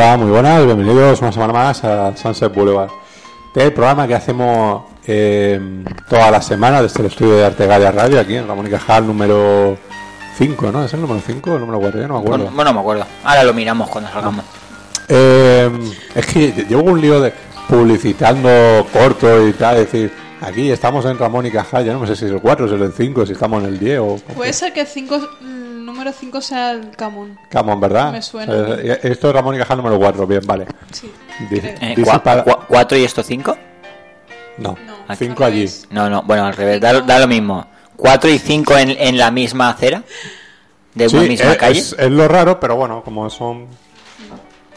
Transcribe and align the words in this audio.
Hola, 0.00 0.16
muy 0.16 0.30
buenas, 0.30 0.64
bienvenidos 0.64 1.20
una 1.22 1.32
semana 1.32 1.52
más 1.52 1.82
a 1.82 2.16
Sunset 2.16 2.54
Boulevard. 2.54 2.88
Este 3.48 3.58
es 3.58 3.66
el 3.66 3.72
programa 3.72 4.06
que 4.06 4.14
hacemos 4.14 4.84
eh, 5.04 5.60
todas 6.08 6.30
las 6.30 6.46
semanas 6.46 6.82
desde 6.82 7.00
el 7.00 7.06
estudio 7.06 7.34
de 7.34 7.44
Artegalia 7.44 7.90
Radio, 7.90 8.20
aquí 8.20 8.36
en 8.36 8.46
Ramón 8.46 8.68
y 8.68 8.70
Cajal, 8.70 9.08
número 9.08 9.76
5, 10.36 10.70
¿no? 10.70 10.84
¿Es 10.84 10.94
el 10.94 11.00
número 11.00 11.20
5 11.20 11.50
o 11.50 11.54
el 11.54 11.60
número 11.62 11.80
4? 11.80 12.00
Ya 12.00 12.06
no 12.06 12.14
me 12.14 12.20
acuerdo. 12.20 12.44
Bueno, 12.44 12.54
bueno, 12.54 12.74
me 12.74 12.80
acuerdo. 12.80 13.06
Ahora 13.24 13.42
lo 13.42 13.52
miramos 13.52 13.90
cuando 13.90 14.08
salgamos. 14.08 14.44
Eh, 15.08 15.68
es 16.14 16.26
que 16.26 16.52
llevo 16.68 16.82
un 16.92 17.00
lío 17.00 17.20
de 17.20 17.32
publicitando 17.68 18.86
corto 18.92 19.48
y 19.48 19.52
tal, 19.54 19.78
es 19.78 19.90
decir, 19.90 20.12
aquí 20.40 20.70
estamos 20.70 21.06
en 21.06 21.18
Ramón 21.18 21.46
y 21.46 21.50
Cajal, 21.50 21.84
ya 21.84 21.94
no 21.94 22.06
sé 22.06 22.14
si 22.14 22.26
es 22.26 22.30
el 22.30 22.40
4, 22.40 22.68
si 22.68 22.74
es 22.76 22.80
el 22.80 22.92
5, 22.92 23.26
si 23.26 23.32
estamos 23.32 23.64
en 23.64 23.70
el 23.70 23.80
10 23.80 23.98
o... 23.98 24.16
Puede 24.36 24.52
ser 24.52 24.72
que 24.72 24.86
cinco, 24.86 25.16
el 25.16 25.57
número 25.98 26.16
5 26.16 26.40
sea 26.40 26.70
el 26.72 26.90
Camón. 26.90 27.36
Camón, 27.50 27.80
¿verdad? 27.80 28.12
Me 28.12 28.22
suena. 28.22 28.52
Eh, 28.54 29.00
Esto 29.02 29.28
es 29.28 29.34
Ramón 29.34 29.56
y 29.56 29.58
Cajal 29.58 29.78
número 29.78 29.98
4, 29.98 30.26
bien, 30.26 30.42
vale. 30.46 30.66
Sí. 30.92 31.12
Eh, 31.50 31.94
cua- 31.98 32.64
¿Cuatro 32.68 32.96
y 32.96 33.04
esto 33.04 33.22
cinco? 33.22 33.56
No, 34.58 34.76
No, 34.86 35.14
5 35.16 35.44
al 35.44 35.52
allí. 35.52 35.68
No, 35.90 36.08
no, 36.08 36.22
bueno, 36.22 36.44
al 36.46 36.54
revés, 36.54 36.80
da, 36.80 37.00
da 37.00 37.18
lo 37.18 37.26
mismo. 37.26 37.66
¿Cuatro 37.96 38.30
y 38.30 38.38
cinco 38.38 38.76
en, 38.78 38.90
en 38.90 39.18
la 39.18 39.30
misma 39.32 39.70
acera? 39.70 40.02
¿De 40.94 41.08
Sí, 41.08 41.16
una 41.16 41.26
misma 41.26 41.50
es, 41.52 41.56
calle? 41.58 41.78
es- 41.80 41.96
es 41.98 42.10
lo 42.10 42.28
raro, 42.28 42.60
pero 42.60 42.76
bueno, 42.76 43.02
como 43.02 43.28
son... 43.30 43.66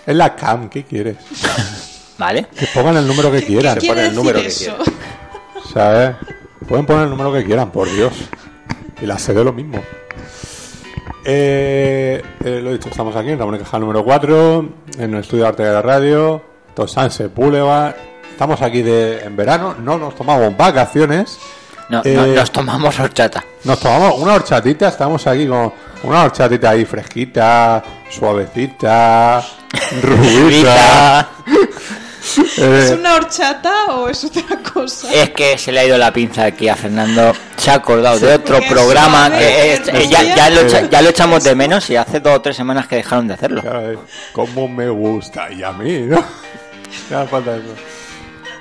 Es 0.05 0.15
la 0.15 0.35
CAM, 0.35 0.69
¿qué 0.69 0.83
quieres? 0.83 1.17
Vale. 2.17 2.47
Que 2.57 2.65
pongan 2.73 2.97
el 2.97 3.07
número 3.07 3.31
que 3.31 3.41
¿Qué 3.41 3.45
quieran. 3.47 3.77
quiere 3.77 3.87
pone 3.87 4.01
el 4.01 4.09
decir 4.09 4.17
número 4.19 4.39
que 4.41 4.47
eso? 4.47 4.75
¿Sabes? 5.71 6.15
Pueden 6.67 6.85
poner 6.85 7.03
el 7.03 7.09
número 7.11 7.31
que 7.33 7.43
quieran, 7.43 7.71
por 7.71 7.91
Dios. 7.91 8.13
Y 9.01 9.05
la 9.05 9.17
sede 9.19 9.43
lo 9.43 9.53
mismo. 9.53 9.81
Eh, 11.23 12.21
eh, 12.43 12.59
lo 12.61 12.69
he 12.69 12.73
dicho, 12.73 12.89
estamos 12.89 13.15
aquí 13.15 13.29
en 13.29 13.39
Ramón 13.39 13.55
y 13.55 13.59
Cajal 13.59 13.81
número 13.81 14.03
4, 14.03 14.69
en 14.97 15.13
el 15.13 15.19
estudio 15.19 15.43
de 15.43 15.49
arte 15.49 15.63
de 15.63 15.71
la 15.73 15.81
radio, 15.81 16.41
Tosanse 16.73 17.27
Boulevard. 17.27 17.95
Estamos 18.31 18.61
aquí 18.61 18.81
de, 18.81 19.19
en 19.19 19.35
verano, 19.35 19.75
no 19.79 19.97
nos 19.97 20.15
tomamos 20.15 20.55
vacaciones. 20.57 21.37
No, 21.89 22.01
Eh, 22.05 22.15
no, 22.15 22.25
nos 22.25 22.51
tomamos 22.51 22.99
horchata. 22.99 23.43
Nos 23.65 23.79
tomamos 23.79 24.17
una 24.17 24.33
horchatita, 24.35 24.87
estamos 24.87 25.27
aquí 25.27 25.45
con 25.45 25.71
una 26.03 26.23
horchatita 26.23 26.71
ahí 26.71 26.85
fresquita, 26.85 27.83
suavecita, 28.09 29.43
rubita. 30.01 31.29
Eh, 32.57 32.81
¿Es 32.85 32.91
una 32.91 33.15
horchata 33.15 33.71
o 33.95 34.07
es 34.07 34.23
otra 34.23 34.59
cosa? 34.73 35.11
Es 35.13 35.31
que 35.31 35.57
se 35.57 35.71
le 35.71 35.79
ha 35.79 35.85
ido 35.85 35.97
la 35.97 36.13
pinza 36.13 36.45
aquí 36.45 36.69
a 36.69 36.75
Fernando. 36.75 37.33
Se 37.57 37.71
ha 37.71 37.75
acordado 37.75 38.19
de 38.19 38.35
otro 38.35 38.55
Porque 38.57 38.69
programa 38.69 39.27
suave, 39.27 39.37
que 39.39 39.73
es- 39.73 39.79
que 39.81 39.97
eh, 40.03 40.07
ya, 40.07 40.23
ya 40.35 40.49
lo 40.51 40.61
echa- 40.61 40.77
rubia. 40.81 40.89
ya 40.91 41.01
lo 41.01 41.09
echamos 41.09 41.43
de 41.43 41.55
menos 41.55 41.89
y 41.89 41.95
hace 41.95 42.19
dos 42.19 42.35
o 42.35 42.41
tres 42.41 42.55
semanas 42.55 42.87
que 42.87 42.97
dejaron 42.97 43.27
de 43.27 43.33
hacerlo. 43.33 43.63
Ay, 43.63 43.97
Cómo 44.33 44.67
me 44.67 44.87
gusta 44.89 45.51
y 45.51 45.63
a 45.63 45.71
mí, 45.71 45.99
¿no? 46.01 46.23
Ya 47.09 47.25
falta 47.25 47.55
eso. 47.55 47.73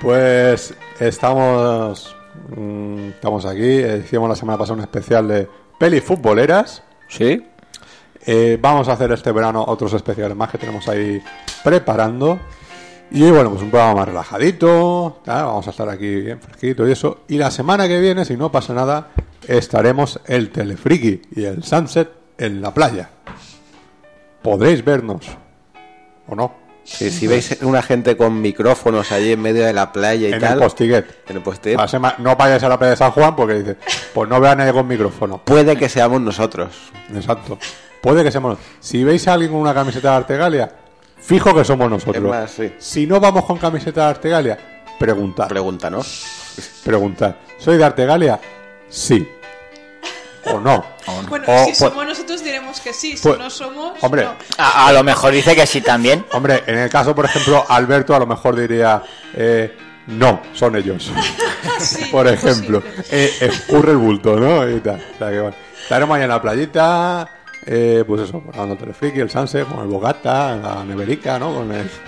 Pues 0.01 0.75
estamos 0.99 2.17
mm, 2.57 3.09
estamos 3.11 3.45
aquí. 3.45 3.61
eh, 3.63 4.03
Hicimos 4.05 4.29
la 4.29 4.37
semana 4.37 4.59
pasada 4.59 4.75
un 4.77 4.81
especial 4.83 5.29
de 5.29 5.49
pelis 5.79 6.03
futboleras. 6.03 6.83
¿Sí? 7.09 7.47
Eh, 8.27 8.59
vamos 8.61 8.89
a 8.89 8.93
hacer 8.93 9.11
este 9.13 9.33
verano 9.33 9.65
otros 9.67 9.93
especiales 9.95 10.37
más 10.37 10.51
que 10.51 10.59
tenemos 10.59 10.87
ahí 10.89 11.23
preparando. 11.65 12.39
Y 13.13 13.29
bueno, 13.31 13.51
pues 13.51 13.63
un 13.63 13.71
programa 13.71 13.95
más 14.01 14.09
relajadito. 14.09 15.21
Vamos 15.27 15.67
a 15.67 15.71
estar 15.71 15.89
aquí 15.89 16.15
bien 16.21 16.41
fresquito 16.41 16.87
y 16.89 16.93
eso. 16.93 17.21
Y 17.29 17.39
la 17.39 17.51
semana 17.51 17.89
que 17.89 18.01
viene, 18.01 18.25
si 18.25 18.37
no 18.37 18.53
pasa 18.53 18.73
nada, 18.73 19.09
estaremos 19.49 20.21
el 20.27 20.51
Telefriki 20.51 21.23
y 21.35 21.45
el 21.45 21.65
Sunset 21.65 22.09
en 22.39 22.63
la 22.63 22.73
playa. 22.73 23.11
Podréis 24.43 24.85
vernos. 24.85 25.27
¿O 26.29 26.35
no? 26.37 26.55
Sí, 26.85 27.11
si 27.11 27.27
veis 27.27 27.59
una 27.63 27.83
gente 27.83 28.17
con 28.17 28.41
micrófonos 28.41 29.13
allí 29.13 29.33
en 29.33 29.41
medio 29.43 29.65
de 29.65 29.73
la 29.73 29.93
playa 29.93 30.29
y 30.29 30.33
en 30.33 30.41
tal, 30.41 30.55
el 30.55 30.59
postiguet. 30.61 31.05
en 31.29 31.37
el 31.37 31.89
sema- 31.89 32.15
No 32.19 32.35
vayáis 32.37 32.63
a 32.63 32.69
la 32.69 32.79
playa 32.79 32.93
de 32.93 32.97
San 32.97 33.11
Juan 33.13 33.37
porque 33.37 33.55
dice, 33.55 33.77
pues 34.15 34.29
no 34.29 34.41
vean 34.41 34.59
nadie 34.59 34.73
con 34.73 34.87
micrófono. 34.89 35.39
puede 35.45 35.77
que 35.77 35.89
seamos 35.89 36.21
nosotros. 36.21 36.91
Exacto. 37.15 37.59
Puede 38.01 38.25
que 38.25 38.31
seamos. 38.33 38.59
Si 38.81 39.05
veis 39.05 39.29
a 39.29 39.35
alguien 39.35 39.53
con 39.53 39.61
una 39.61 39.75
camiseta 39.75 40.11
de 40.13 40.17
Artegalia, 40.17 40.73
fijo 41.21 41.55
que 41.55 41.65
somos 41.65 41.91
nosotros. 41.91 42.17
Es 42.17 42.23
más, 42.23 42.51
sí. 42.51 42.73
Si 42.79 43.07
no 43.07 43.21
vamos 43.21 43.45
con 43.45 43.59
camiseta 43.59 44.05
de 44.05 44.11
Artegalia, 44.11 44.59
preguntad. 44.99 45.49
Pregunta, 45.49 45.91
¿no? 45.91 46.01
preguntad. 46.85 47.37
¿Soy 47.59 47.77
de 47.79 47.85
Artegalia? 47.85 48.41
Sí. 48.89 49.27
¿O 50.47 50.59
no? 50.59 50.85
Bueno, 51.29 51.45
O, 51.49 51.59
si 51.61 51.65
pues- 51.67 51.79
somos 51.79 52.07
nosotros 52.07 52.43
diremos 52.43 52.81
que 52.81 52.93
sí, 52.95 53.17
si 53.17 53.23
pues, 53.29 53.39
no 53.39 53.51
somos, 53.51 53.93
hombre, 54.03 54.25
no. 54.25 54.35
A, 54.57 54.87
a 54.89 54.93
lo 54.93 55.05
mejor 55.05 55.33
dice 55.33 55.55
que 55.55 55.67
sí 55.67 55.81
también. 55.83 56.25
Hombre, 56.33 56.63
en 56.67 56.79
el 56.79 56.89
caso, 56.89 57.15
por 57.15 57.27
ejemplo, 57.27 57.65
Alberto 57.69 58.15
a 58.15 58.19
lo 58.19 58.27
mejor 58.27 58.57
diría, 58.57 59.03
eh, 59.35 59.77
no, 60.09 60.41
son 60.55 60.77
ellos. 60.77 61.11
Sí, 61.79 62.07
por 62.11 62.27
ejemplo, 62.29 62.83
eh, 63.11 63.31
escurre 63.41 63.93
el 63.93 63.97
bulto, 63.99 64.37
¿no? 64.39 64.69
Y 64.69 64.81
tal. 64.81 64.97
O 65.15 65.19
sea 65.19 65.31
que 65.31 65.41
bueno. 65.41 65.57
Estaremos 65.83 66.17
ahí 66.17 66.23
en 66.25 66.29
la 66.29 66.41
playita, 66.43 67.29
eh, 67.67 68.05
pues 68.07 68.23
eso, 68.23 68.43
grabando 68.47 68.75
el 68.75 68.81
telefriki, 68.81 69.21
el 69.21 69.31
sunset, 69.31 69.67
con 69.69 69.81
el 69.81 69.87
bogata, 69.87 70.57
la 70.57 70.85
neverica, 70.85 71.39
¿no? 71.39 71.55
Con 71.55 71.73
el... 71.73 71.91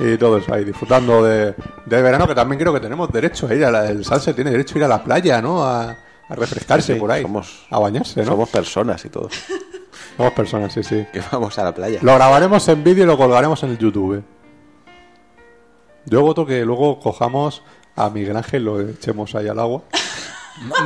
Y 0.00 0.16
todo 0.16 0.38
eso 0.38 0.54
ahí, 0.54 0.64
disfrutando 0.64 1.24
de, 1.24 1.56
del 1.86 2.02
verano, 2.04 2.28
que 2.28 2.34
también 2.36 2.60
creo 2.60 2.72
que 2.72 2.78
tenemos 2.78 3.10
derecho 3.10 3.48
a 3.48 3.54
ir 3.54 3.64
a 3.64 3.70
la, 3.72 3.88
el 3.90 4.04
sunset 4.04 4.32
tiene 4.32 4.52
derecho 4.52 4.76
a 4.76 4.78
ir 4.78 4.84
a 4.84 4.88
la 4.88 5.02
playa, 5.02 5.42
¿no? 5.42 5.64
A, 5.64 5.90
a 5.90 6.34
refrescarse 6.36 6.94
Sí, 6.94 7.00
por 7.00 7.10
ahí, 7.10 7.22
somos- 7.22 7.66
a 7.68 7.80
bañarse, 7.80 8.20
¿no? 8.20 8.26
Somos 8.26 8.48
personas 8.48 9.04
y 9.04 9.08
todo. 9.08 9.28
Somos 10.16 10.32
personas, 10.34 10.72
sí, 10.72 10.84
sí. 10.84 11.04
Que 11.12 11.20
vamos 11.32 11.58
a 11.58 11.64
la 11.64 11.74
playa. 11.74 11.98
Lo 12.02 12.14
grabaremos 12.14 12.68
en 12.68 12.84
vídeo 12.84 13.02
y 13.02 13.06
lo 13.08 13.16
colgaremos 13.18 13.60
en 13.64 13.70
el 13.70 13.78
YouTube. 13.78 14.22
Yo 16.06 16.22
voto 16.22 16.46
que 16.46 16.64
luego 16.64 17.00
cojamos 17.00 17.62
a 17.96 18.08
Miguel 18.08 18.36
Ángel 18.36 18.62
y 18.62 18.64
lo 18.64 18.80
echemos 18.80 19.34
ahí 19.34 19.48
al 19.48 19.58
agua. 19.58 19.82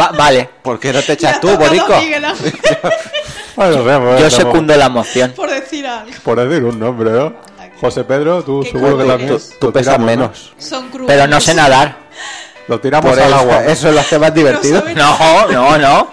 Va- 0.00 0.12
vale. 0.12 0.48
¿Por 0.62 0.80
qué 0.80 0.90
no 0.92 1.02
te 1.02 1.12
echas 1.12 1.36
ha 1.36 1.40
tú, 1.40 1.48
tocado 1.48 1.70
Bueno, 3.56 3.84
veamos, 3.84 4.08
Yo 4.10 4.16
veamos. 4.16 4.34
secundo 4.34 4.76
la 4.76 4.88
moción. 4.88 5.32
por 5.32 5.50
decir 5.50 5.86
algo. 5.86 6.12
Por 6.24 6.48
decir 6.48 6.64
un 6.64 6.78
nombre, 6.78 7.10
¿no? 7.10 7.34
José 7.80 8.04
Pedro, 8.04 8.42
tú 8.44 8.62
seguro 8.62 8.96
que 8.96 9.04
también. 9.04 9.28
Tú, 9.30 9.42
tú 9.60 9.66
lo 9.66 9.72
pesas 9.72 9.96
tiramos, 9.96 10.16
¿no? 10.16 10.22
menos. 10.22 10.52
Son 10.58 10.88
crueles. 10.88 11.08
Pero 11.08 11.26
no 11.26 11.40
sé 11.40 11.54
nadar. 11.54 11.96
Lo 12.68 12.78
tiramos 12.80 13.10
Por 13.10 13.20
al 13.20 13.28
eso, 13.28 13.38
agua. 13.38 13.64
eso 13.64 13.90
lo 13.90 14.00
hace 14.00 14.18
más 14.20 14.32
divertido. 14.32 14.84
No, 14.94 15.48
no, 15.48 15.78
no. 15.78 16.08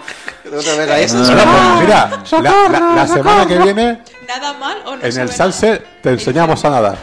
¿No 0.50 0.58
te 0.58 0.76
ves 0.78 0.90
ahí? 0.90 1.06
Bueno, 1.06 1.44
pues 1.44 1.80
mira, 1.86 2.10
la, 2.42 2.68
la- 2.80 2.94
la 2.96 3.06
semana 3.06 3.46
que 3.46 3.56
viene 3.58 4.00
Nada 4.26 4.52
mal 4.54 4.78
o 4.84 4.96
no 4.96 5.04
en 5.04 5.18
el 5.18 5.30
sunset 5.32 5.84
te 6.02 6.10
enseñamos 6.10 6.64
a 6.64 6.70
nadar. 6.70 6.98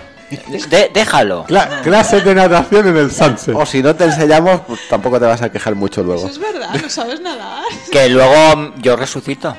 De- 0.70 0.92
déjalo. 0.94 1.46
Cla- 1.48 1.82
clases 1.82 2.26
de 2.26 2.36
natación 2.36 2.88
en 2.90 2.98
el 2.98 3.10
sunset. 3.12 3.56
O 3.56 3.66
si 3.66 3.82
no 3.82 3.96
te 3.96 4.04
enseñamos, 4.04 4.62
pues 4.68 4.82
tampoco 4.90 5.18
te 5.18 5.26
vas 5.28 5.42
a 5.42 5.50
quejar 5.50 5.76
mucho 5.76 6.04
luego. 6.04 6.28
Eso 6.28 6.32
es 6.32 6.40
verdad, 6.40 6.70
no 6.82 6.90
sabes 6.90 7.22
nadar. 7.22 7.64
Que 7.90 8.10
luego 8.10 8.74
yo 8.80 8.98
resucito. 8.98 9.56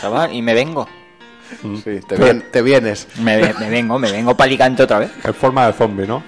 Chaval, 0.00 0.32
Y 0.34 0.42
me 0.42 0.54
vengo. 0.54 0.88
Sí, 1.60 2.00
te, 2.08 2.16
vien- 2.16 2.50
te 2.50 2.62
vienes. 2.62 3.06
Me, 3.16 3.36
ve- 3.36 3.54
me 3.60 3.68
vengo, 3.68 3.98
me 3.98 4.10
vengo 4.10 4.34
para 4.36 4.46
Alicante 4.48 4.82
otra 4.84 5.00
vez. 5.00 5.10
En 5.22 5.34
forma 5.34 5.66
de 5.66 5.72
zombie, 5.74 6.06
¿no? 6.06 6.22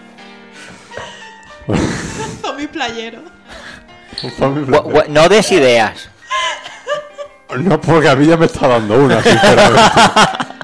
Zombie 2.43 2.69
playero. 2.69 3.21
Un 4.23 4.31
zombie 4.33 4.65
Gu- 4.67 4.83
gu- 4.93 5.09
No 5.09 5.29
des 5.29 5.51
ideas. 5.53 6.11
No, 7.57 7.81
porque 7.81 8.09
a 8.09 8.17
mí 8.17 8.27
ya 8.27 8.37
me 8.37 8.47
está 8.47 8.69
dando 8.69 8.97
una, 8.97 9.23
sinceramente. 9.23 9.81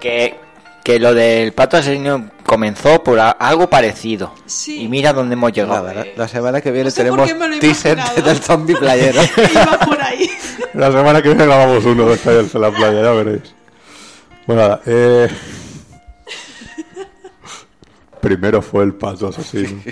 Que, 0.00 0.38
que 0.84 1.00
lo 1.00 1.12
del 1.14 1.52
pato 1.52 1.78
asesino 1.78 2.30
comenzó 2.44 3.02
por 3.02 3.18
a- 3.18 3.30
algo 3.32 3.68
parecido. 3.68 4.32
Sí. 4.46 4.82
Y 4.82 4.88
mira 4.88 5.12
dónde 5.12 5.32
hemos 5.32 5.50
llegado. 5.52 5.88
Nada, 5.88 5.94
la, 5.94 6.06
la 6.16 6.28
semana 6.28 6.60
que 6.60 6.70
viene 6.70 6.84
No 6.84 6.90
sé 6.92 7.04
por 7.08 7.24
tenemos 7.26 7.58
teaser 7.58 7.98
del 8.22 8.38
zombie 8.42 8.76
playero. 8.76 9.20
Iba 9.52 9.78
por 9.80 10.00
ahí. 10.00 10.30
La 10.74 10.90
semana 10.92 11.22
que 11.22 11.28
viene 11.28 11.46
grabamos 11.46 11.84
uno 11.84 12.06
de 12.06 12.14
en 12.54 12.60
la 12.60 12.70
playa, 12.70 13.02
ya 13.02 13.10
veréis. 13.12 13.42
Bueno, 14.46 14.62
nada, 14.62 14.80
eh... 14.86 15.28
Primero 18.20 18.62
fue 18.62 18.84
el 18.84 18.94
pato 18.94 19.28
asesino. 19.28 19.82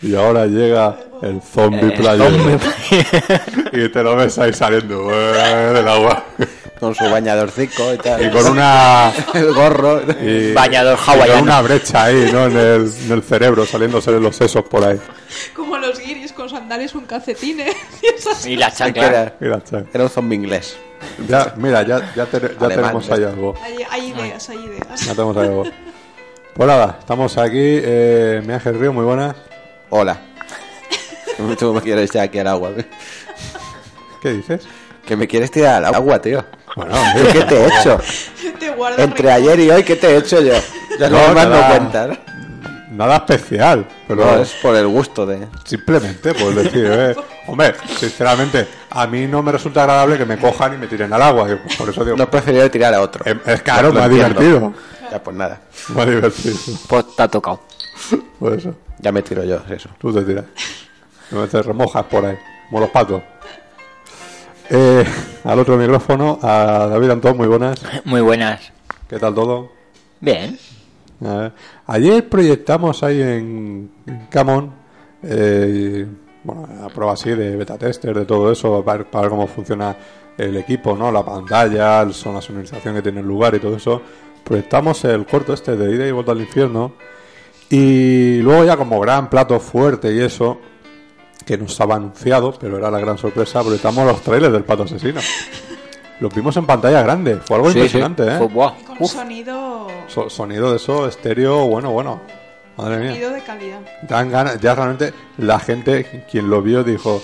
Y 0.00 0.14
ahora 0.14 0.46
llega 0.46 0.96
el 1.22 1.40
zombie 1.42 1.88
Eh, 1.88 1.94
playero. 1.96 2.30
zombie 2.30 2.58
y 3.72 3.88
te 3.88 4.02
lo 4.02 4.14
ves 4.16 4.38
ahí 4.38 4.52
saliendo 4.52 5.10
eh, 5.12 5.72
del 5.74 5.88
agua. 5.88 6.24
Con 6.78 6.94
su 6.94 7.04
bañadorcico 7.04 7.92
y 7.94 7.98
tal. 7.98 8.24
Y 8.26 8.30
con 8.30 8.46
una... 8.52 9.12
el 9.34 9.52
gorro. 9.54 10.00
y- 10.22 10.52
Bañador 10.52 10.98
y 11.00 11.04
con 11.04 11.14
hawaiano. 11.14 11.42
una 11.42 11.60
brecha 11.62 12.04
ahí, 12.04 12.30
¿no? 12.32 12.46
En 12.46 12.56
el, 12.56 12.92
en 13.06 13.12
el 13.12 13.22
cerebro, 13.22 13.66
saliéndose 13.66 14.12
de 14.12 14.20
los 14.20 14.36
sesos 14.36 14.64
por 14.64 14.84
ahí. 14.84 14.98
Como 15.54 15.76
los 15.78 15.98
guiris 15.98 16.32
con 16.32 16.48
sandalias 16.48 16.92
con 16.92 17.04
calcetines. 17.06 17.74
Y 18.02 18.06
esas 18.06 18.46
Y 18.46 18.56
la 18.56 18.72
chancla. 18.72 19.34
Era, 19.40 20.04
un 20.04 20.10
zombie 20.10 20.36
inglés. 20.36 20.76
Ya, 21.28 21.54
mira, 21.56 21.82
ya, 21.82 22.12
ya, 22.14 22.26
te- 22.26 22.40
ya 22.40 22.46
Alemán, 22.66 22.68
tenemos 22.68 23.10
ahí 23.10 23.24
algo. 23.24 23.54
Hay, 23.62 23.76
hay 23.90 24.06
ideas, 24.10 24.48
hay 24.50 24.58
ideas. 24.58 25.00
Ya 25.06 25.12
tenemos 25.14 25.36
ahí 25.36 25.46
algo. 25.46 25.64
Pues 26.54 26.66
nada, 26.66 26.96
estamos 26.98 27.38
aquí. 27.38 27.52
Eh, 27.54 28.42
mi 28.44 28.52
Ángel 28.52 28.78
Río, 28.80 28.92
muy 28.92 29.04
buenas. 29.04 29.36
Hola. 29.90 30.18
Tú 31.58 31.72
me 31.72 31.80
quieres 31.82 32.10
echar 32.10 32.22
aquí 32.24 32.38
al 32.40 32.48
agua. 32.48 32.70
¿Qué 34.20 34.32
dices? 34.32 34.66
Que 35.06 35.16
me 35.16 35.28
quieres 35.28 35.50
tirar 35.52 35.84
al 35.84 35.94
agua, 35.94 36.20
tío. 36.20 36.44
Bueno, 36.78 36.94
¿Qué 37.32 37.42
te 37.44 37.56
he 37.56 37.66
hecho? 37.66 37.98
Te 38.58 39.02
Entre 39.02 39.30
ayer 39.32 39.58
y 39.60 39.70
hoy, 39.70 39.82
¿qué 39.82 39.96
te 39.96 40.08
he 40.08 40.16
hecho 40.18 40.40
yo? 40.40 40.54
Ya 40.98 41.08
no, 41.10 41.18
No, 41.20 41.28
me 41.28 41.34
mando 41.34 41.56
nada. 41.56 41.68
cuenta, 41.76 42.06
¿no? 42.06 42.16
Nada 42.92 43.16
especial, 43.16 43.86
pero 44.06 44.24
No, 44.24 44.36
es 44.42 44.50
por 44.62 44.74
el 44.76 44.86
gusto 44.88 45.26
de... 45.26 45.46
simplemente, 45.64 46.34
pues 46.34 46.54
decir, 46.56 46.86
eh, 46.90 47.16
hombre, 47.46 47.74
sinceramente, 47.98 48.66
a 48.90 49.06
mí 49.06 49.26
no 49.26 49.42
me 49.42 49.52
resulta 49.52 49.82
agradable 49.82 50.18
que 50.18 50.24
me 50.24 50.38
cojan 50.38 50.74
y 50.74 50.78
me 50.78 50.86
tiren 50.86 51.12
al 51.12 51.22
agua. 51.22 51.46
Por 51.76 51.88
eso 51.90 52.04
digo, 52.04 52.16
No 52.16 52.28
preferiría 52.30 52.70
tirar 52.70 52.94
a 52.94 53.00
otro. 53.00 53.24
es, 53.24 53.36
es 53.44 53.62
claro, 53.62 53.92
más 53.92 54.04
entiendo. 54.10 54.40
divertido. 54.40 54.72
Ya, 55.10 55.22
pues 55.22 55.36
nada. 55.36 55.60
Más 55.88 56.06
divertido. 56.06 56.56
Pues 56.88 57.16
te 57.16 57.22
ha 57.22 57.28
tocado. 57.28 57.60
Por 58.38 58.52
eso, 58.54 58.74
Ya 58.98 59.10
me 59.12 59.22
tiro 59.22 59.42
yo, 59.44 59.60
eso. 59.68 59.88
tú 59.98 60.12
te 60.12 60.22
tiras. 60.22 60.44
No 61.30 61.46
te 61.46 61.60
remojas 61.62 62.04
por 62.06 62.24
ahí, 62.24 62.36
como 62.68 62.80
los 62.80 62.90
patos. 62.90 63.22
Eh, 64.70 65.04
al 65.44 65.58
otro 65.58 65.76
micrófono, 65.76 66.38
a 66.42 66.86
David 66.90 67.10
Antón, 67.10 67.36
muy 67.36 67.46
buenas. 67.46 67.80
Muy 68.04 68.20
buenas. 68.20 68.72
¿Qué 69.08 69.18
tal 69.18 69.34
todo? 69.34 69.70
Bien. 70.20 70.58
Ayer 71.86 72.28
proyectamos 72.28 73.02
ahí 73.02 73.20
en, 73.20 73.90
Camon, 74.30 74.72
eh, 75.22 76.06
bueno, 76.44 76.68
a 76.84 76.88
prueba 76.88 77.14
así 77.14 77.30
de 77.30 77.56
beta 77.56 77.76
tester, 77.76 78.16
de 78.16 78.24
todo 78.24 78.52
eso, 78.52 78.84
para, 78.84 79.04
para 79.04 79.22
ver 79.22 79.30
cómo 79.30 79.46
funciona 79.46 79.96
el 80.36 80.56
equipo, 80.56 80.96
¿no? 80.96 81.10
La 81.10 81.24
pantalla, 81.24 82.00
el 82.02 82.14
son, 82.14 82.34
la 82.34 82.40
sonorización 82.40 82.94
que 82.94 83.02
tiene 83.02 83.20
el 83.20 83.26
lugar 83.26 83.54
y 83.54 83.58
todo 83.58 83.76
eso. 83.76 84.00
Proyectamos 84.44 85.04
el 85.04 85.26
corto 85.26 85.52
este 85.52 85.76
de 85.76 85.94
Ida 85.94 86.06
y 86.06 86.12
Vuelta 86.12 86.32
al 86.32 86.40
Infierno. 86.40 86.92
Y 87.68 88.40
luego 88.40 88.64
ya 88.64 88.76
como 88.76 89.00
gran 89.00 89.28
plato 89.28 89.58
fuerte 89.60 90.14
y 90.14 90.20
eso, 90.20 90.58
que 91.46 91.56
nos 91.58 91.72
estaba 91.72 91.96
anunciado, 91.96 92.52
pero 92.58 92.76
era 92.78 92.90
la 92.90 92.98
gran 92.98 93.16
sorpresa, 93.18 93.62
proyectamos 93.62 94.06
los 94.06 94.20
trailers 94.22 94.52
del 94.52 94.64
Pato 94.64 94.82
Asesino. 94.84 95.20
Los 96.20 96.34
vimos 96.34 96.56
en 96.56 96.66
pantalla 96.66 97.00
grande, 97.02 97.36
fue 97.36 97.56
algo 97.56 97.68
Sí, 97.68 97.74
sí. 97.74 97.78
impresionante, 97.78 98.24
¿eh? 98.26 98.38
Fue- 98.38 98.48
buah. 98.48 98.72
Con 98.98 99.06
sonido, 99.06 99.86
So- 100.08 100.28
sonido 100.28 100.70
de 100.70 100.76
eso, 100.76 101.06
estéreo, 101.06 101.66
bueno, 101.66 101.90
bueno. 101.92 102.20
Madre 102.76 102.98
mía. 102.98 103.10
sonido 103.12 103.30
de 103.30 103.42
calidad. 103.42 103.80
Dan 104.02 104.30
ganas, 104.30 104.60
ya 104.60 104.74
realmente 104.74 105.12
la 105.38 105.58
gente, 105.58 106.24
quien 106.30 106.48
lo 106.50 106.60
vio, 106.62 106.82
dijo: 106.84 107.22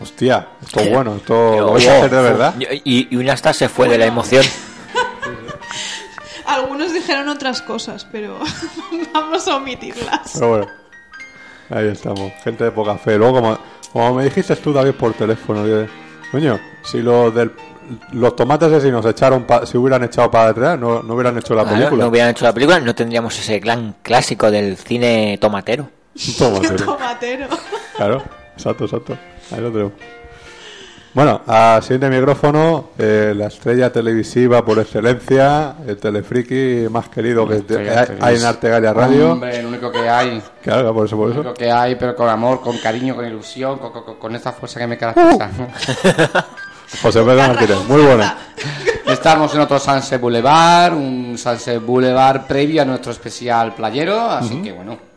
Hostia, 0.00 0.48
esto 0.62 0.80
es 0.80 0.92
bueno, 0.92 1.16
esto 1.16 1.34
lo 1.56 1.72
vais 1.72 1.86
a 1.88 1.96
hacer 1.98 2.10
de 2.10 2.22
verdad. 2.22 2.54
Y, 2.84 3.08
y 3.12 3.16
una 3.16 3.32
hasta 3.32 3.52
se 3.52 3.68
fue 3.68 3.88
de 3.88 3.98
la 3.98 4.06
emoción. 4.06 4.44
Algunos 6.46 6.92
dijeron 6.92 7.28
otras 7.28 7.60
cosas, 7.62 8.06
pero 8.10 8.38
vamos 9.12 9.46
a 9.48 9.56
omitirlas. 9.56 10.30
Pero 10.34 10.48
bueno, 10.48 10.66
ahí 11.70 11.88
estamos, 11.88 12.32
gente 12.44 12.64
de 12.64 12.70
poca 12.70 12.96
fe. 12.96 13.16
Luego, 13.18 13.40
como, 13.40 13.58
como 13.92 14.14
me 14.14 14.24
dijiste 14.24 14.54
tú, 14.56 14.72
David, 14.72 14.92
por 14.92 15.12
teléfono, 15.14 15.64
que, 15.64 15.86
coño, 16.32 16.58
si 16.82 17.00
los 17.02 17.34
del, 17.34 17.52
los 18.12 18.36
tomates 18.36 18.70
asesinos 18.72 19.04
echaron 19.06 19.44
pa- 19.44 19.64
si 19.66 19.76
hubieran 19.78 20.04
echado 20.04 20.30
para 20.30 20.48
detrás, 20.48 20.78
no, 20.78 21.02
no 21.02 21.14
hubieran 21.14 21.36
hecho 21.38 21.54
la 21.54 21.62
Claro, 21.62 21.76
película. 21.78 22.04
no 22.04 22.10
hubieran 22.10 22.30
hecho 22.30 22.44
la 22.44 22.52
película, 22.52 22.80
no 22.80 22.94
tendríamos 22.94 23.38
ese 23.38 23.58
gran 23.60 23.94
clásico 24.02 24.50
del 24.50 24.76
cine 24.76 25.38
tomatero. 25.40 25.88
Tomatero. 26.38 26.76
Tomatero. 26.84 27.46
Claro, 27.96 28.22
exacto, 28.54 28.84
exacto. 28.84 29.16
Ahí 29.52 29.60
lo 29.60 29.70
tenemos. 29.70 29.92
Bueno, 31.14 31.40
a 31.46 31.80
siguiente 31.82 32.10
micrófono, 32.10 32.90
eh, 32.98 33.32
la 33.36 33.46
estrella 33.46 33.90
televisiva 33.90 34.64
por 34.64 34.78
excelencia, 34.78 35.74
el 35.86 35.96
telefriki 35.96 36.86
más 36.90 37.08
querido 37.08 37.48
que 37.48 37.54
hay, 37.78 38.06
hay 38.20 38.36
en. 38.36 38.44
Artegalia 38.44 38.92
Radio. 38.92 39.32
Hombre, 39.32 39.58
el 39.58 39.66
único 39.66 39.90
que 39.90 40.08
hay. 40.08 40.40
Claro, 40.62 40.94
por 40.94 41.06
eso, 41.06 41.16
por 41.16 41.30
eso. 41.30 41.40
único 41.40 41.54
que 41.54 41.72
hay, 41.72 41.96
pero 41.96 42.14
con 42.14 42.28
amor, 42.28 42.60
con 42.60 42.78
cariño, 42.78 43.16
con 43.16 43.26
ilusión, 43.26 43.78
con, 43.78 43.90
con- 43.92 44.14
con 44.16 44.36
esa 44.36 44.52
fuerza 44.52 44.78
que 44.78 44.86
me 44.86 44.96
caracteriza. 44.98 45.50
José 47.02 47.20
Pedro 47.22 47.36
Martínez, 47.48 47.78
muy 47.88 48.02
buena. 48.02 48.36
Estamos 49.06 49.54
en 49.54 49.60
otro 49.60 49.78
Sunset 49.78 50.20
Boulevard, 50.20 50.94
un 50.94 51.36
Sunset 51.36 51.84
Boulevard 51.84 52.46
previo 52.46 52.82
a 52.82 52.84
nuestro 52.84 53.12
especial 53.12 53.74
playero, 53.74 54.20
así 54.30 54.62
que 54.62 54.72
bueno. 54.72 55.07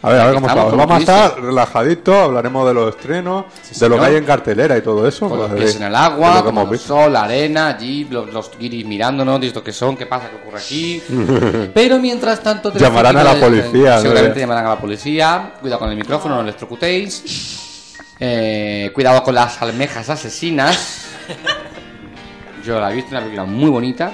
A 0.00 0.10
ver, 0.10 0.20
a 0.20 0.24
ver 0.26 0.34
cómo 0.34 0.46
Estamos 0.46 0.76
Vamos 0.76 0.96
a 0.96 0.98
estar 1.00 1.40
relajaditos, 1.42 2.14
hablaremos 2.14 2.68
de 2.68 2.74
los 2.74 2.94
estrenos, 2.94 3.46
de 3.78 3.88
lo 3.88 3.98
que 3.98 4.04
hay 4.04 4.16
en 4.16 4.24
cartelera 4.24 4.76
y 4.76 4.80
todo 4.82 5.08
eso. 5.08 5.28
Con 5.28 5.38
los 5.38 5.48
pues, 5.48 5.60
pies 5.60 5.72
de- 5.72 5.78
en 5.78 5.86
el 5.86 5.92
de 5.92 5.98
agua, 5.98 6.36
que 6.36 6.42
con 6.44 6.58
el 6.58 6.68
visto. 6.68 6.86
sol, 6.86 7.12
la 7.12 7.22
arena, 7.24 7.68
allí, 7.68 8.04
los, 8.08 8.32
los 8.32 8.50
guiris 8.56 8.86
mirándonos, 8.86 9.40
diciendo 9.40 9.64
qué 9.64 9.72
son, 9.72 9.96
qué 9.96 10.06
pasa, 10.06 10.30
qué 10.30 10.36
ocurre 10.36 10.58
aquí. 10.58 11.02
Pero 11.74 11.98
mientras 11.98 12.40
tanto... 12.40 12.72
Llamarán 12.72 13.16
a 13.16 13.24
la 13.24 13.32
eh, 13.38 13.40
policía, 13.40 13.96
¿no? 13.96 14.02
Seguramente 14.02 14.40
llamarán 14.40 14.66
a 14.66 14.68
la 14.70 14.78
policía. 14.78 15.54
Cuidado 15.60 15.80
con 15.80 15.90
el 15.90 15.96
micrófono, 15.96 16.36
no 16.36 16.42
electrocutéis. 16.42 17.96
Eh, 18.20 18.90
cuidado 18.94 19.22
con 19.24 19.34
las 19.34 19.60
almejas 19.60 20.08
asesinas. 20.10 21.06
Yo 22.64 22.80
la 22.80 22.92
he 22.92 22.94
visto, 22.94 23.10
una 23.10 23.20
película 23.20 23.44
muy 23.44 23.70
bonita. 23.70 24.12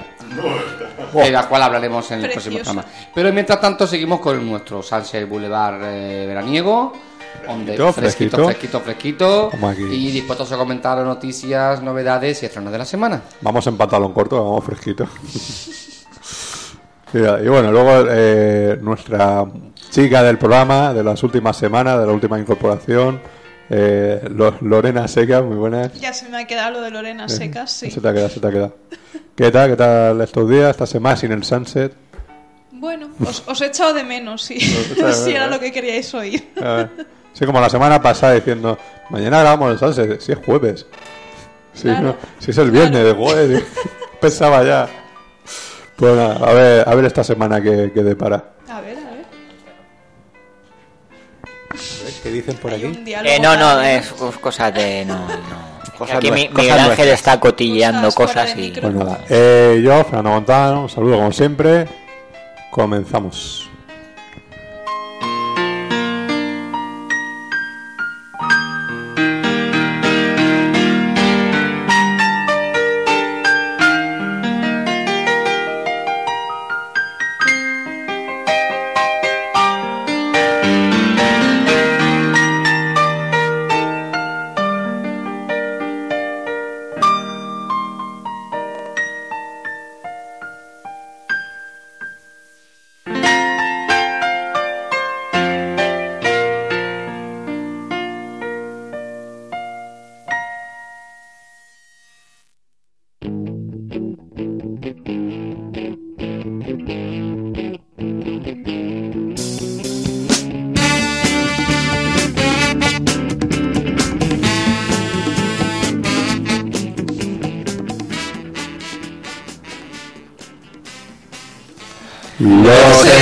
De 1.13 1.31
la 1.31 1.47
cual 1.49 1.63
hablaremos 1.63 2.11
en 2.11 2.25
el 2.25 2.31
próximo 2.31 2.57
programa. 2.57 2.85
Pero 3.15 3.33
mientras 3.33 3.61
tanto 3.61 3.87
seguimos 3.87 4.21
con 4.21 4.49
nuestro 4.49 4.83
Sunset 4.83 5.29
Boulevard 5.29 5.81
eh, 5.85 6.27
veraniego. 6.27 6.93
Donde 7.47 7.77
Fresquito, 7.93 8.45
fresquito, 8.45 8.81
fresquito. 8.81 9.51
Y 9.91 10.11
dispuestos 10.13 10.51
a 10.53 10.57
comentar 10.57 10.99
noticias, 10.99 11.83
novedades 11.83 12.43
y 12.43 12.47
estrenos 12.47 12.73
de 12.73 12.79
la 12.79 12.85
semana. 12.85 13.23
Vamos 13.41 13.67
en 13.67 13.77
pantalón 13.77 14.13
corto, 14.13 14.43
vamos 14.43 14.65
fresquito. 14.65 15.07
Y 17.15 17.49
bueno, 17.49 17.71
luego 17.71 18.09
eh, 18.11 18.77
nuestra 18.83 19.47
chica 19.89 20.21
del 20.25 20.37
programa 20.37 20.93
de 20.93 21.05
las 21.05 21.23
últimas 21.23 21.57
semanas, 21.57 22.01
de 22.01 22.07
la 22.07 22.13
última 22.13 22.41
incorporación, 22.41 23.21
eh, 23.71 24.29
Lo- 24.31 24.57
Lorena 24.61 25.09
Seca, 25.09 25.43
muy 25.43 25.57
buenas. 25.57 25.93
Ya 26.01 26.13
se 26.13 26.29
me 26.29 26.37
ha 26.39 26.47
quedado 26.47 26.73
lo 26.73 26.81
de 26.83 26.91
Lorena 26.91 27.29
Secas, 27.29 27.73
sí. 27.73 27.91
Se 27.91 28.01
te 28.01 28.09
ha 28.09 28.13
quedado, 28.13 28.29
se 28.29 28.41
te 28.41 28.47
ha 28.47 28.51
quedado. 28.51 28.77
¿Qué 29.35 29.51
tal? 29.51 29.71
¿Qué 29.71 29.77
tal 29.77 30.21
estos 30.21 30.49
días, 30.49 30.71
esta 30.71 30.87
semana 30.87 31.17
sin 31.17 31.33
el 31.33 31.45
sunset? 31.45 31.93
Bueno, 32.73 33.09
os, 33.27 33.43
os 33.47 33.61
he 33.63 33.67
echado 33.67 33.95
de 33.95 34.05
menos, 34.05 34.43
sí. 34.43 34.55
de 34.55 35.13
si 35.13 35.31
era 35.31 35.45
menos. 35.47 35.57
lo 35.57 35.61
que 35.61 35.73
queríais 35.73 36.13
oír. 36.15 36.53
Sí, 37.33 37.47
como 37.47 37.61
la 37.61 37.71
semana 37.71 38.01
pasada 38.01 38.35
diciendo, 38.35 38.79
mañana 39.11 39.41
grabamos 39.41 39.73
el 39.73 39.79
sunset, 39.79 40.21
si 40.21 40.33
es 40.33 40.39
jueves. 40.45 40.87
Sí, 41.73 41.83
Claro. 41.85 42.03
no, 42.09 42.17
si 42.39 42.51
es 42.53 42.59
el 42.59 42.71
viernes, 42.71 43.15
güey, 43.15 43.65
pensaba 44.21 44.63
ya. 44.63 44.89
Pues 45.97 46.15
nada, 46.17 46.35
a 46.37 46.53
ver, 46.53 46.89
a 46.89 46.95
ver 46.95 47.05
esta 47.07 47.25
semana 47.25 47.61
que, 47.63 47.91
que 47.93 48.03
depara. 48.03 48.53
A 48.69 48.81
ver, 48.81 48.97
¿Qué 52.25 52.31
dicen 52.33 52.57
por 52.57 52.73
diálogo 53.05 53.29
Eh, 53.31 53.39
no, 53.41 53.57
no, 53.57 53.81
es 53.83 54.13
cos- 54.17 54.41
cosas 54.41 54.75
de. 54.75 55.05
No, 55.05 55.15
no. 55.15 55.75
Cosas 55.99 56.17
Aquí 56.17 56.33
mi- 56.33 56.49
cosas 56.49 56.57
Miguel 56.59 56.73
Ángel 56.73 56.87
nuestras. 56.89 57.13
está 57.21 57.39
cotilleando 57.39 58.11
Cosas 58.13 58.57
y. 58.59 58.71
Pues 58.73 58.93
nada, 58.95 59.21
eh, 59.29 59.81
yo, 59.85 60.03
Fernando 60.03 60.31
Montano, 60.31 60.83
un 60.83 60.89
saludo 60.89 61.17
como 61.19 61.31
siempre. 61.31 61.87
Comenzamos. 62.71 63.71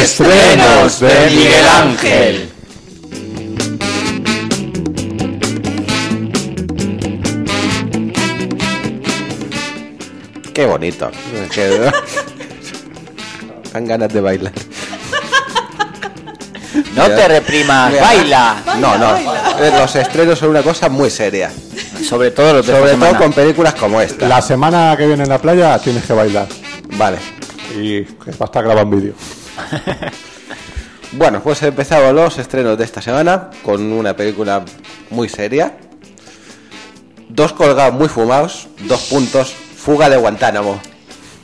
Estrenos 0.02 0.98
de 0.98 1.30
Miguel 1.30 1.68
Ángel. 1.68 2.48
Qué 10.52 10.66
bonito. 10.66 11.10
Dan 13.72 13.86
ganas 13.86 14.12
de 14.12 14.20
bailar. 14.20 14.52
No 16.94 17.06
te 17.06 17.28
reprimas, 17.28 17.98
baila. 17.98 18.62
No, 18.78 18.98
no. 18.98 19.12
baila. 19.12 19.78
Los 19.78 19.96
estrenos 19.96 20.38
son 20.38 20.50
una 20.50 20.62
cosa 20.62 20.88
muy 20.88 21.10
seria. 21.10 21.50
Sobre 22.06 22.32
todo 22.32 22.54
los 22.54 22.66
de 22.66 22.72
Sobre 22.72 22.94
todo 22.96 23.18
con 23.18 23.32
películas 23.32 23.74
como 23.74 24.00
esta. 24.00 24.26
La 24.26 24.42
semana 24.42 24.94
que 24.98 25.06
viene 25.06 25.22
en 25.22 25.28
la 25.28 25.38
playa 25.38 25.78
tienes 25.78 26.04
que 26.04 26.12
bailar. 26.12 26.48
Vale. 26.98 27.18
Y 27.74 28.04
que 28.04 28.32
va 28.32 28.40
a 28.40 28.44
estar 28.44 28.64
grabando 28.64 28.96
vídeo. 28.96 29.14
Bueno, 31.14 31.42
pues 31.42 31.62
empezamos 31.62 32.14
los 32.14 32.38
estrenos 32.38 32.78
de 32.78 32.84
esta 32.84 33.02
semana 33.02 33.50
con 33.62 33.92
una 33.92 34.16
película 34.16 34.64
muy 35.10 35.28
seria. 35.28 35.76
Dos 37.28 37.52
colgados 37.52 37.94
muy 37.94 38.08
fumados, 38.08 38.68
dos 38.88 39.02
puntos, 39.02 39.52
fuga 39.76 40.08
de 40.08 40.16
Guantánamo. 40.16 40.80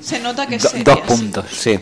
Se 0.00 0.20
nota 0.20 0.47
que 0.47 0.54
es 0.56 0.62
Do- 0.62 0.68
seria, 0.70 0.85
dos 0.85 0.97
sí. 0.97 1.02
puntos. 1.06 1.44
Sí, 1.50 1.78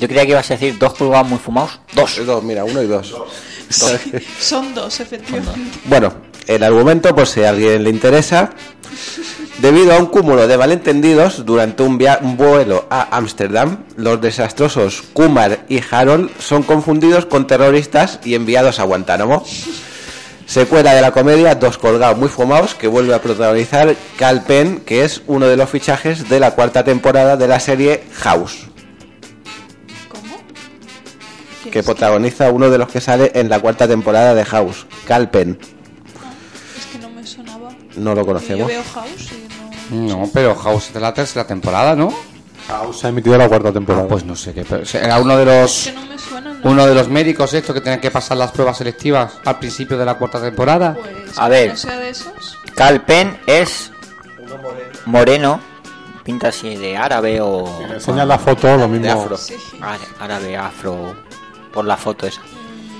Yo 0.00 0.08
creía 0.08 0.24
que 0.24 0.30
ibas 0.32 0.50
a 0.50 0.54
decir 0.54 0.76
dos 0.76 0.94
pulgados 0.94 1.28
muy 1.28 1.38
fumados. 1.38 1.78
Dos. 1.94 2.26
dos, 2.26 2.42
mira, 2.42 2.64
uno 2.64 2.82
y 2.82 2.86
dos. 2.88 3.10
Dos. 3.10 3.30
Son 4.40 4.74
dos, 4.74 4.98
efectivamente. 4.98 5.78
Bueno, 5.84 6.12
el 6.48 6.64
argumento, 6.64 7.14
por 7.14 7.28
si 7.28 7.44
a 7.44 7.50
alguien 7.50 7.84
le 7.84 7.90
interesa, 7.90 8.50
debido 9.58 9.92
a 9.94 9.98
un 9.98 10.06
cúmulo 10.06 10.46
de 10.46 10.58
malentendidos 10.58 11.44
durante 11.44 11.82
un, 11.82 11.98
un 12.22 12.36
vuelo 12.36 12.86
a 12.90 13.16
Ámsterdam, 13.16 13.84
los 13.96 14.20
desastrosos 14.20 15.02
Kumar 15.12 15.64
y 15.68 15.80
Harold 15.90 16.30
son 16.38 16.62
confundidos 16.62 17.26
con 17.26 17.46
terroristas 17.46 18.20
y 18.24 18.34
enviados 18.34 18.78
a 18.80 18.84
Guantánamo. 18.84 19.44
Secuela 20.46 20.94
de 20.94 21.00
la 21.00 21.10
comedia 21.10 21.54
Dos 21.54 21.78
colgados 21.78 22.18
muy 22.18 22.28
fumados 22.28 22.74
que 22.74 22.86
vuelve 22.86 23.14
a 23.14 23.22
protagonizar 23.22 23.96
Cal 24.18 24.42
Penn, 24.42 24.80
que 24.80 25.02
es 25.04 25.22
uno 25.26 25.46
de 25.46 25.56
los 25.56 25.70
fichajes 25.70 26.28
de 26.28 26.38
la 26.38 26.50
cuarta 26.50 26.84
temporada 26.84 27.36
de 27.38 27.48
la 27.48 27.58
serie 27.60 28.02
House, 28.12 28.66
¿Cómo? 30.10 30.36
¿Quién 31.62 31.72
que 31.72 31.82
protagoniza 31.82 32.50
uno 32.50 32.68
de 32.68 32.76
los 32.76 32.88
que 32.88 33.00
sale 33.00 33.32
en 33.34 33.48
la 33.48 33.58
cuarta 33.60 33.88
temporada 33.88 34.34
de 34.34 34.44
House, 34.44 34.84
Cal 35.06 35.30
Penn. 35.30 35.58
Es 36.76 36.86
que 36.92 36.98
no 36.98 37.08
me 37.08 37.26
sonaba. 37.26 37.70
No 37.96 38.10
lo 38.14 38.20
Yo 38.20 38.26
conocemos. 38.26 38.68
veo 38.68 38.82
House 38.92 39.32
y 39.32 39.43
no... 39.90 40.28
Pero 40.32 40.54
House 40.56 40.88
es 40.88 40.94
de 40.94 41.00
la 41.00 41.12
tercera 41.14 41.46
temporada, 41.46 41.94
¿no? 41.94 42.12
House 42.68 43.04
ha 43.04 43.08
emitido 43.08 43.36
la 43.36 43.48
cuarta 43.48 43.72
temporada. 43.72 44.04
Ah, 44.04 44.08
pues 44.08 44.24
no 44.24 44.34
sé 44.34 44.54
qué. 44.54 44.64
pero 44.64 44.82
Era 44.94 45.18
uno 45.20 45.36
de 45.36 45.42
Es 45.42 45.48
los. 45.60 45.84
que 45.84 45.92
no 45.92 46.06
me 46.06 46.18
suena. 46.18 46.54
¿no? 46.54 46.70
Uno 46.70 46.86
de 46.86 46.94
los 46.94 47.08
médicos 47.08 47.52
estos 47.52 47.74
que 47.74 47.80
tenían 47.82 48.00
que 48.00 48.10
pasar 48.10 48.36
las 48.38 48.52
pruebas 48.52 48.78
selectivas 48.78 49.34
al 49.44 49.58
principio 49.58 49.98
de 49.98 50.04
la 50.06 50.14
cuarta 50.14 50.40
temporada. 50.40 50.94
Pues, 50.94 51.38
A 51.38 51.48
ver. 51.48 51.70
No 51.70 51.76
sea 51.76 51.98
de 51.98 52.08
esos. 52.10 52.58
Cal 52.74 53.02
Penn 53.04 53.38
es 53.46 53.90
moreno. 55.06 55.60
Pinta 56.24 56.48
así 56.48 56.74
de 56.76 56.96
árabe 56.96 57.40
o. 57.42 57.82
Enseña 57.92 58.24
la 58.24 58.38
foto, 58.38 58.74
lo 58.78 58.88
mismo. 58.88 59.10
afro. 59.12 59.36
Sí. 59.36 59.56
Ára- 59.82 59.98
Árabe, 60.20 60.56
afro. 60.56 61.14
Por 61.72 61.84
la 61.84 61.96
foto 61.98 62.26
esa. 62.26 62.40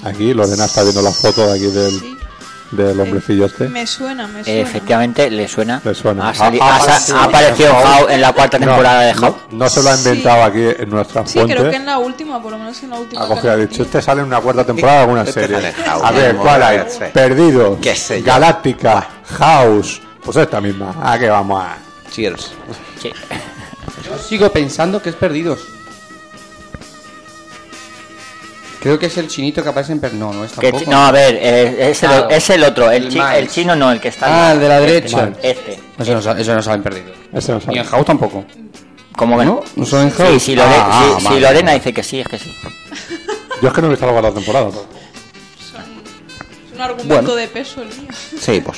Aquí, 0.05 0.35
Lorena 0.35 0.67
está 0.67 0.83
viendo 0.83 1.00
la 1.00 1.11
foto 1.12 1.47
de 1.47 1.53
aquí 1.55 1.67
del, 1.75 1.91
Sí. 2.00 2.17
Del 2.76 2.99
hombrecillo 3.00 3.47
este. 3.47 3.69
Me 3.69 3.87
suena, 3.87 4.26
me 4.26 4.43
suena. 4.45 4.61
efectivamente, 4.61 5.31
le 5.31 5.47
suena. 5.49 5.81
Le 5.85 5.95
suena. 5.95 6.28
Ha, 6.31 6.35
sali- 6.35 6.59
Ha- 6.61 6.64
ha 6.64 6.76
ha 6.76 6.81
sa- 6.81 6.85
aparecido 6.85 7.19
ha 7.19 7.25
aparecido 7.25 7.69
en 7.69 7.75
House. 7.75 7.85
House 7.99 8.11
en 8.12 8.21
la 8.21 8.33
cuarta 8.33 8.59
temporada 8.59 9.00
de 9.02 9.14
no, 9.14 9.21
House. 9.21 9.35
no 9.50 9.69
se 9.69 9.83
lo 9.83 9.90
ha 9.90 9.97
inventado 9.97 10.43
aquí 10.45 10.66
en 10.78 10.90
nuestra 10.90 11.26
Sí, 11.26 11.35
fuente. 11.35 11.54
creo 11.57 11.71
que 11.71 11.76
en 11.76 11.87
la 11.87 11.99
última, 11.99 12.43
por 12.43 12.52
lo 12.52 12.59
menos 12.59 12.83
en 12.83 12.90
la 12.90 12.99
última. 12.99 13.23
Ha 13.25 13.28
cogido, 13.28 13.52
ha 13.52 13.57
dicho, 13.57 13.83
este 13.83 14.02
sale 14.02 14.21
en 14.21 14.26
una 14.26 14.40
cuarta 14.40 14.64
temporada 14.64 14.99
de 14.99 15.02
alguna 15.04 15.26
serie. 15.26 15.73
A 16.02 16.11
ver, 16.12 16.37
¿cuál 16.37 16.62
hay? 16.62 16.78
yo. 17.52 17.78
Galáctica, 18.25 19.09
House. 19.38 20.00
Pues 20.25 20.37
esta 20.38 20.61
misma. 20.61 20.95
¿A 21.02 21.19
qué 21.19 21.28
vamos 21.28 21.62
a...? 21.62 21.76
Cheers. 22.11 22.52
Sí. 23.00 23.12
Yo 24.07 24.19
sigo 24.19 24.50
pensando 24.50 25.02
que 25.02 25.11
es 25.11 25.16
perdidos. 25.16 25.61
Creo 28.85 28.99
que 28.99 29.07
es 29.07 29.17
el 29.17 29.26
chinito 29.29 29.62
que 29.62 29.69
aparece 29.71 29.93
en 29.93 29.99
per... 30.00 30.12
No, 30.14 30.31
no 30.33 30.45
es 30.45 30.53
tampoco. 30.53 30.79
chi- 30.85 30.91
no, 30.91 31.07
a 31.07 31.11
ver, 31.11 31.37
eh, 31.41 31.91
es, 31.91 32.03
el, 32.03 32.09
Claro. 32.11 32.29
es 32.31 32.50
el 32.50 32.62
otro. 32.64 32.91
El, 32.91 33.05
El 33.05 33.09
chi- 33.11 33.19
el 33.19 33.49
chino 33.49 33.75
no, 33.75 33.91
el 33.91 33.99
que 33.99 34.09
está. 34.09 34.49
Ah, 34.49 34.53
el 34.53 34.61
de 34.61 34.69
la 34.69 34.79
este, 34.81 34.93
derecha. 34.93 35.33
Este. 35.43 35.81
Eso 35.99 36.14
no, 36.21 36.38
eso 36.38 36.55
no 36.55 36.62
saben 36.62 36.83
perdidos. 36.83 37.17
Ese 37.33 37.53
no 37.53 37.59
Ni 37.59 37.64
sabe. 37.64 37.79
en 37.79 37.85
House 37.87 38.05
tampoco. 38.07 38.45
¿Cómo 39.17 39.38
que 39.38 39.45
¿No? 39.47 39.64
¿No 39.76 39.87
son 39.87 40.03
en 40.03 40.11
Sí, 40.11 40.17
House? 40.19 40.43
si, 40.43 40.55
Lore- 40.55 40.67
Ah, 40.69 41.14
si- 41.17 41.21
si 41.23 41.25
vale, 41.29 41.41
Lorena 41.41 41.62
vale. 41.69 41.79
dice 41.79 41.93
que 41.95 42.03
sí, 42.03 42.21
es 42.21 42.29
que 42.29 42.38
sí. 42.38 42.55
Yo 43.62 43.69
es 43.69 43.75
que 43.75 43.81
no 43.81 43.87
he 43.87 43.91
visto 43.91 44.05
la 44.07 44.12
cuarta 44.12 44.33
temporada. 44.35 44.69
Es 44.69 44.75
un 46.75 46.81
argumento 46.83 47.14
Bueno. 47.14 47.35
de 47.37 47.49
peso 47.49 47.81
el 47.81 47.88
mío. 47.88 48.09
Seguimos. 48.38 48.76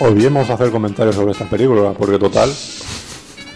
Olvidemos 0.00 0.48
hacer 0.50 0.70
comentarios 0.70 1.14
sobre 1.14 1.32
esta 1.32 1.44
película, 1.46 1.92
porque 1.92 2.18
total, 2.18 2.52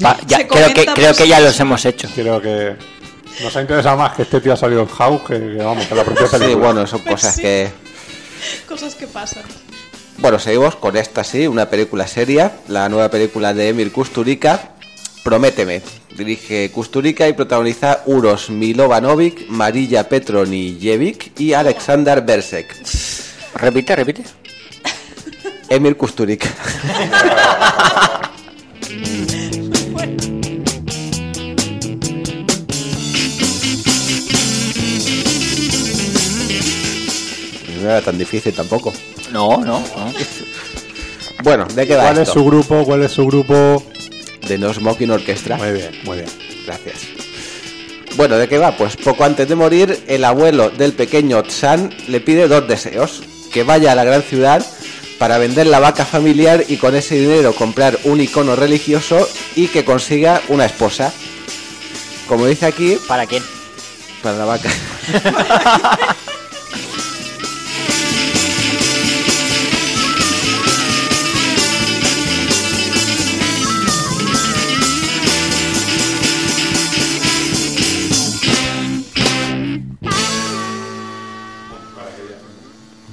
Va, 0.04 0.16
ya, 0.26 0.46
creo 0.48 0.72
que, 0.72 0.86
creo 0.86 1.14
que 1.14 1.28
ya 1.28 1.40
los 1.40 1.58
hemos 1.60 1.84
hecho. 1.84 2.08
creo 2.14 2.40
que 2.40 2.74
nos 3.42 3.54
ha 3.54 3.60
interesado 3.60 3.98
más 3.98 4.14
que 4.14 4.22
este 4.22 4.40
tío 4.40 4.54
ha 4.54 4.56
salido 4.56 4.80
en 4.80 4.88
House 4.88 5.20
que, 5.28 5.34
que, 5.38 5.56
vamos, 5.62 5.84
que 5.86 5.94
la 5.94 6.04
propia 6.04 6.26
Sí, 6.26 6.36
película. 6.38 6.66
bueno, 6.66 6.86
son 6.86 7.00
cosas 7.00 7.34
Sí. 7.34 7.42
que... 7.42 7.68
Cosas 8.68 8.94
que 8.94 9.06
pasan. 9.06 9.42
Bueno, 10.16 10.38
seguimos 10.38 10.76
con 10.76 10.96
esta, 10.96 11.22
sí, 11.24 11.46
una 11.46 11.68
película 11.68 12.06
seria, 12.06 12.52
la 12.68 12.88
nueva 12.88 13.10
película 13.10 13.52
de 13.52 13.68
Emir 13.68 13.92
Kusturica, 13.92 14.70
Prométeme. 15.22 15.82
Dirige 16.16 16.70
Kusturica 16.72 17.28
y 17.28 17.34
protagoniza 17.34 18.02
Uros 18.06 18.48
Milovanovic, 18.48 19.48
Marilla 19.48 20.08
Petronijevic 20.08 21.38
y 21.38 21.52
Alexander 21.52 22.22
Bersek. 22.22 22.74
Repite, 23.54 23.94
repite. 23.96 24.24
Emir 25.70 25.96
Kusturica. 25.96 26.48
No 37.80 37.88
era 37.88 38.02
tan 38.02 38.18
difícil 38.18 38.52
tampoco. 38.52 38.92
No, 39.32 39.56
no, 39.64 39.80
no. 39.80 40.12
Bueno, 41.42 41.64
¿de 41.64 41.86
qué 41.86 41.96
va 41.96 42.02
¿Cuál 42.02 42.18
es 42.18 42.28
su 42.28 42.44
grupo? 42.44 42.84
¿Cuál 42.84 43.02
es 43.04 43.12
su 43.12 43.26
grupo? 43.26 43.82
De 44.46 44.58
No 44.58 44.70
Smoking 44.74 45.10
Orchestra. 45.10 45.56
Muy 45.56 45.72
bien, 45.72 45.90
muy 46.04 46.18
bien. 46.18 46.28
Gracias. 46.66 46.96
Bueno, 48.16 48.36
¿de 48.36 48.48
qué 48.48 48.58
va? 48.58 48.76
Pues 48.76 48.98
poco 48.98 49.24
antes 49.24 49.48
de 49.48 49.54
morir, 49.54 49.98
el 50.08 50.26
abuelo 50.26 50.68
del 50.68 50.92
pequeño 50.92 51.42
Tsan 51.42 51.90
le 52.08 52.20
pide 52.20 52.48
dos 52.48 52.68
deseos. 52.68 53.22
Que 53.50 53.62
vaya 53.62 53.92
a 53.92 53.94
la 53.94 54.04
gran 54.04 54.22
ciudad 54.22 54.62
para 55.20 55.36
vender 55.36 55.66
la 55.66 55.80
vaca 55.80 56.06
familiar 56.06 56.64
y 56.66 56.78
con 56.78 56.96
ese 56.96 57.14
dinero 57.14 57.54
comprar 57.54 57.98
un 58.04 58.22
icono 58.22 58.56
religioso 58.56 59.28
y 59.54 59.68
que 59.68 59.84
consiga 59.84 60.40
una 60.48 60.64
esposa. 60.64 61.12
Como 62.26 62.46
dice 62.46 62.64
aquí, 62.64 62.96
¿Para 63.06 63.26
quién? 63.26 63.42
para 64.22 64.38
la 64.38 64.44
vaca. 64.46 64.70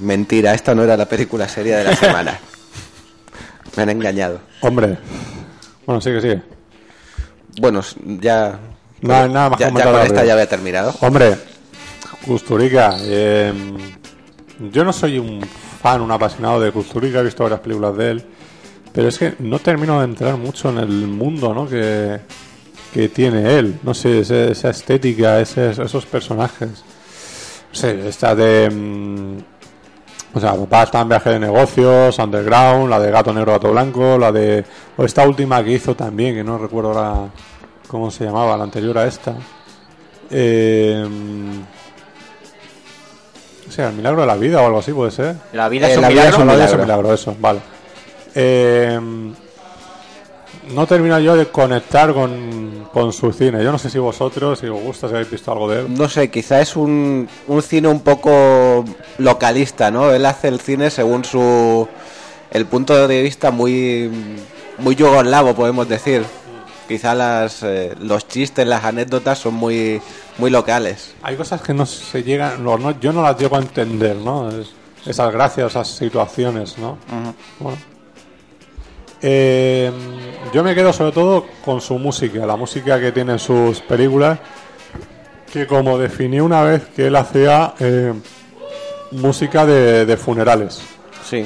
Mentira, 0.08 0.54
esta 0.54 0.74
no 0.74 0.84
era 0.84 0.96
la 0.96 1.06
película 1.06 1.50
seria 1.50 1.78
de 1.80 1.84
la 1.84 1.96
semana. 2.06 2.40
Me 3.76 3.84
han 3.84 3.90
engañado. 3.90 4.40
Hombre. 4.62 4.98
Bueno, 5.86 6.00
sigue, 6.02 6.22
sigue. 6.22 6.42
Bueno, 7.60 7.82
ya. 8.22 8.58
Hay 9.04 9.30
nada 9.30 9.50
más 9.50 9.60
ya, 9.60 9.70
ya 9.70 9.84
con 9.92 10.02
esta 10.02 10.24
ya 10.24 10.34
había 10.34 10.48
terminado. 10.48 10.96
Hombre, 11.02 11.36
Custurica. 12.26 12.96
eh, 13.02 13.54
yo 14.72 14.84
no 14.86 14.94
soy 14.94 15.20
un 15.20 15.42
fan, 15.82 16.02
un 16.02 16.12
apasionado 16.12 16.60
de 16.62 16.72
Custurica, 16.72 17.20
he 17.20 17.24
visto 17.24 17.44
varias 17.44 17.60
películas 17.60 17.96
de 17.98 18.12
él, 18.12 18.24
pero 18.94 19.10
es 19.10 19.20
que 19.20 19.36
no 19.40 19.60
termino 19.60 20.00
de 20.00 20.06
entrar 20.06 20.36
mucho 20.38 20.70
en 20.70 20.78
el 20.80 20.88
mundo 21.08 21.54
¿no? 21.54 21.68
que, 21.68 22.20
que 22.94 23.10
tiene 23.10 23.58
él. 23.60 23.78
No 23.84 23.94
sé, 23.94 24.22
ese- 24.22 24.52
esa 24.52 24.70
estética, 24.72 25.40
ese- 25.42 25.72
esos 25.72 26.06
personajes. 26.06 26.70
No 26.70 27.76
sé, 27.76 28.08
esta 28.08 28.34
de. 28.34 29.44
O 30.38 30.40
sea, 30.40 30.54
papá 30.54 30.84
está 30.84 31.02
en 31.02 31.10
viaje 31.10 31.32
de 31.32 31.40
negocios, 31.40 32.20
Underground, 32.20 32.90
la 32.90 33.00
de 33.00 33.10
Gato 33.10 33.34
Negro, 33.34 33.54
Gato 33.54 33.72
Blanco, 33.72 34.18
la 34.20 34.32
de. 34.32 34.64
O 34.96 35.04
esta 35.04 35.28
última 35.28 35.64
que 35.64 35.72
hizo 35.72 35.96
también, 35.96 36.36
que 36.36 36.44
no 36.44 36.60
recuerdo 36.60 36.90
ahora 36.90 37.30
cómo 37.88 38.12
se 38.12 38.26
llamaba, 38.26 38.56
la 38.56 38.64
anterior 38.64 38.98
a 39.00 39.08
esta. 39.08 39.34
Eh, 40.30 41.04
o 43.68 43.72
sea, 43.72 43.90
el 43.90 43.96
milagro 43.96 44.22
de 44.22 44.28
la 44.28 44.36
vida 44.36 44.62
o 44.62 44.68
algo 44.68 44.80
así 44.80 44.94
puede 44.94 45.10
ser. 45.10 45.36
La 45.54 45.70
vida 45.70 45.88
Eh, 45.88 45.92
es 45.92 45.98
un 45.98 46.04
la 46.04 46.10
vida 46.10 46.30
es 46.30 46.38
milagro. 46.38 46.46
La 46.46 46.54
vida 46.54 46.66
es 46.66 46.72
un 46.72 46.82
milagro. 46.82 47.04
milagro, 47.04 47.14
eso, 47.14 47.36
vale. 47.40 47.60
Eh, 48.36 49.00
no 50.74 50.86
termino 50.88 51.20
yo 51.20 51.36
de 51.36 51.48
conectar 51.48 52.14
con, 52.14 52.88
con 52.94 53.14
su 53.14 53.32
cine. 53.32 53.64
Yo 53.64 53.72
no 53.72 53.78
sé 53.78 53.90
si 53.90 54.00
vosotros, 54.00 54.60
si 54.60 54.68
os 54.68 54.82
gusta, 54.82 55.08
si 55.08 55.14
habéis 55.14 55.30
visto 55.32 55.52
algo 55.52 55.70
de 55.70 55.82
él. 55.82 55.88
No 55.98 56.08
sé, 56.10 56.30
quizá 56.30 56.62
es 56.62 56.76
un, 56.76 57.28
un 57.48 57.62
cine 57.62 57.88
un 57.88 58.02
poco 58.02 58.84
localista, 59.18 59.92
¿no? 59.92 60.12
Él 60.14 60.26
hace 60.26 60.48
el 60.50 60.60
cine 60.60 60.90
según 60.90 61.24
su. 61.26 61.88
el 62.52 62.66
punto 62.66 63.08
de 63.08 63.22
vista 63.22 63.52
muy. 63.52 64.10
muy 64.80 64.96
yugoslavo, 64.96 65.54
podemos 65.56 65.88
decir. 65.88 66.24
Quizá 66.88 67.14
las, 67.14 67.64
eh, 67.64 67.94
los 68.00 68.30
chistes, 68.30 68.66
las 68.66 68.86
anécdotas 68.86 69.38
son 69.40 69.56
muy, 69.56 70.02
muy 70.38 70.50
locales. 70.50 71.14
Hay 71.22 71.36
cosas 71.36 71.62
que 71.62 71.74
no 71.74 71.86
se 71.86 72.24
llegan, 72.24 72.64
no, 72.64 72.78
no- 72.78 72.98
yo 72.98 73.12
no 73.12 73.24
las 73.24 73.38
llego 73.38 73.58
a 73.58 73.60
entender, 73.60 74.16
¿no? 74.16 74.48
Es- 74.50 74.72
esas 75.06 75.34
gracias, 75.34 75.72
esas 75.72 75.90
situaciones, 75.90 76.78
¿no? 76.78 76.98
Bueno. 77.60 77.78
Eh, 79.22 79.92
yo 80.54 80.64
me 80.64 80.76
quedo 80.76 80.94
sobre 80.94 81.12
todo 81.12 81.46
con 81.66 81.82
su 81.82 81.98
música, 81.98 82.46
la 82.46 82.56
música 82.56 83.00
que 83.00 83.12
tiene 83.12 83.34
en 83.34 83.40
sus 83.40 83.82
películas, 83.82 84.40
que 85.52 85.66
como 85.66 85.98
definí 85.98 86.40
una 86.40 86.62
vez 86.64 86.84
que 86.96 87.08
él 87.08 87.16
hacía 87.16 87.74
eh, 87.80 88.14
música 89.12 89.66
de, 89.66 90.06
de 90.06 90.18
funerales. 90.18 90.82
Sí. 91.28 91.46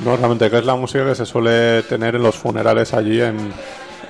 No, 0.00 0.16
realmente, 0.16 0.48
que 0.50 0.58
es 0.58 0.64
la 0.64 0.76
música 0.76 1.04
que 1.06 1.14
se 1.14 1.26
suele 1.26 1.82
tener 1.82 2.14
en 2.16 2.22
los 2.22 2.36
funerales 2.36 2.94
allí 2.94 3.20
en, 3.20 3.52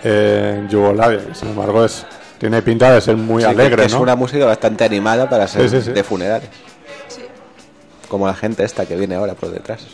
en 0.05 0.69
Yugoslavia. 0.69 1.21
Sin 1.35 1.49
embargo, 1.49 1.85
es, 1.85 2.05
tiene 2.39 2.61
pinta 2.63 2.93
de 2.93 3.01
ser 3.01 3.17
muy 3.17 3.43
Sí, 3.43 3.49
alegre, 3.49 3.77
que 3.77 3.87
es 3.87 3.95
¿no? 3.95 4.01
una 4.03 4.15
música 4.15 4.45
bastante 4.45 4.85
animada 4.85 5.29
para 5.29 5.49
ser 5.49 5.69
Sí, 5.69 5.77
sí, 5.79 5.83
sí. 5.87 5.93
de 5.93 6.05
funerales. 6.05 6.49
Como 8.09 8.27
la 8.27 8.35
gente 8.35 8.65
esta 8.65 8.87
que 8.87 8.97
viene 8.97 9.15
ahora 9.17 9.35
por 9.35 9.51
detrás. 9.51 9.87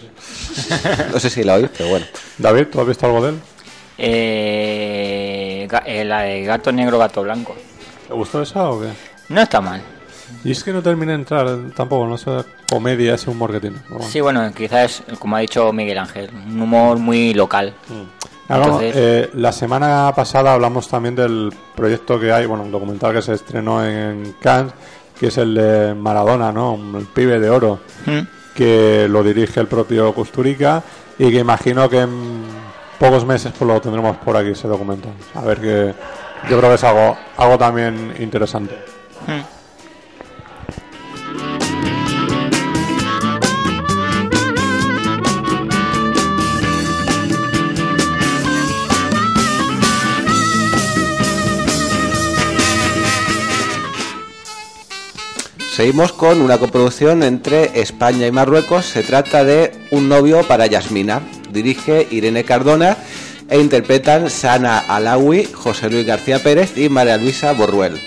No 1.12 1.18
sé 1.18 1.30
si 1.30 1.42
la 1.42 1.54
oís, 1.54 1.68
pero 1.76 1.90
bueno. 1.90 2.06
David, 2.38 2.66
¿tú 2.70 2.80
has 2.80 2.86
visto 2.86 3.06
algo 3.06 3.22
de 3.22 3.30
él? 3.30 3.40
Eh, 3.98 5.66
ga- 5.70 5.82
eh, 5.86 6.04
la 6.04 6.20
de 6.22 6.42
gato 6.44 6.70
negro, 6.72 6.98
gato 6.98 7.22
blanco. 7.22 7.54
¿Te 8.06 8.14
gustó 8.14 8.42
esa 8.42 8.70
o 8.70 8.80
qué? 8.80 8.88
No 9.28 9.40
está 9.40 9.60
mal. 9.60 9.82
Y 10.44 10.52
es 10.52 10.62
que 10.64 10.72
no 10.72 10.82
terminé 10.82 11.12
de 11.12 11.18
entrar 11.18 11.48
tampoco, 11.76 12.06
no 12.06 12.16
sé, 12.18 12.30
comedia, 12.68 13.14
ese 13.14 13.30
humor 13.30 13.52
que 13.52 13.60
tiene. 13.60 13.76
pero 13.84 13.96
bueno. 13.98 14.10
Sí, 14.12 14.20
bueno, 14.20 14.52
quizás, 14.54 15.02
como 15.18 15.36
ha 15.36 15.40
dicho 15.40 15.72
Miguel 15.72 15.98
Ángel, 15.98 16.30
un 16.46 16.60
humor 16.60 16.98
muy 16.98 17.34
local. 17.34 17.74
Entonces- 18.48 18.92
eh, 18.96 19.30
la 19.34 19.52
semana 19.52 20.12
pasada 20.14 20.52
hablamos 20.54 20.88
también 20.88 21.14
del 21.16 21.52
proyecto 21.74 22.20
que 22.20 22.32
hay, 22.32 22.46
bueno, 22.46 22.64
un 22.64 22.70
documental 22.72 23.12
que 23.14 23.22
se 23.22 23.32
estrenó 23.34 23.84
en 23.84 24.34
Cannes, 24.40 24.72
que 25.18 25.28
es 25.28 25.38
el 25.38 25.54
de 25.54 25.94
Maradona, 25.94 26.52
¿no? 26.52 26.78
El 26.98 27.06
pibe 27.06 27.38
de 27.40 27.50
oro, 27.50 27.80
¿Mm? 28.06 28.20
que 28.54 29.06
lo 29.08 29.22
dirige 29.22 29.60
el 29.60 29.66
propio 29.66 30.12
Kusturica 30.14 30.82
y 31.18 31.30
que 31.30 31.38
imagino 31.38 31.88
que 31.88 32.00
en 32.00 32.42
pocos 32.98 33.24
meses 33.24 33.52
pues 33.56 33.68
lo 33.68 33.80
tendremos 33.80 34.16
por 34.18 34.36
aquí 34.36 34.50
ese 34.50 34.68
documental. 34.68 35.12
A 35.34 35.42
ver 35.42 35.60
que 35.60 35.94
yo 36.48 36.58
creo 36.58 36.70
que 36.70 36.74
es 36.76 36.84
algo, 36.84 37.16
algo 37.36 37.58
también 37.58 38.14
interesante. 38.18 38.78
¿Mm? 39.26 39.53
Seguimos 55.74 56.12
con 56.12 56.40
una 56.40 56.58
coproducción 56.58 57.24
entre 57.24 57.80
España 57.80 58.28
y 58.28 58.30
Marruecos. 58.30 58.86
Se 58.86 59.02
trata 59.02 59.42
de 59.42 59.72
Un 59.90 60.08
novio 60.08 60.44
para 60.44 60.68
Yasmina. 60.68 61.20
Dirige 61.50 62.06
Irene 62.12 62.44
Cardona 62.44 62.96
e 63.50 63.58
interpretan 63.58 64.30
Sana 64.30 64.78
Alawi, 64.78 65.46
José 65.52 65.90
Luis 65.90 66.06
García 66.06 66.38
Pérez 66.38 66.78
y 66.78 66.88
María 66.88 67.16
Luisa 67.16 67.52
Borruel. 67.54 68.00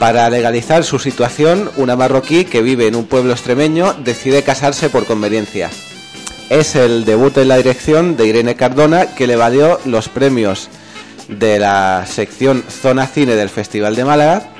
Para 0.00 0.28
legalizar 0.28 0.82
su 0.82 0.98
situación, 0.98 1.70
una 1.76 1.94
marroquí 1.94 2.46
que 2.46 2.62
vive 2.62 2.88
en 2.88 2.96
un 2.96 3.06
pueblo 3.06 3.30
extremeño 3.30 3.94
decide 3.94 4.42
casarse 4.42 4.90
por 4.90 5.06
conveniencia. 5.06 5.70
Es 6.50 6.74
el 6.74 7.04
debut 7.04 7.38
en 7.38 7.46
la 7.46 7.58
dirección 7.58 8.16
de 8.16 8.26
Irene 8.26 8.56
Cardona 8.56 9.14
que 9.14 9.28
le 9.28 9.36
valió 9.36 9.78
los 9.84 10.08
premios 10.08 10.68
de 11.28 11.60
la 11.60 12.06
sección 12.08 12.64
Zona 12.68 13.06
Cine 13.06 13.36
del 13.36 13.50
Festival 13.50 13.94
de 13.94 14.04
Málaga, 14.04 14.51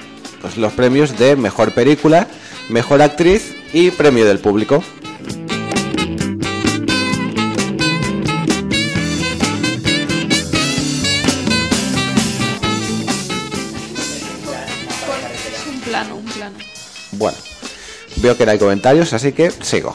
pues 0.42 0.57
los 0.57 0.72
premios 0.72 1.16
de 1.18 1.37
Mejor 1.37 1.72
Película, 1.72 2.26
Mejor 2.68 3.00
Actriz 3.00 3.55
y 3.72 3.92
Premio 3.92 4.26
del 4.26 4.40
Público. 4.40 4.83
Es 15.46 15.66
un 15.66 15.81
plano, 15.81 16.16
un 16.16 16.24
plano. 16.24 16.59
Bueno, 17.12 17.38
veo 18.16 18.37
que 18.37 18.44
no 18.44 18.52
hay 18.52 18.59
comentarios, 18.59 19.12
así 19.12 19.33
que 19.33 19.52
sigo. 19.52 19.94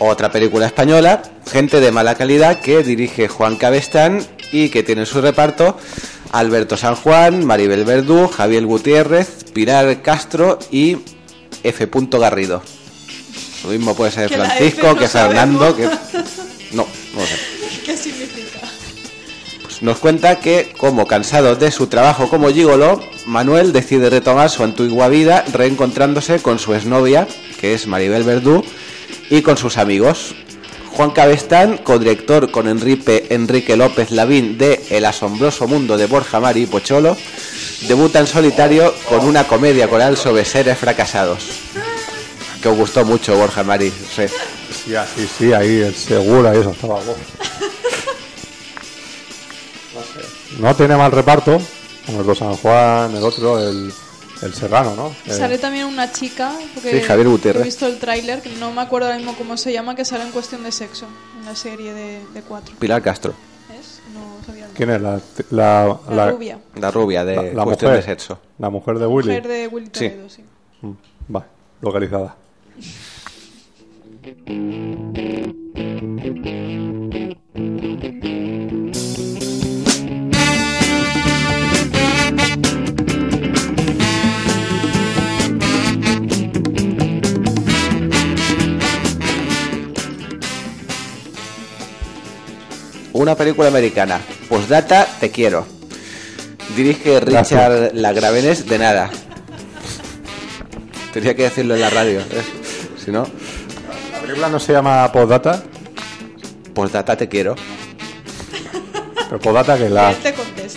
Otra 0.00 0.30
película 0.30 0.66
española, 0.66 1.22
Gente 1.50 1.78
de 1.78 1.92
mala 1.92 2.16
calidad, 2.16 2.60
que 2.60 2.82
dirige 2.82 3.28
Juan 3.28 3.56
Cabestán 3.56 4.26
y 4.54 4.68
que 4.68 4.84
tiene 4.84 5.02
en 5.02 5.06
su 5.06 5.20
reparto 5.20 5.76
Alberto 6.30 6.76
San 6.76 6.94
Juan, 6.94 7.44
Maribel 7.44 7.84
Verdú, 7.84 8.28
Javier 8.28 8.64
Gutiérrez, 8.64 9.44
Pilar 9.52 10.00
Castro 10.00 10.60
y 10.70 10.98
F. 11.64 11.88
Garrido. 12.12 12.62
Lo 13.64 13.70
mismo 13.70 13.96
puede 13.96 14.12
ser 14.12 14.28
Que 14.28 14.36
Francisco, 14.36 14.86
no 14.86 14.96
que 14.96 15.08
Fernando, 15.08 15.76
que... 15.76 15.84
No, 16.72 16.86
no 17.14 17.26
sé. 17.26 17.36
¿Qué 17.84 17.96
significa? 17.96 18.60
Pues 19.62 19.82
nos 19.82 19.98
cuenta 19.98 20.38
que, 20.38 20.72
como 20.76 21.06
cansado 21.06 21.56
de 21.56 21.70
su 21.70 21.88
trabajo 21.88 22.28
como 22.28 22.48
gigolo, 22.50 23.00
Manuel 23.26 23.72
decide 23.72 24.10
retomar 24.10 24.50
su 24.50 24.62
antigua 24.62 25.08
vida 25.08 25.44
reencontrándose 25.52 26.40
con 26.40 26.58
su 26.58 26.74
exnovia, 26.74 27.26
que 27.60 27.74
es 27.74 27.86
Maribel 27.86 28.22
Verdú, 28.22 28.64
y 29.30 29.42
con 29.42 29.56
sus 29.56 29.78
amigos. 29.78 30.34
Juan 30.96 31.10
Cabestán, 31.10 31.78
codirector 31.78 32.52
con 32.52 32.68
Enrique, 32.68 33.26
Enrique 33.30 33.76
López 33.76 34.12
Lavín 34.12 34.56
de 34.58 34.80
El 34.90 35.04
asombroso 35.06 35.66
mundo 35.66 35.96
de 35.96 36.06
Borja 36.06 36.38
Mari 36.38 36.62
y 36.62 36.66
Pocholo, 36.66 37.16
debuta 37.88 38.20
en 38.20 38.28
solitario 38.28 38.94
con 39.08 39.26
una 39.26 39.48
comedia 39.48 39.88
coral 39.88 40.16
sobre 40.16 40.44
seres 40.44 40.78
fracasados. 40.78 41.42
Que 42.62 42.68
os 42.68 42.76
gustó 42.76 43.04
mucho 43.04 43.36
Borja 43.36 43.64
Mari, 43.64 43.90
sí. 43.90 44.22
Sí, 44.84 44.94
ah, 44.94 45.04
sí, 45.12 45.28
sí, 45.36 45.52
ahí 45.52 45.80
el 45.80 45.96
seguro, 45.96 46.54
y 46.54 46.60
eso 46.60 46.70
estaba 46.70 46.94
guapo. 46.94 47.16
No 50.60 50.76
tiene 50.76 50.96
mal 50.96 51.10
reparto, 51.10 51.60
como 52.06 52.20
el 52.20 52.26
de 52.28 52.34
San 52.36 52.54
Juan, 52.54 53.16
el 53.16 53.24
otro, 53.24 53.58
el, 53.58 53.92
el 54.42 54.52
Serrano, 54.54 54.94
¿no? 54.94 55.08
Eh, 55.26 55.32
Sale 55.32 55.58
también 55.58 55.86
una 55.86 56.12
chica, 56.12 56.52
porque 56.74 57.00
Sí, 57.00 57.06
Javier 57.06 57.28
Gutiérrez. 57.28 57.62
he 57.62 57.64
visto 57.64 57.86
el 57.86 57.98
tráiler, 57.98 58.42
que 58.42 58.50
no 58.56 58.70
me 58.72 58.82
acuerdo 58.82 59.06
ahora 59.06 59.18
mismo 59.18 59.34
cómo 59.36 59.56
se 59.56 59.72
llama, 59.72 59.94
que 59.94 60.04
sale 60.04 60.24
en 60.24 60.32
cuestión 60.32 60.62
de 60.62 60.72
sexo, 60.72 61.06
en 61.38 61.46
la 61.46 61.56
serie 61.56 61.92
de, 61.94 62.20
de 62.34 62.42
cuatro. 62.42 62.74
Pilar 62.78 63.00
Castro, 63.02 63.32
¿Es? 63.78 64.00
No 64.12 64.44
sabía 64.46 64.66
el 64.66 64.72
¿Quién 64.72 64.90
es? 64.90 65.00
La, 65.00 65.20
la, 65.50 65.98
La 66.10 66.30
rubia. 66.30 66.58
la 66.76 66.90
rubia 66.90 67.24
de 67.24 67.36
la- 67.36 67.42
la 67.42 67.64
Cuestión 67.64 67.90
mujer. 67.92 68.04
de 68.04 68.10
Sexo. 68.12 68.38
La 68.58 68.68
mujer 68.70 68.98
de 68.98 69.06
Willy. 69.06 69.28
mujer 69.28 69.48
de 69.48 69.68
Willy 69.68 69.86
Sí. 69.92 70.08
Toledo, 70.10 70.28
sí. 70.28 70.42
Mm, 70.82 70.92
Va, 71.34 71.46
localizada. 71.80 72.36
Una 93.24 93.36
película 93.36 93.68
americana. 93.68 94.20
Postdata, 94.50 95.06
te 95.18 95.30
quiero. 95.30 95.66
Dirige 96.76 97.20
Richard 97.20 97.94
Lagravenes 97.94 98.68
de 98.68 98.78
nada. 98.78 99.08
Tenía 101.10 101.34
que 101.34 101.44
decirlo 101.44 101.74
en 101.74 101.80
la 101.80 101.88
radio. 101.88 102.18
¿ves? 102.30 102.44
Si 103.02 103.10
no, 103.10 103.26
La 104.12 104.20
película 104.20 104.50
no 104.50 104.60
se 104.60 104.74
llama 104.74 105.10
Postdata, 105.10 105.62
postdata, 106.74 107.16
te 107.16 107.26
quiero. 107.26 107.54
pero 109.30 109.38
Postdata 109.40 109.78
que 109.78 109.88
la... 109.88 110.14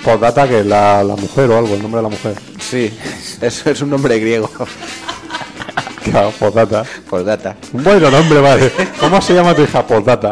Postdata 0.01 0.47
que 0.47 0.63
la, 0.63 1.03
la 1.03 1.17
mujer 1.17 1.49
o 1.51 1.57
algo, 1.57 1.75
el 1.75 1.81
nombre 1.81 1.97
de 1.97 2.03
la 2.03 2.09
mujer. 2.09 2.35
Sí, 2.61 2.97
eso 3.41 3.69
es 3.69 3.81
un 3.81 3.89
nombre 3.89 4.17
griego. 4.19 4.49
Claro, 6.09 6.31
Postdata. 6.31 6.85
Postdata. 7.09 7.57
Un 7.73 7.83
buen 7.83 8.01
nombre, 8.01 8.39
vale. 8.39 8.71
¿Cómo 8.97 9.21
se 9.21 9.33
llama 9.33 9.53
tu 9.53 9.63
hija? 9.63 9.85
Postdata. 9.85 10.31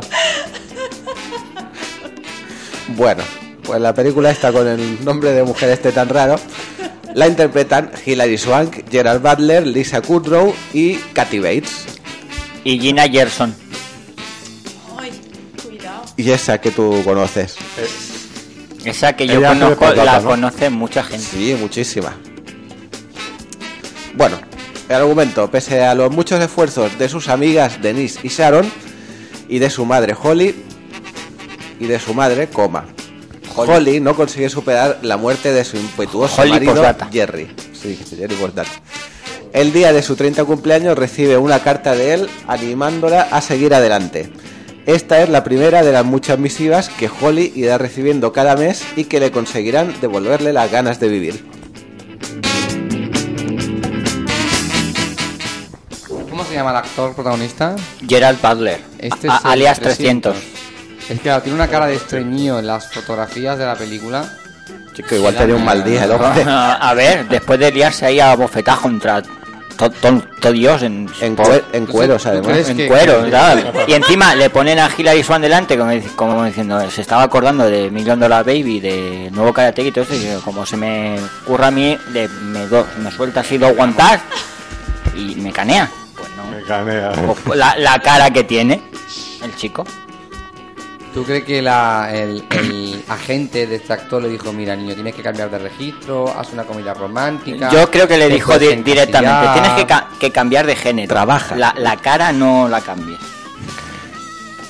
Bueno, 2.96 3.24
pues 3.64 3.82
la 3.82 3.94
película 3.94 4.32
está 4.32 4.52
con 4.52 4.68
el 4.68 5.04
nombre 5.04 5.32
de 5.32 5.44
mujer 5.44 5.70
este 5.70 5.92
tan 5.92 6.10
raro. 6.10 6.38
La 7.14 7.28
interpretan 7.28 7.92
Hilary 8.06 8.38
Swank, 8.38 8.90
Gerard 8.90 9.22
Butler, 9.22 9.66
Lisa 9.66 10.02
Kudrow 10.02 10.54
y 10.74 10.96
Kathy 11.14 11.40
Bates. 11.40 11.86
Y 12.64 12.80
Gina 12.80 13.08
Gerson. 13.08 13.56
Ay, 14.98 15.12
cuidado. 15.64 16.04
Y 16.18 16.32
esa 16.32 16.60
que 16.60 16.72
tú 16.72 17.02
conoces. 17.04 17.56
Esa 18.84 19.16
que 19.16 19.28
yo 19.28 19.40
Ella 19.40 19.50
conozco, 19.50 19.94
la 19.94 20.20
¿no? 20.20 20.30
conoce 20.30 20.70
mucha 20.70 21.04
gente. 21.04 21.26
Sí, 21.26 21.56
muchísima. 21.60 22.16
Bueno, 24.16 24.38
el 24.88 24.96
argumento, 24.96 25.50
pese 25.50 25.84
a 25.84 25.96
los 25.96 26.12
muchos 26.12 26.42
esfuerzos 26.42 26.98
de 26.98 27.10
sus 27.10 27.28
amigas 27.28 27.82
Denise 27.82 28.20
y 28.24 28.30
Sharon, 28.30 28.70
y 29.50 29.60
de 29.60 29.70
su 29.70 29.86
madre 29.86 30.16
Holly, 30.22 30.56
y 31.80 31.86
de 31.88 32.00
su 32.00 32.14
madre, 32.14 32.48
coma. 32.48 32.86
Holly, 33.56 34.00
no 34.02 34.16
consigue 34.16 34.50
superar 34.50 35.00
la 35.02 35.16
muerte 35.18 35.54
de 35.54 35.64
su 35.64 35.78
impetuoso 35.78 36.42
Holly 36.42 36.52
marido 36.52 36.74
postdata. 36.74 37.10
Jerry. 37.12 37.48
Sí, 37.74 37.98
Jerry 38.10 38.36
postdata. 38.36 38.70
El 39.54 39.72
día 39.72 39.94
de 39.94 40.04
su 40.04 40.16
30 40.18 40.44
cumpleaños 40.44 40.98
recibe 40.98 41.38
una 41.38 41.60
carta 41.60 41.96
de 41.96 42.14
él 42.14 42.30
animándola 42.48 43.22
a 43.32 43.40
seguir 43.42 43.74
adelante. 43.74 44.30
Esta 44.86 45.22
es 45.24 45.30
la 45.30 45.44
primera 45.46 45.82
de 45.84 45.94
las 45.94 46.04
muchas 46.06 46.38
misivas 46.38 46.90
que 46.90 47.10
Holly 47.22 47.54
irá 47.56 47.78
recibiendo 47.78 48.34
cada 48.34 48.56
mes 48.58 48.84
y 48.98 49.06
que 49.06 49.20
le 49.22 49.32
conseguirán 49.32 49.96
devolverle 50.02 50.52
las 50.52 50.70
ganas 50.70 51.00
de 51.00 51.08
vivir. 51.08 51.46
¿Cómo 56.30 56.44
se 56.44 56.54
llama 56.54 56.72
el 56.72 56.76
actor 56.78 57.14
protagonista? 57.16 57.76
Gerald 58.08 58.40
Butler, 58.42 58.82
Este 59.00 59.30
a- 59.30 59.36
es 59.38 59.46
el 59.46 59.52
alias 59.52 59.80
300. 59.80 60.36
Es 61.10 61.18
que 61.18 61.20
claro, 61.20 61.42
tiene 61.44 61.56
una 61.58 61.68
cara 61.68 61.88
de 61.88 61.96
estreñido 61.96 62.60
en 62.60 62.68
las 62.68 62.92
fotografías 62.92 63.58
de 63.58 63.66
la 63.66 63.76
película. 63.76 64.26
Chico, 64.94 65.16
igual 65.16 65.36
tenía 65.36 65.56
un 65.56 65.66
mal 65.66 65.84
día 65.84 66.06
el 66.06 66.12
hombre. 66.12 66.44
a 66.48 66.94
ver, 66.96 67.28
después 67.28 67.60
de 67.60 67.72
liarse 67.72 68.06
ahí 68.06 68.20
a 68.20 68.36
bofetadas 68.36 68.80
contra 68.82 69.22
todo 69.78 70.54
Dios 70.54 70.84
en, 70.84 71.10
En, 71.20 71.36
cue- 71.36 71.62
en 71.74 71.86
cueros, 71.86 72.24
¿Tú 72.24 72.30
además. 72.30 72.70
en 72.70 72.78
que- 72.78 72.88
cuero, 72.88 73.26
que- 73.26 73.32
¿sabes? 73.32 73.66
Y 73.88 73.94
encima 73.94 74.34
le 74.34 74.50
ponen 74.50 74.80
a 74.80 74.90
Hilary 74.98 75.22
Swan 75.22 75.42
delante, 75.42 75.78
como, 75.78 75.92
como 76.16 76.46
diciendo, 76.46 76.90
se 76.90 77.02
estaba 77.02 77.24
acordando 77.24 77.66
de 77.70 77.92
Million 77.92 78.18
Dollar 78.20 78.46
Baby, 78.46 78.80
de 78.80 79.30
nuevo 79.34 79.52
Karate 79.52 79.82
y 79.84 79.92
todo 79.92 80.06
eso, 80.06 80.16
y 80.16 80.40
como 80.46 80.66
se 80.66 80.78
me 80.78 81.20
ocurra 81.44 81.68
a 81.68 81.72
mí, 81.72 81.98
le- 82.14 82.30
me, 82.30 82.68
do- 82.68 82.88
me 83.04 83.12
suelta 83.12 83.42
así 83.42 83.58
dos 83.58 83.76
guantas 83.76 84.22
y 85.14 85.36
me 85.36 85.52
canea. 85.52 85.90
Pues 86.16 86.30
no. 86.38 86.46
Me 86.50 86.64
canea. 86.64 87.12
La, 87.54 87.76
la 87.78 88.00
cara 88.00 88.32
que 88.32 88.46
tiene 88.46 88.82
el 89.44 89.54
chico. 89.58 89.84
¿Tú 91.16 91.24
crees 91.24 91.46
que 91.46 91.62
la- 91.62 92.10
el, 92.14 92.44
el 92.52 93.04
agente 93.08 93.66
de 93.68 93.78
este 93.78 93.94
actor 93.94 94.22
le 94.22 94.28
dijo, 94.28 94.52
mira 94.52 94.76
niño, 94.76 94.94
tienes 94.96 95.16
que 95.16 95.22
cambiar 95.24 95.50
de 95.50 95.58
registro, 95.60 96.28
haz 96.38 96.52
una 96.52 96.64
comedia 96.66 96.94
romántica? 96.94 97.70
Yo 97.72 97.90
creo 97.90 98.06
que 98.06 98.18
le 98.18 98.28
dijo 98.28 98.60
di- 98.60 98.76
directamente, 98.84 99.30
encasillar"? 99.32 99.54
tienes 99.54 99.72
que, 99.80 99.86
ca- 99.88 100.10
que 100.20 100.32
cambiar 100.32 100.68
de 100.68 100.76
género. 100.76 101.08
Trabaja. 101.08 101.56
La, 101.56 101.74
la 101.78 101.96
cara 101.96 102.34
no 102.34 102.68
la 102.68 102.82
cambies. 102.82 103.18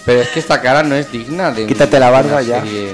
Pero 0.05 0.21
es 0.21 0.27
que 0.29 0.39
esta 0.39 0.61
cara 0.61 0.83
no 0.83 0.93
es 0.93 1.11
digna 1.11 1.49
de, 1.51 1.63
un- 1.63 1.67
Quítate 1.67 1.99
la 1.99 2.05
de 2.05 2.11
barba 2.11 2.31
una 2.33 2.41
ya. 2.43 2.61
serie- 2.61 2.93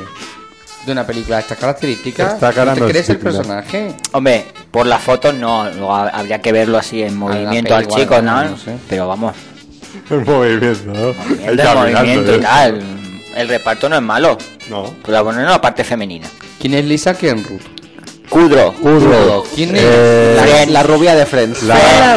de 0.86 0.92
una 0.94 1.06
película 1.06 1.36
de 1.36 1.42
estas 1.42 1.58
características. 1.58 2.34
Esta 2.36 2.54
cara 2.54 2.74
¿No 2.74 2.80
no 2.80 2.86
te 2.86 2.92
es 3.00 3.06
crees 3.06 3.10
el 3.10 3.18
digna. 3.18 3.32
personaje? 3.32 3.96
Hombre, 4.14 4.46
por 4.72 4.86
las 4.88 5.02
fotos 5.02 5.36
no, 5.36 5.64
habría 5.94 6.40
que 6.42 6.54
verlo 6.54 6.78
así 6.78 7.04
en 7.04 7.18
movimiento 7.18 7.76
al 7.76 7.86
chico, 7.86 8.02
igual, 8.16 8.26
¿no? 8.26 8.44
no 8.46 8.58
sé. 8.58 8.78
Pero 8.90 9.10
vamos, 9.10 9.36
El 10.10 10.22
movimiento, 10.26 10.86
¿no? 10.94 10.94
El 11.46 11.50
el 11.50 11.58
caminando, 11.58 12.00
movimiento 12.00 12.32
y 12.32 12.36
¿eh? 12.36 12.40
tal. 12.40 12.84
El 13.36 13.48
reparto 13.48 13.88
no 13.90 13.96
es 13.96 14.02
malo. 14.02 14.38
No. 14.70 14.94
Pues 15.02 15.14
la 15.14 15.24
ponen 15.24 15.42
en 15.42 15.48
la 15.48 15.62
parte 15.62 15.84
femenina. 15.84 16.28
¿Quién 16.60 16.74
es 16.74 16.86
Lisa 16.86 17.14
Kenruth? 17.18 17.62
Kudro. 18.30 18.74
Kudrow. 18.74 19.44
¿Quién 19.56 19.76
es? 19.76 19.82
Eh, 19.84 20.66
La, 20.68 20.72
la 20.72 20.84
rubia 20.84 21.16
de 21.16 21.26
Friends. 21.26 21.64
la 21.64 21.76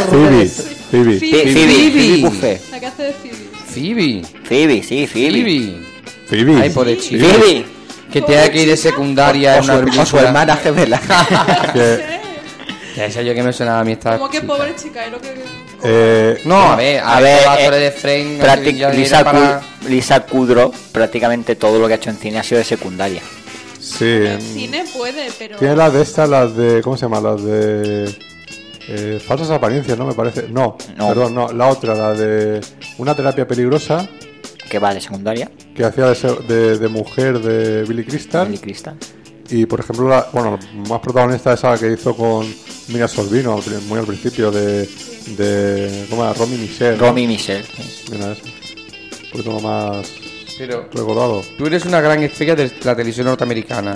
Phoebe. 0.09 0.47
Phoebe. 0.47 1.19
Phoebe. 1.19 1.19
Phoebe. 1.19 1.91
Phoebe 1.91 2.17
Buffet. 2.23 2.61
La 2.71 2.81
que 2.81 2.87
hace 2.87 3.03
de 3.05 3.13
Phoebe. 3.13 3.37
Phoebe. 3.67 4.23
Phoebe, 4.45 4.83
sí, 4.83 5.07
Phoebe. 5.07 5.43
Phoebe. 5.43 5.77
Phoebe. 6.29 6.63
Ay, 6.63 6.71
pobre 6.71 6.99
chico. 6.99 7.25
Phoebe. 7.27 7.65
Que 8.13 8.23
tenga 8.23 8.49
que 8.51 8.63
ir 8.63 8.69
de 8.69 8.77
secundaria 8.77 9.57
en 9.57 9.65
su, 9.65 9.73
una 9.73 9.81
o 9.81 9.87
su 9.89 9.95
película. 9.97 10.23
hermana 10.23 10.57
gemela. 10.57 11.01
Ya 12.97 13.11
sé 13.11 13.25
yo 13.25 13.35
que 13.35 13.43
me 13.43 13.53
sonaba 13.53 13.81
a 13.81 13.85
mí 13.85 13.91
esta 13.91 14.17
Como 14.19 14.31
que 14.31 14.41
pobre 14.41 14.73
chica, 14.77 15.05
es 15.05 15.11
lo 15.11 15.21
que. 15.21 15.35
Eh, 15.85 16.41
No, 16.45 16.57
a 16.73 16.77
ver, 16.77 17.01
a, 17.01 17.17
A 17.17 17.21
ver, 17.21 17.33
eh, 17.75 17.81
de 17.81 18.75
ya 18.75 18.89
era 18.89 18.93
Lisa, 18.93 19.25
para- 19.25 19.63
Lisa 19.89 20.21
Kudrow, 20.27 20.73
prácticamente 20.93 21.57
todo 21.57 21.79
lo 21.79 21.87
que 21.87 21.95
ha 21.95 21.97
hecho 21.97 22.11
en 22.11 22.17
cine 22.17 22.39
ha 22.39 22.43
sido 22.43 22.59
de 22.59 22.65
secundaria. 22.65 23.21
sí. 23.81 24.05
En 24.25 24.41
cine 24.41 24.85
puede, 24.97 25.29
pero. 25.39 25.59
Tiene 25.59 25.77
las 25.77 25.93
de 25.93 26.03
estas, 26.03 26.29
las 26.29 26.57
de. 26.57 26.81
¿Cómo 26.83 26.97
se 26.97 27.03
llama? 27.07 27.21
Las 27.21 27.43
de. 27.45 28.17
eh, 28.89 29.21
falsas 29.25 29.51
apariencias, 29.51 29.97
¿no? 29.99 30.07
Me 30.07 30.15
parece. 30.15 30.47
No, 30.49 30.77
No. 30.97 31.09
perdón, 31.09 31.35
no. 31.35 31.53
La 31.53 31.69
otra, 31.69 31.95
la 31.95 32.13
de. 32.15 32.61
Una 32.99 33.15
terapia 33.15 33.47
peligrosa 33.47 34.09
Que 34.71 34.79
va 34.79 34.93
de 34.95 35.01
secundaria. 35.01 35.51
que 35.77 35.85
hacía 35.85 36.07
de, 36.07 36.15
de- 36.49 36.79
de 36.79 36.89
mujer 36.89 37.39
de 37.41 37.85
Billy 37.85 38.05
Crystal. 38.05 38.47
Billy 38.47 38.59
Crystal. 38.59 38.97
Y 39.51 39.67
por 39.67 39.81
ejemplo, 39.81 40.09
la, 40.09 40.27
bueno, 40.33 40.59
más 40.89 41.01
protagonista 41.01 41.53
esa 41.53 41.77
que 41.79 41.93
hizo 41.93 42.17
con 42.17 42.47
Mira 42.89 43.07
Sorbino, 43.09 43.61
muy 43.89 43.99
al 43.99 44.07
principio, 44.07 44.51
de. 44.51 44.89
De 45.27 46.07
¿Cómo 46.11 46.25
era? 46.25 46.33
Romy 46.35 46.57
Michelle. 46.57 46.97
¿no? 46.97 47.07
Romy 47.09 47.27
Michelle. 47.27 47.65
sí. 47.65 48.05
Mira 48.13 48.33
eso. 48.33 48.43
Un 48.45 49.31
poquito 49.31 49.61
más 49.61 50.07
Pero 50.59 50.89
recordado. 50.93 51.43
tú 51.59 51.67
eres 51.67 51.85
una 51.85 52.01
gran 52.01 52.23
estrella 52.23 52.55
de 52.55 52.71
la 52.85 52.95
televisión 52.95 53.27
norteamericana. 53.27 53.95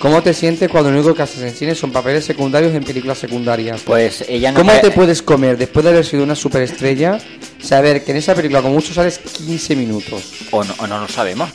¿Cómo 0.00 0.20
te 0.20 0.34
sientes 0.34 0.68
cuando 0.68 0.90
lo 0.90 0.98
único 0.98 1.14
que 1.14 1.22
haces 1.22 1.40
en 1.42 1.54
cine 1.54 1.74
son 1.76 1.92
papeles 1.92 2.24
secundarios 2.24 2.74
en 2.74 2.82
películas 2.82 3.18
secundarias? 3.18 3.82
Pues 3.84 4.24
ella 4.28 4.50
no 4.50 4.58
¿Cómo 4.58 4.72
te 4.80 4.90
puedes 4.90 5.22
comer 5.22 5.56
después 5.56 5.84
de 5.84 5.90
haber 5.90 6.04
sido 6.04 6.24
una 6.24 6.34
superestrella 6.34 7.20
saber 7.62 8.02
que 8.02 8.10
en 8.10 8.16
esa 8.16 8.34
película 8.34 8.62
con 8.62 8.72
mucho 8.72 8.92
sales 8.92 9.18
15 9.18 9.76
minutos? 9.76 10.24
O 10.50 10.64
no, 10.64 10.74
o 10.78 10.86
no 10.88 11.00
lo 11.02 11.06
sabemos. 11.08 11.50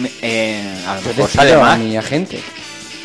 Me- 0.00 0.10
eh, 0.22 0.62
a 0.86 0.96
lo 0.96 1.02
Yo 1.02 1.08
mejor 1.10 1.30
sale 1.30 1.52
a 1.52 1.58
más. 1.60 1.78
mi 1.78 1.96
agente. 1.96 2.40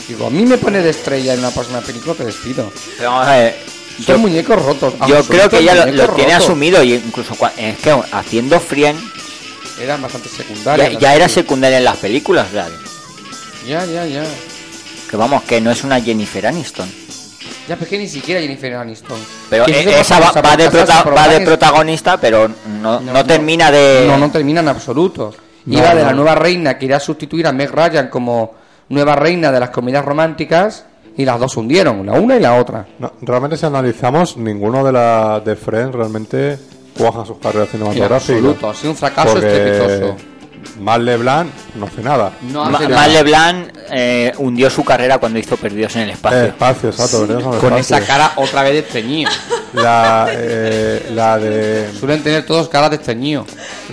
Digo, 0.07 0.25
a 0.25 0.29
mí 0.31 0.43
me 0.45 0.57
pone 0.57 0.81
de 0.81 0.89
estrella 0.89 1.33
en 1.33 1.39
una 1.39 1.51
próxima 1.51 1.81
película, 1.81 2.15
te 2.15 2.25
despido. 2.25 2.73
Pero 2.97 3.11
vamos 3.11 3.27
a 3.27 3.37
ver, 3.37 3.55
Son 3.97 4.15
yo, 4.15 4.17
muñecos 4.17 4.61
rotos. 4.63 4.93
yo 5.07 5.23
creo 5.25 5.49
que 5.49 5.59
ella 5.59 5.85
lo, 5.85 6.09
tiene 6.09 6.33
asumido 6.33 6.81
y 6.83 6.93
incluso 6.95 7.35
cua- 7.35 7.51
es 7.57 7.77
que 7.77 7.91
haciendo 8.11 8.59
Friends 8.59 9.01
Eran 9.79 10.01
bastante 10.01 10.29
secundarias. 10.29 10.93
ya, 10.93 10.99
ya 10.99 11.15
era 11.15 11.29
secundaria 11.29 11.77
en 11.77 11.83
las 11.83 11.97
películas, 11.97 12.47
sea, 12.51 12.67
Ya, 13.67 13.85
ya, 13.85 14.05
ya. 14.05 14.23
que 15.09 15.15
vamos, 15.17 15.43
que 15.43 15.61
no 15.61 15.71
es 15.71 15.83
una 15.83 16.01
Jennifer 16.01 16.47
Aniston. 16.47 16.89
Ya, 17.67 17.75
pero 17.75 17.83
es 17.83 17.87
que 17.89 17.97
ni 17.97 18.09
siquiera 18.09 18.41
Jennifer 18.41 18.73
Aniston. 18.73 19.17
Pero 19.49 19.65
se 19.65 19.99
esa 19.99 20.19
va, 20.19 20.31
va 20.31 20.57
de, 20.57 20.69
prota- 20.69 21.03
va 21.03 21.27
de 21.29 21.41
protagonista, 21.41 22.19
pero 22.19 22.49
no, 22.81 22.99
no, 22.99 23.25
termina 23.25 23.71
de... 23.71 24.05
No, 24.07 24.17
no 24.17 24.29
termina 24.31 24.59
en 24.59 24.67
absoluto. 24.67 25.33
No, 25.65 25.77
Iba 25.77 25.95
de 25.95 26.03
la 26.03 26.11
nueva 26.13 26.35
reina 26.35 26.77
que 26.77 26.85
irá 26.85 26.97
a 26.97 26.99
sustituir 26.99 27.47
a 27.47 27.53
Meg 27.53 27.71
Ryan 27.71 28.09
como 28.09 28.53
nueva 28.89 29.15
reina 29.15 29.49
de 29.51 29.61
las 29.61 29.69
comedias 29.69 30.03
románticas 30.03 30.85
y 31.15 31.25
las 31.25 31.39
dos 31.39 31.55
hundieron, 31.57 32.05
la 32.05 32.13
una 32.13 32.37
y 32.37 32.39
la 32.39 32.59
otra. 32.59 32.87
No, 32.99 33.13
realmente 33.21 33.57
si 33.57 33.65
analizamos, 33.65 34.37
ninguno 34.37 34.83
de 34.83 34.91
las 34.91 35.45
de 35.45 35.55
Friends 35.55 35.93
realmente 35.95 36.57
cuaja 36.97 37.25
sus 37.25 37.37
carreras 37.37 37.69
En 37.73 37.79
cinematográficas. 37.79 38.29
absoluto, 38.29 38.69
ha 38.69 38.73
sido 38.73 38.91
un 38.91 38.97
fracaso 38.97 39.37
estrepitoso. 39.39 40.15
Matt 40.79 41.01
LeBlanc 41.01 41.49
no 41.75 41.85
hace 41.85 42.01
nada. 42.01 42.31
No 42.41 42.65
Ma- 42.65 42.77
hace 42.77 42.87
Matt 42.89 42.91
nada. 42.97 43.07
LeBlanc 43.07 43.67
eh, 43.91 44.31
hundió 44.37 44.69
su 44.69 44.83
carrera 44.83 45.17
cuando 45.17 45.39
hizo 45.39 45.57
Perdidos 45.57 45.95
en 45.95 46.03
el 46.03 46.09
Eh, 46.09 46.13
Espacio. 46.13 46.43
espacio, 46.43 46.89
exacto. 46.89 47.19
Perdidos 47.21 47.43
en 47.43 47.53
el 47.53 47.59
Con 47.59 47.73
espacio. 47.73 47.97
esa 47.97 48.05
cara 48.05 48.31
otra 48.35 48.63
vez 48.63 48.73
de 48.73 48.79
estreñido. 48.79 49.31
La, 49.73 50.27
eh, 50.31 51.11
la 51.15 51.37
de. 51.39 51.89
Suelen 51.99 52.21
tener 52.23 52.45
todos 52.45 52.69
caras 52.69 52.89
de 52.91 52.97
estreñido. 52.97 53.45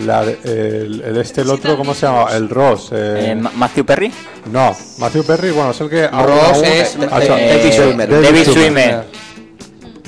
La 0.05 0.25
de- 0.25 0.39
el, 0.45 1.03
el 1.07 1.17
este, 1.19 1.41
el 1.41 1.51
otro, 1.51 1.77
¿cómo 1.77 1.95
se 1.95 2.07
llama? 2.07 2.27
El 2.33 2.49
Ross. 2.49 2.91
eh, 2.93 3.31
Eh, 3.31 3.35
Ma- 3.35 3.53
Matthew 3.55 3.85
Perry. 3.87 4.13
no, 4.53 4.77
Matthew 4.99 5.25
Perry, 5.25 5.51
bueno, 5.51 5.71
es 5.71 5.81
el 5.81 5.89
que. 5.89 6.07
Ross 6.09 6.57
aún- 6.57 6.65
es- 6.65 6.97
eh, 6.97 7.07
David 7.09 7.73
Schwimmer. 7.73 8.09
David 8.11 8.43
Schwimmer. 8.43 8.45
Schwimmer. 8.45 9.05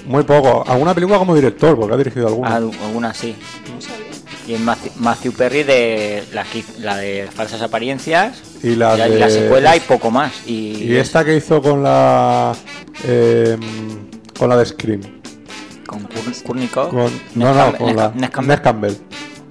Muy 0.06 0.24
poco. 0.24 0.64
Alguna 0.66 0.94
película 0.94 1.16
como 1.18 1.34
director, 1.34 1.76
porque 1.78 1.94
ha 1.94 1.96
dirigido 1.96 2.26
alguna. 2.26 2.56
Al- 2.56 2.70
Alguna 2.84 3.14
sí. 3.14 3.34
Y 4.46 4.54
es 4.54 4.60
Matthew, 4.60 4.92
Matthew 4.96 5.32
Perry 5.34 5.62
de 5.62 6.24
la, 6.32 6.44
la 6.80 6.96
de 6.96 7.28
Falsas 7.32 7.62
Apariencias. 7.62 8.38
Y 8.62 8.74
la 8.74 8.96
y 9.06 9.10
de- 9.12 9.18
la 9.18 9.30
secuela 9.30 9.76
y 9.76 9.80
poco 9.80 10.10
más. 10.10 10.32
Y, 10.46 10.84
Y 10.84 10.96
esta 10.96 11.24
que 11.24 11.36
hizo 11.36 11.62
con 11.62 11.82
la. 11.82 12.52
eh, 13.04 13.56
con 14.38 14.48
la 14.48 14.56
de 14.56 14.66
Scream. 14.66 15.00
con 15.86 16.08
Kur- 16.08 16.42
Kurnikov. 16.42 16.88
Con, 16.90 17.12
no, 17.34 17.54
no, 17.54 17.76
con 17.76 17.94
la. 17.96 18.10
Ness 18.14 18.30
Campbell. 18.30 18.48
Ness 18.48 18.60
Campbell. 18.60 18.92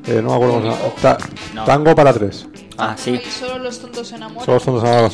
Eh, 0.08 0.22
no 0.22 0.30
me 0.30 0.34
acuerdo 0.36 0.54
cómo 0.56 0.62
se 0.62 0.68
llama. 0.82 0.96
Ta- 1.02 1.18
No. 1.54 1.64
Tango 1.66 1.96
para 1.96 2.12
tres. 2.14 2.48
Ah, 2.78 2.96
sí. 2.98 3.20
Solo 3.40 3.60
los 3.60 3.80
tontos 3.80 4.08
se 4.08 4.16
enamoran. 4.16 4.44
Solo 4.46 4.58
o 4.78 4.82
sea, 4.82 5.10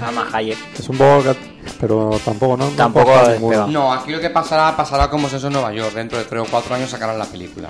Salma 0.00 0.28
Hayek. 0.32 0.58
Es 0.78 0.88
un 0.88 0.96
poco. 0.98 1.34
Pero 1.80 2.20
tampoco, 2.24 2.56
¿no? 2.56 2.68
Tampoco. 2.68 3.12
No, 3.68 3.92
aquí 3.92 4.12
lo 4.12 4.20
que 4.20 4.30
pasará, 4.30 4.76
pasará 4.76 5.10
como 5.10 5.28
se 5.28 5.38
hizo 5.38 5.48
en 5.48 5.54
Nueva 5.54 5.72
York. 5.72 5.92
Dentro 5.94 6.16
de 6.18 6.24
3 6.24 6.42
o 6.42 6.46
4 6.48 6.74
años 6.76 6.90
sacarán 6.90 7.18
la 7.18 7.24
película. 7.24 7.68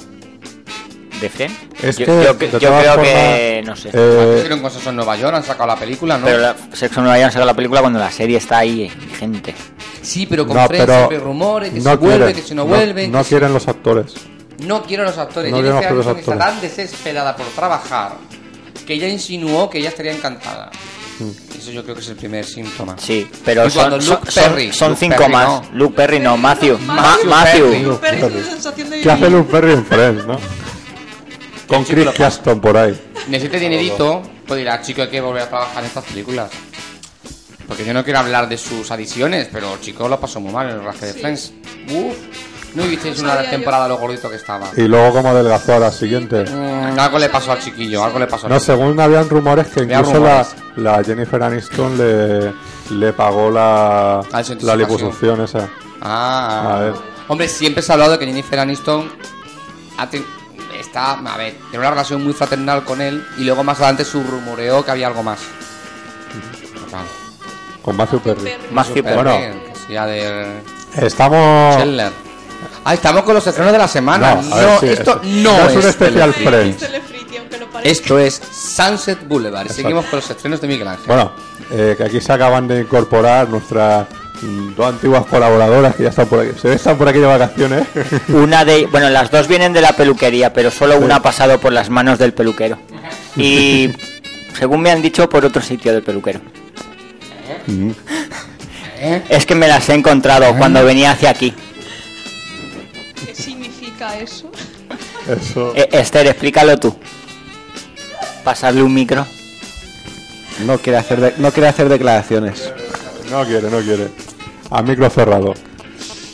¿De 1.21 1.31
Friends? 1.31 1.55
Es 1.83 1.97
yo, 1.99 2.05
que, 2.07 2.13
yo- 2.13 2.59
yo 2.59 2.59
creo 2.59 2.95
formas, 2.95 3.07
que. 3.07 3.63
No 3.65 3.75
sé. 3.77 3.91
eh, 3.93 4.35
Hicieron 4.39 4.61
cosas 4.61 4.87
en 4.87 4.97
Nueva 4.97 5.17
York, 5.17 5.35
han 5.35 5.43
sacado 5.43 5.67
la 5.69 5.77
película, 5.77 6.19
¿no? 6.19 6.27
Pero 6.27 6.39
la 6.39 6.57
Sexo 6.73 7.01
no 7.01 7.09
vayan 7.09 7.29
a 7.29 7.33
sacar 7.33 7.47
la 7.47 7.55
película 7.55 7.81
cuando 7.81 7.99
la 7.99 8.11
serie 8.11 8.37
está 8.37 8.59
ahí 8.59 8.91
vigente. 9.09 9.55
Sí, 10.03 10.27
pero 10.27 10.47
con 10.47 10.57
no, 10.57 10.69
pero 10.69 10.85
siempre 10.95 11.17
hay 11.17 11.23
rumores, 11.23 11.71
que 11.73 11.81
no 11.81 11.91
si 11.93 11.97
vuelve, 11.97 12.17
quieren, 12.19 12.35
que 12.37 12.43
si 12.49 12.55
no 12.55 12.67
vuelve. 12.67 13.09
No, 13.09 13.19
que 13.19 13.25
si- 13.25 13.31
quieren 13.31 13.53
los 13.55 13.67
actores. 13.67 14.13
No 14.59 14.83
quiero 14.83 15.05
los 15.05 15.17
actores. 15.19 15.51
No 15.51 15.57
Jennifer 15.59 15.79
quiero 15.81 15.95
los 15.97 16.07
Aniston 16.07 16.35
está 16.35 16.47
actores. 16.49 16.71
tan 16.77 16.79
desesperada 16.79 17.37
por 17.37 17.47
trabajar 17.47 18.13
que 18.87 18.95
ella 18.95 19.09
insinuó 19.09 19.69
que 19.71 19.79
ella 19.79 19.89
estaría 19.89 20.13
encantada. 20.13 20.71
Eso 21.59 21.71
yo 21.73 21.83
creo 21.83 21.95
que 21.95 22.03
es 22.03 22.09
el 22.11 22.17
primer 22.17 22.45
síntoma. 22.45 22.95
Sí, 22.99 23.27
pero 23.45 23.69
son, 23.71 23.91
son, 24.03 24.07
Luke 24.17 24.31
son- 24.31 24.45
Perry- 24.45 24.73
son 24.73 24.89
Luke 24.91 25.01
cinco 25.01 25.17
Perry 25.17 25.33
más. 25.33 25.47
no. 25.49 25.63
Luke 25.73 25.95
Perry 25.97 26.21
no, 26.21 26.37
Matthew. 26.37 26.79
Ma- 26.81 26.95
Matthew 26.95 27.31
Matthew. 27.31 27.99
Perry. 28.01 28.21
Perry. 28.21 28.35
de 28.91 29.01
¿Qué 29.03 29.11
hace. 29.11 29.31
Luke 29.31 29.51
Perry 29.51 29.73
en 29.73 29.87
Friends, 29.87 30.27
no? 30.27 30.39
Con 31.67 31.81
chico 31.85 31.95
Chris 31.95 32.05
lo- 32.07 32.15
Caston 32.15 32.61
por 32.61 32.77
ahí. 32.77 32.99
Necesite 33.29 33.59
dinerito, 33.59 34.23
pues 34.47 34.59
dirá, 34.59 34.81
chico, 34.83 35.03
hay 35.03 35.09
que 35.09 35.21
volver 35.21 35.43
a 35.43 35.49
trabajar 35.49 35.79
en 35.81 35.87
estas 35.87 36.05
películas. 36.05 36.51
Porque 37.67 37.85
yo 37.85 37.93
no 37.93 38.05
quiero 38.05 38.21
hablar 38.21 38.49
de 38.49 38.57
sus 38.59 38.91
adiciones, 38.93 39.49
pero 39.53 39.75
el 39.75 39.81
chico 39.81 40.09
lo 40.09 40.21
pasó 40.21 40.41
muy 40.41 40.53
mal 40.53 40.69
en 40.71 40.77
el 40.77 40.85
rasque 40.85 41.07
de 41.07 41.13
Friends. 41.15 41.53
Uf. 41.91 42.15
No 42.77 42.83
visteis 42.85 43.19
una 43.21 43.43
temporada 43.49 43.89
lo 43.89 43.97
gordito 43.97 44.29
que 44.29 44.37
estaba. 44.37 44.69
Y 44.77 44.83
luego 44.83 45.11
como 45.15 45.31
adelgazó 45.31 45.75
a 45.77 45.79
la 45.79 45.91
siguiente. 45.91 46.45
Mm, 46.45 46.99
algo 46.99 47.19
le 47.19 47.31
pasó 47.31 47.53
al 47.53 47.59
chiquillo, 47.59 48.05
algo 48.05 48.19
le 48.19 48.27
pasó 48.27 48.47
al 48.47 48.53
No, 48.53 48.59
chiquillo. 48.59 48.77
según 48.77 49.01
habían 49.01 49.29
rumores 49.31 49.69
que 49.69 49.81
incluso 49.85 50.21
la, 50.21 50.43
rumores. 50.45 50.55
la 50.77 51.03
Jennifer 51.03 51.43
Aniston 51.43 51.97
le, 51.97 52.53
le 52.99 53.13
pagó 53.15 53.51
la, 53.51 54.21
La 54.31 54.39
desintoxicación. 54.39 54.67
la 54.67 54.77
liposucción 54.77 55.41
esa. 55.41 55.69
Ah, 56.03 56.75
A 56.77 56.81
ver. 56.81 56.95
Hombre, 57.29 57.49
siempre 57.49 57.83
se 57.83 57.91
ha 57.91 57.95
hablado 57.95 58.13
de 58.13 58.19
que 58.19 58.27
Jennifer 58.27 58.59
Aniston 58.61 59.11
ha 59.97 60.09
ten- 60.11 60.27
está, 60.97 61.35
a 61.35 61.37
ver, 61.37 61.55
tiene 61.71 61.79
una 61.79 61.91
relación 61.91 62.25
muy 62.25 62.33
fraternal 62.33 62.85
con 62.85 63.01
él 63.01 63.27
y 63.37 63.45
luego 63.45 63.63
más 63.63 63.79
adelante 63.79 64.05
se 64.05 64.23
rumoreó 64.23 64.85
que 64.85 64.91
había 64.91 65.09
algo 65.09 65.23
más. 65.23 65.41
Vale. 66.91 67.09
Con 67.83 67.97
Matthew 67.97 68.21
Perry. 68.21 68.43
Perry. 68.43 68.73
Más 68.73 68.87
Super 68.87 69.05
tipo. 69.05 69.15
Bueno. 69.15 69.39
sea 69.87 70.07
del 70.07 70.63
Estamos... 70.97 71.77
Chandler. 71.77 72.13
Ah, 72.85 72.95
estamos 72.95 73.23
con 73.23 73.35
los 73.35 73.47
estrenos 73.47 73.73
de 73.73 73.79
la 73.79 73.89
semana. 73.89 74.37
No, 74.37 74.43
No, 74.43 74.55
a 74.55 74.59
ver, 74.59 74.79
sí, 74.81 74.87
esto 74.89 75.21
no, 75.23 75.59
no 75.59 75.69
es 75.69 75.77
un 75.77 75.89
especial 75.91 76.33
Friends. 76.33 76.89
Esto 77.83 78.19
es 78.19 78.35
Sunset 78.35 79.29
Boulevard. 79.29 79.63
Exacto. 79.63 79.83
Seguimos 79.83 80.07
con 80.07 80.21
los 80.21 80.31
estrenos 80.31 80.61
de 80.61 80.69
Miguel 80.69 80.89
Ángel. 80.89 81.07
Bueno, 81.07 81.33
eh, 81.71 81.95
que 81.97 82.05
aquí 82.05 82.21
se 82.21 82.33
acaban 82.33 82.67
de 82.67 82.81
incorporar 82.81 83.49
nuestras 83.49 84.09
mm, 84.09 84.26
dos 84.43 84.87
antiguas 84.87 85.27
colaboradoras 85.27 85.95
que 85.97 86.03
ya 86.05 86.11
están 86.11 86.27
por 86.29 86.41
aquí. 86.41 86.51
Se 86.61 86.73
están 86.73 86.97
por 86.99 87.09
aquí 87.09 87.19
de 87.19 87.27
vacaciones. 87.27 87.87
Una 88.29 88.65
de, 88.65 88.87
bueno, 88.87 89.09
las 89.11 89.31
dos 89.31 89.49
vienen 89.49 89.73
de 89.73 89.81
la 89.81 89.93
peluquería, 89.93 90.53
pero 90.53 90.71
solo 90.71 90.99
una 90.99 91.17
ha 91.17 91.23
pasado 91.23 91.59
por 91.61 91.73
las 91.73 91.91
manos 91.91 92.19
del 92.19 92.33
peluquero. 92.35 92.79
Y 93.37 93.91
según 94.59 94.81
me 94.81 94.91
han 94.91 95.03
dicho, 95.03 95.29
por 95.29 95.45
otro 95.45 95.61
sitio 95.61 95.93
del 95.93 96.03
peluquero. 96.03 96.41
¿Eh? 98.99 99.23
Es 99.29 99.45
que 99.45 99.55
me 99.55 99.69
las 99.69 99.89
he 99.91 99.95
encontrado 99.95 100.57
cuando 100.57 100.83
venía 100.85 101.11
hacia 101.11 101.29
aquí. 101.31 101.53
¿Qué 103.27 103.35
significa 103.35 104.19
eso? 104.19 104.51
Eso. 105.29 105.73
Eh, 105.77 105.89
Esther, 105.93 106.27
explícalo 106.29 106.79
tú. 106.79 106.97
Pasarle 108.43 108.83
un 108.83 108.95
micro. 108.95 109.27
No 110.65 110.79
quiere 110.79 110.99
hacer, 110.99 111.21
de- 111.21 111.35
no 111.37 111.51
quiere 111.53 111.69
hacer 111.69 111.89
declaraciones. 111.91 112.73
No 113.31 113.45
quiere, 113.45 113.69
no 113.71 113.81
quiere. 113.81 114.09
A 114.71 114.83
micro 114.83 115.09
cerrado. 115.11 115.55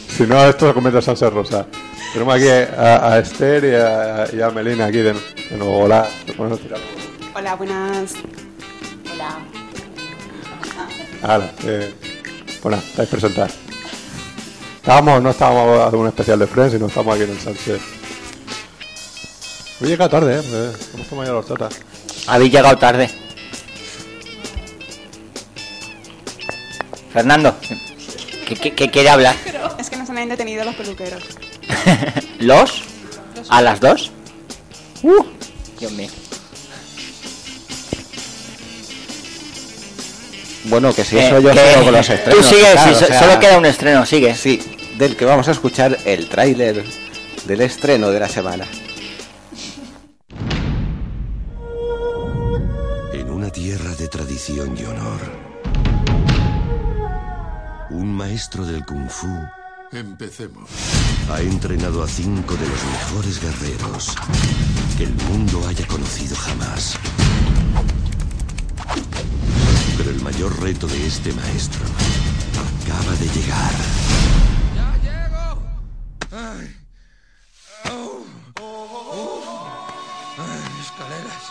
Si 0.09 0.25
no, 0.25 0.42
esto 0.45 0.68
se 0.68 0.75
convierte 0.75 0.99
en 0.99 1.05
salsa 1.05 1.31
rosa. 1.31 1.66
Tenemos 2.12 2.35
aquí 2.35 2.49
a, 2.49 3.12
a 3.12 3.18
Esther 3.18 3.64
y 3.64 3.75
a, 3.75 4.27
y 4.33 4.40
a 4.42 4.51
Melina 4.51 4.87
aquí 4.87 4.99
de, 4.99 5.12
de 5.12 5.57
nuevo. 5.57 5.81
Hola. 5.81 6.07
Bueno, 6.37 6.57
tira. 6.57 6.77
Hola, 7.35 7.55
buenas. 7.55 8.14
Hola. 9.12 9.38
Hala, 11.23 11.51
eh, 11.64 11.95
bueno, 12.62 12.79
estáis 12.79 13.09
presentar. 13.09 13.51
Estábamos, 14.77 15.23
no 15.23 15.31
estábamos 15.31 15.79
haciendo 15.79 16.01
un 16.01 16.09
especial 16.09 16.38
de 16.40 16.47
Friends, 16.47 16.73
sino 16.73 16.87
estamos 16.87 17.14
aquí 17.14 17.25
en 17.25 17.31
el 17.31 17.38
Sunset. 17.38 17.81
Hoy 19.81 19.88
llega 19.88 20.09
tarde, 20.09 20.38
eh. 20.38 20.42
eh, 20.45 20.73
Hemos 20.95 21.07
tomado 21.07 21.29
ya 21.29 21.33
la 21.33 21.38
horchata. 21.38 21.68
Habéis 22.27 22.53
llegado 22.53 22.77
tarde. 22.79 23.11
Fernando, 27.12 27.55
¿qué, 28.55 28.61
qué- 28.61 28.75
qué 28.75 28.91
quiere 28.91 29.09
hablar? 29.11 29.37
Es 29.79 29.91
que 29.91 29.97
nos 29.97 30.09
han 30.11 30.29
detenido 30.29 30.65
los 30.65 30.75
peluqueros. 30.75 31.23
¿Los? 32.38 32.83
¿A 33.49 33.61
las 33.62 33.81
dos? 33.81 34.12
Uh, 35.03 35.25
Dios 35.81 35.93
mío. 35.93 36.09
Bueno, 40.65 40.95
que 40.95 41.05
si 41.05 41.19
Eh, 41.19 41.27
eso 41.27 41.41
yo 41.41 41.51
que- 41.51 41.59
sigo 41.73 41.85
con 41.85 41.93
los 41.95 42.09
estrenos. 42.09 42.41
Tú 42.41 42.49
sigues, 42.55 42.73
claro, 42.73 42.95
sí, 42.99 43.05
o 43.05 43.07
sea, 43.09 43.21
solo 43.21 43.41
queda 43.41 43.59
un 43.59 43.67
estreno, 43.67 44.07
sigue. 44.07 44.35
Sí, 44.37 44.61
del 44.97 45.17
que 45.17 45.25
vamos 45.25 45.49
a 45.49 45.51
escuchar 45.51 45.99
el 46.05 46.29
tráiler 46.29 46.85
del 47.47 47.61
estreno 47.62 48.11
de 48.11 48.21
la 48.21 48.29
semana. 48.29 48.65
En 53.12 53.29
una 53.31 53.51
tierra 53.51 53.91
de 53.97 54.07
tradición 54.09 54.77
y 54.79 54.85
honor, 54.85 55.21
un 58.03 58.12
maestro 58.12 58.67
del 58.67 58.85
kung 58.85 59.09
fu 59.09 59.29
Empecemos. 59.93 60.69
ha 61.31 61.41
entrenado 61.41 62.03
a 62.03 62.09
cinco 62.09 62.55
de 62.57 62.67
los 62.67 62.85
mejores 62.85 63.41
guerreros 63.41 64.17
que 64.97 65.05
el 65.05 65.15
mundo 65.29 65.65
haya 65.69 65.87
conocido 65.87 66.35
jamás. 66.35 66.99
Pero 69.97 70.11
el 70.11 70.21
mayor 70.23 70.61
reto 70.62 70.88
de 70.88 71.07
este 71.07 71.33
maestro 71.33 71.85
acaba 72.83 73.15
de 73.17 73.29
llegar. 73.29 73.75
Escaleras. 80.81 81.45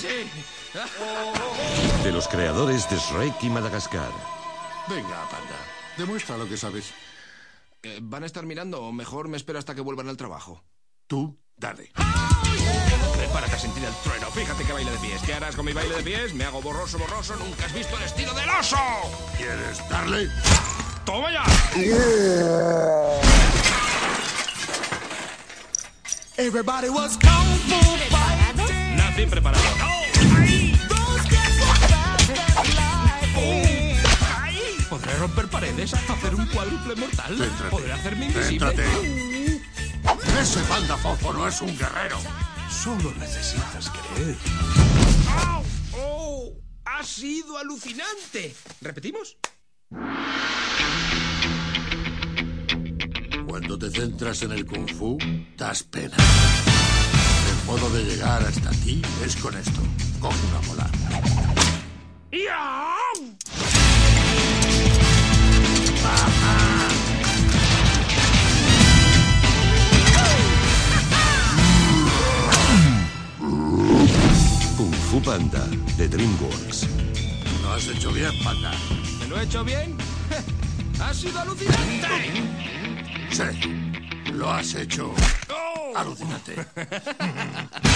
Sí. 0.00 0.30
De 2.02 2.12
los 2.12 2.26
creadores 2.26 2.88
de 2.90 2.96
Shrek 2.96 3.42
y 3.42 3.50
Madagascar. 3.50 4.37
Venga, 4.88 5.28
panda. 5.28 5.56
Demuestra 5.96 6.36
lo 6.38 6.48
que 6.48 6.56
sabes. 6.56 6.92
Eh, 7.82 7.98
¿Van 8.02 8.22
a 8.22 8.26
estar 8.26 8.44
mirando 8.46 8.82
o 8.82 8.92
mejor 8.92 9.28
me 9.28 9.36
espero 9.36 9.58
hasta 9.58 9.74
que 9.74 9.80
vuelvan 9.80 10.08
al 10.08 10.16
trabajo? 10.16 10.64
Tú, 11.06 11.38
dale. 11.56 11.90
Prepárate 13.16 13.54
a 13.54 13.58
sentir 13.58 13.84
el 13.84 13.94
trueno. 14.02 14.30
Fíjate 14.30 14.64
qué 14.64 14.72
baile 14.72 14.90
de 14.90 14.98
pies. 14.98 15.22
¿Qué 15.22 15.34
harás 15.34 15.56
con 15.56 15.66
mi 15.66 15.72
baile 15.72 15.94
de 15.96 16.02
pies? 16.02 16.34
Me 16.34 16.44
hago 16.44 16.62
borroso, 16.62 16.98
borroso. 16.98 17.36
Nunca 17.36 17.66
has 17.66 17.74
visto 17.74 17.96
el 17.96 18.04
estilo 18.04 18.32
del 18.34 18.48
oso. 18.48 18.76
¿Quieres 19.36 19.86
darle? 19.88 20.28
¡Toma 21.04 21.32
ya! 21.32 21.44
Everybody 26.36 26.88
was 26.88 27.18
kung 27.18 27.58
fu 27.66 27.78
Nací 28.96 29.26
preparado. 29.26 30.07
¿Podré 35.08 35.20
romper 35.20 35.48
paredes? 35.48 35.94
¿Hacer 35.94 36.34
un 36.34 36.44
cuádruple 36.48 36.94
mortal? 36.96 37.38
Céntrate. 37.38 37.70
¿Podré 37.70 37.92
hacerme 37.92 38.26
invisible? 38.26 38.76
Céntrate. 38.76 39.62
Ese 40.38 40.60
panda 40.64 40.98
fofo 40.98 41.32
no 41.32 41.48
es 41.48 41.62
un 41.62 41.78
guerrero. 41.78 42.18
Solo 42.70 43.14
necesitas 43.18 43.88
creer. 43.88 44.36
¡Au! 45.46 45.64
¡Oh! 45.94 46.52
¡Ha 46.84 47.02
sido 47.02 47.56
alucinante! 47.56 48.54
¿Repetimos? 48.82 49.38
Cuando 53.46 53.78
te 53.78 53.90
centras 53.90 54.42
en 54.42 54.52
el 54.52 54.66
kung 54.66 54.90
fu, 54.90 55.16
das 55.56 55.84
pena. 55.84 56.16
El 57.48 57.66
modo 57.66 57.88
de 57.94 58.04
llegar 58.04 58.42
hasta 58.42 58.70
ti 58.84 59.00
es 59.24 59.36
con 59.36 59.56
esto. 59.56 59.80
Coge 60.20 60.36
una 60.48 60.68
bola. 60.68 60.90
¡Ya! 62.30 62.97
Fu 75.10 75.22
Panda 75.22 75.64
de 75.96 76.06
DreamWorks. 76.06 76.86
Lo 77.62 77.72
has 77.72 77.88
hecho 77.88 78.12
bien, 78.12 78.30
panda. 78.44 78.72
¿Me 79.18 79.26
lo 79.26 79.40
he 79.40 79.44
hecho 79.44 79.64
bien? 79.64 79.96
¡Ha 81.00 81.14
sido 81.14 81.40
alucinante! 81.40 82.06
Sí. 83.30 84.32
Lo 84.34 84.50
has 84.50 84.74
hecho. 84.74 85.14
¡Oh! 85.48 85.96
Alucinante. 85.96 86.56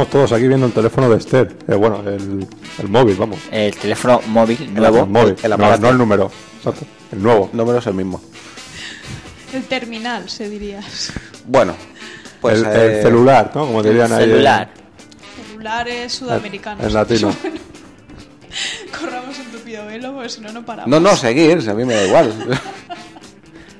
Estamos 0.00 0.28
todos 0.28 0.32
aquí 0.32 0.48
viendo 0.48 0.64
el 0.64 0.72
teléfono 0.72 1.10
de 1.10 1.18
Esther. 1.18 1.54
Eh, 1.68 1.74
bueno, 1.74 2.00
el, 2.08 2.46
el 2.78 2.88
móvil, 2.88 3.16
vamos. 3.16 3.38
El 3.50 3.76
teléfono 3.76 4.22
móvil 4.28 4.56
El 4.62 4.72
nuevo. 4.74 5.04
móvil. 5.06 5.36
el 5.42 5.50
no, 5.58 5.88
el 5.90 5.98
número. 5.98 6.30
Exacto. 6.56 6.86
El 7.12 7.22
nuevo. 7.22 7.50
Número 7.52 7.78
es 7.80 7.86
el 7.86 7.92
mismo. 7.92 8.18
El 9.52 9.64
terminal, 9.64 10.30
se 10.30 10.48
diría. 10.48 10.80
Bueno, 11.46 11.74
pues 12.40 12.60
el, 12.60 12.66
el 12.66 12.90
eh, 12.92 13.02
celular, 13.02 13.52
¿no? 13.54 13.66
Como 13.66 13.82
dirían 13.82 14.10
ahí. 14.10 14.24
en- 14.24 14.30
celular. 14.30 14.70
Celulares 15.50 16.12
sudamericanos. 16.14 16.86
En 16.86 16.94
latino. 16.94 17.36
Corramos 18.98 19.38
un 19.38 19.46
tupido 19.52 19.84
velo, 19.84 20.14
porque 20.14 20.30
si 20.30 20.40
no, 20.40 20.50
no 20.50 20.64
paramos. 20.64 20.88
No, 20.88 20.98
no, 20.98 21.14
seguir, 21.14 21.60
si 21.60 21.68
a 21.68 21.74
mí 21.74 21.84
me 21.84 21.92
da 21.92 22.06
igual. 22.06 22.32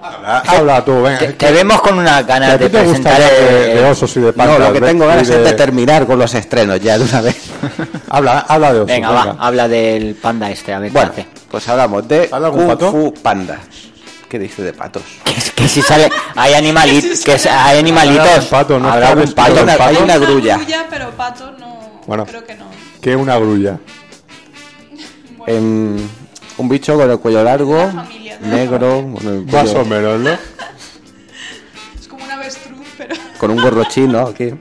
Habla, 0.02 0.38
habla 0.46 0.84
tú, 0.84 1.02
venga. 1.02 1.18
Te, 1.18 1.32
te 1.34 1.52
vemos 1.52 1.80
con 1.82 1.98
unas 1.98 2.24
Que 2.24 2.32
a 2.32 2.38
ganas 2.38 2.58
de 2.58 2.70
presentar 2.70 3.18
de, 3.20 3.72
el- 3.72 3.78
de 3.78 3.84
osos 3.90 4.16
y 4.16 4.20
de 4.20 4.26
No, 4.28 4.32
pandas. 4.32 4.58
lo 4.60 4.72
que 4.72 4.80
de- 4.80 4.86
tengo 4.86 5.06
ganas 5.06 5.22
es 5.22 5.28
de 5.36 5.42
de- 5.44 5.52
terminar 5.52 6.06
con 6.06 6.18
los 6.18 6.32
estrenos 6.34 6.80
ya 6.80 6.96
de 6.98 7.04
una 7.04 7.20
vez. 7.20 7.36
Habla, 8.08 8.40
habla 8.48 8.72
de 8.72 8.78
osos. 8.80 8.86
Venga, 8.88 9.10
va, 9.10 9.36
habla 9.38 9.68
del 9.68 10.14
panda 10.14 10.50
este, 10.50 10.72
a 10.72 10.78
ver 10.78 10.90
Bueno, 10.90 11.12
qué 11.14 11.20
hace. 11.22 11.30
pues 11.50 11.68
hablamos 11.68 12.08
de 12.08 12.28
¿Habla 12.32 12.46
algún 12.48 12.60
Kung 12.66 12.70
pato? 12.72 12.90
Fu 12.90 13.14
Panda. 13.14 13.58
¿Qué 14.28 14.38
dice 14.38 14.62
de 14.62 14.72
patos? 14.72 15.02
Que, 15.24 15.34
que 15.54 15.68
si 15.68 15.82
sale. 15.82 16.08
Hay, 16.36 16.54
animali- 16.54 17.02
Que 17.02 17.16
si 17.16 17.24
que 17.24 17.38
sale- 17.38 17.56
hay 17.58 17.78
animalitos. 17.80 18.38
Un 18.44 18.48
pato, 18.50 18.78
no 18.78 18.90
Habrá 18.90 19.08
algún 19.08 19.24
vestido 19.24 19.44
pato. 19.44 19.54
de 19.54 19.58
Hay 19.60 19.64
una, 19.64 19.76
pato. 19.76 19.90
hay 19.90 19.96
una 19.96 20.04
Una 20.04 20.26
grulla. 20.26 20.56
grulla, 20.56 20.86
pero 20.88 21.10
pato 21.10 21.52
no. 21.58 22.00
Bueno. 22.06 22.24
Creo 22.26 22.44
que 22.46 22.54
no. 22.54 22.64
¿Qué 23.02 23.10
es 23.10 23.16
una 23.16 23.36
grulla? 23.38 23.78
Em, 25.46 25.96
un 26.60 26.68
bicho 26.68 26.96
con 26.96 27.10
el 27.10 27.18
cuello 27.18 27.42
largo, 27.44 27.76
La 27.76 27.90
familia, 28.04 28.38
¿no? 28.40 28.48
negro, 28.48 29.02
bueno, 29.02 29.30
el 29.30 29.44
Más 29.46 29.52
cuello- 29.70 29.80
o 29.80 29.84
menos, 29.84 30.20
¿no? 30.20 30.30
Es 31.98 32.08
como 32.08 32.24
un 32.24 32.30
avestruz, 32.30 32.86
pero. 32.98 33.14
con 33.38 33.50
un 33.50 33.60
gorro 33.62 33.84
chino 33.84 34.20
aquí. 34.20 34.52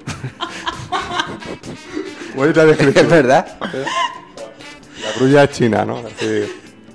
Bonita 2.36 2.62
es 2.64 2.68
descripción. 2.70 3.10
verdad. 3.10 3.46
La 3.62 5.12
grulla 5.18 5.44
es 5.44 5.52
china, 5.52 5.86
¿no? 5.86 5.98
Así, 5.98 6.26
ahí 6.26 6.52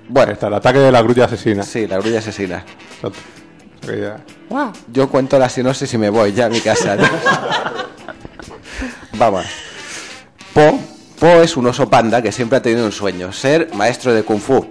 Bueno, 0.09 0.33
está, 0.33 0.49
el 0.49 0.55
ataque 0.55 0.79
de 0.79 0.93
la 0.93 1.03
grulla 1.03 1.25
asesina. 1.27 1.63
sí, 1.63 1.87
la 1.87 1.99
grulla 1.99 2.19
asesina. 2.19 2.65
Exacto. 2.97 3.19
O 3.83 3.87
sea 3.87 3.95
que 3.95 4.01
ya- 4.01 4.21
Yo 4.93 5.09
cuento 5.09 5.39
la 5.39 5.49
sinopsis 5.49 5.93
y 5.95 5.99
me 5.99 6.11
voy 6.11 6.33
ya 6.33 6.47
a 6.47 6.49
mi 6.49 6.61
casa. 6.61 6.97
¿no? 6.97 7.05
Vamos. 9.19 9.45
Po, 10.53 10.79
Po 11.25 11.41
es 11.41 11.57
un 11.57 11.67
oso 11.67 11.89
panda 11.89 12.21
que 12.21 12.33
siempre 12.33 12.59
ha 12.59 12.61
tenido 12.61 12.85
un 12.85 12.93
sueño, 12.93 13.33
ser 13.33 13.71
maestro 13.73 14.13
de 14.13 14.25
kung 14.25 14.41
fu. 14.41 14.67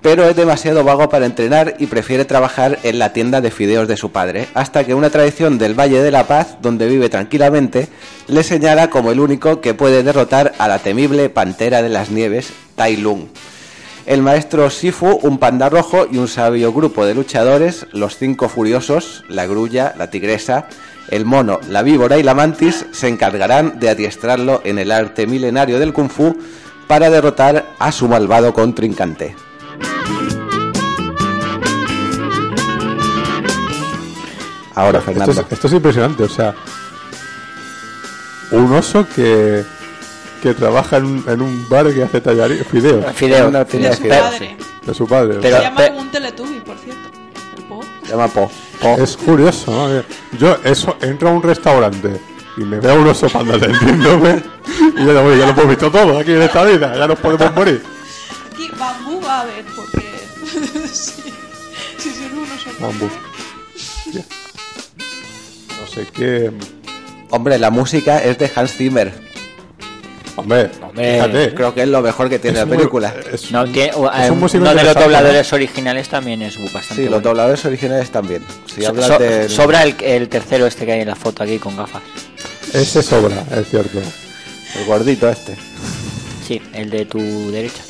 Pero 0.00 0.28
es 0.28 0.36
demasiado 0.36 0.84
vago 0.84 1.08
para 1.08 1.26
entrenar 1.26 1.74
y 1.80 1.86
prefiere 1.86 2.24
trabajar 2.24 2.78
en 2.84 3.00
la 3.00 3.12
tienda 3.12 3.40
de 3.40 3.50
fideos 3.50 3.88
de 3.88 3.96
su 3.96 4.12
padre, 4.12 4.46
hasta 4.54 4.84
que 4.84 4.94
una 4.94 5.10
tradición 5.10 5.58
del 5.58 5.74
Valle 5.74 6.00
de 6.00 6.12
la 6.12 6.28
Paz, 6.28 6.58
donde 6.62 6.86
vive 6.86 7.08
tranquilamente, 7.08 7.88
le 8.28 8.44
señala 8.44 8.90
como 8.90 9.10
el 9.10 9.18
único 9.18 9.60
que 9.60 9.74
puede 9.74 10.04
derrotar 10.04 10.52
a 10.58 10.68
la 10.68 10.78
temible 10.78 11.30
pantera 11.30 11.82
de 11.82 11.88
las 11.88 12.10
nieves, 12.10 12.52
Tai 12.76 12.96
Lung. 12.98 13.22
El 14.06 14.22
maestro 14.22 14.70
Sifu, 14.70 15.18
un 15.24 15.38
panda 15.38 15.68
rojo 15.68 16.06
y 16.08 16.18
un 16.18 16.28
sabio 16.28 16.72
grupo 16.72 17.06
de 17.06 17.16
luchadores, 17.16 17.86
los 17.90 18.16
cinco 18.16 18.48
furiosos, 18.48 19.24
la 19.28 19.48
grulla, 19.48 19.94
la 19.98 20.10
tigresa, 20.10 20.68
el 21.10 21.24
mono, 21.24 21.60
la 21.68 21.82
víbora 21.82 22.18
y 22.18 22.22
la 22.22 22.34
mantis, 22.34 22.86
se 22.92 23.08
encargarán 23.08 23.78
de 23.80 23.88
adiestrarlo 23.90 24.60
en 24.64 24.78
el 24.78 24.92
arte 24.92 25.26
milenario 25.26 25.78
del 25.78 25.92
kung 25.92 26.10
fu 26.10 26.36
para 26.86 27.10
derrotar 27.10 27.66
a 27.78 27.92
su 27.92 28.08
malvado 28.08 28.52
contrincante. 28.54 29.34
Ahora, 34.74 34.98
Esto 35.00 35.10
Fernando. 35.10 35.40
es, 35.40 35.52
esto 35.52 35.66
es 35.66 35.72
impresionante, 35.72 36.22
o 36.22 36.28
sea, 36.28 36.54
un 38.52 38.72
oso 38.72 39.06
que, 39.14 39.64
que 40.40 40.54
trabaja 40.54 40.98
en 40.98 41.04
un, 41.04 41.24
en 41.26 41.42
un 41.42 41.68
bar 41.68 41.92
que 41.92 42.02
hace 42.04 42.20
tallarín, 42.20 42.64
fideos, 42.64 43.04
Fideo. 43.14 43.48
Una 43.48 43.64
tienda 43.64 43.90
De 43.90 43.96
de 43.96 44.02
su 44.02 44.08
padre. 44.08 44.56
de 44.86 44.94
su 44.94 45.06
padre. 45.08 45.38
Pero- 45.42 45.56
Se 45.56 45.62
llama 45.64 45.82
un 45.96 46.10
Teletubby, 46.12 46.60
por 46.60 46.76
cierto. 46.78 47.10
Llama 48.08 48.28
Po. 48.28 48.50
Po. 48.80 48.96
Es 48.98 49.16
curioso, 49.16 49.70
¿no? 49.70 50.02
Yo 50.38 50.56
eso, 50.64 50.96
entro 51.00 51.28
a 51.28 51.32
un 51.32 51.42
restaurante 51.42 52.20
y 52.56 52.60
me 52.62 52.80
veo 52.80 53.00
un 53.00 53.08
oso 53.08 53.28
panda 53.28 53.58
tendiéndome 53.58 54.42
y 54.96 55.04
yo 55.04 55.08
digo, 55.08 55.22
"Oye, 55.22 55.38
ya 55.38 55.46
lo 55.46 55.52
hemos 55.52 55.68
visto 55.68 55.90
todo 55.90 56.18
aquí 56.18 56.32
en 56.32 56.42
esta 56.42 56.64
vida, 56.64 56.96
ya 56.96 57.06
nos 57.06 57.18
podemos 57.18 57.54
morir. 57.54 57.82
Aquí 58.52 58.68
bambú 58.78 59.20
va 59.24 59.38
a 59.38 59.40
haber, 59.42 59.64
porque. 59.76 60.08
sí. 60.92 61.22
Si 61.98 62.10
son 62.10 62.38
unos 62.38 62.60
son 62.62 62.72
Bambú. 62.80 63.08
Ya. 64.12 64.24
No 65.80 65.86
sé 65.86 66.06
qué... 66.12 66.52
Hombre, 67.30 67.58
la 67.58 67.70
música 67.70 68.22
es 68.22 68.38
de 68.38 68.50
Hans 68.54 68.72
Zimmer. 68.72 69.27
Hombre, 70.38 70.70
Hombre, 70.82 71.14
fíjate. 71.14 71.54
Creo 71.54 71.74
que 71.74 71.82
es 71.82 71.88
lo 71.88 72.00
mejor 72.00 72.28
que 72.28 72.38
tiene 72.38 72.58
es 72.58 72.62
la 72.62 72.66
muy- 72.66 72.76
película. 72.76 73.14
es- 73.32 73.50
No, 73.50 73.64
tiene, 73.64 73.88
Es 73.90 73.96
eh, 73.96 74.30
un 74.30 74.38
músico 74.40 74.62
uno 74.62 74.70
de 74.70 74.74
los 74.76 74.82
interesante, 74.84 75.02
dobladores 75.02 75.52
originales 75.52 76.08
también 76.08 76.42
es 76.42 76.56
bastante 76.72 76.94
Sí, 76.94 77.02
los 77.02 77.10
bueno. 77.10 77.28
dobladores 77.28 77.64
originales 77.64 78.10
también. 78.10 78.42
Si 78.72 78.82
So- 78.82 78.88
hablas 78.88 79.06
so- 79.06 79.18
del- 79.18 79.50
Sobra 79.50 79.82
el, 79.82 79.96
el 80.00 80.28
tercero 80.28 80.66
este 80.66 80.86
que 80.86 80.92
hay 80.92 81.00
en 81.00 81.08
la 81.08 81.16
foto 81.16 81.42
aquí 81.42 81.58
con 81.58 81.76
gafas. 81.76 82.02
Ese 82.72 83.02
sobra, 83.02 83.44
es 83.58 83.68
cierto. 83.68 83.98
el 84.78 84.84
gordito 84.86 85.28
este. 85.28 85.56
Sí, 86.46 86.60
el 86.72 86.90
de 86.90 87.04
tu 87.06 87.18
derecha. 87.50 87.82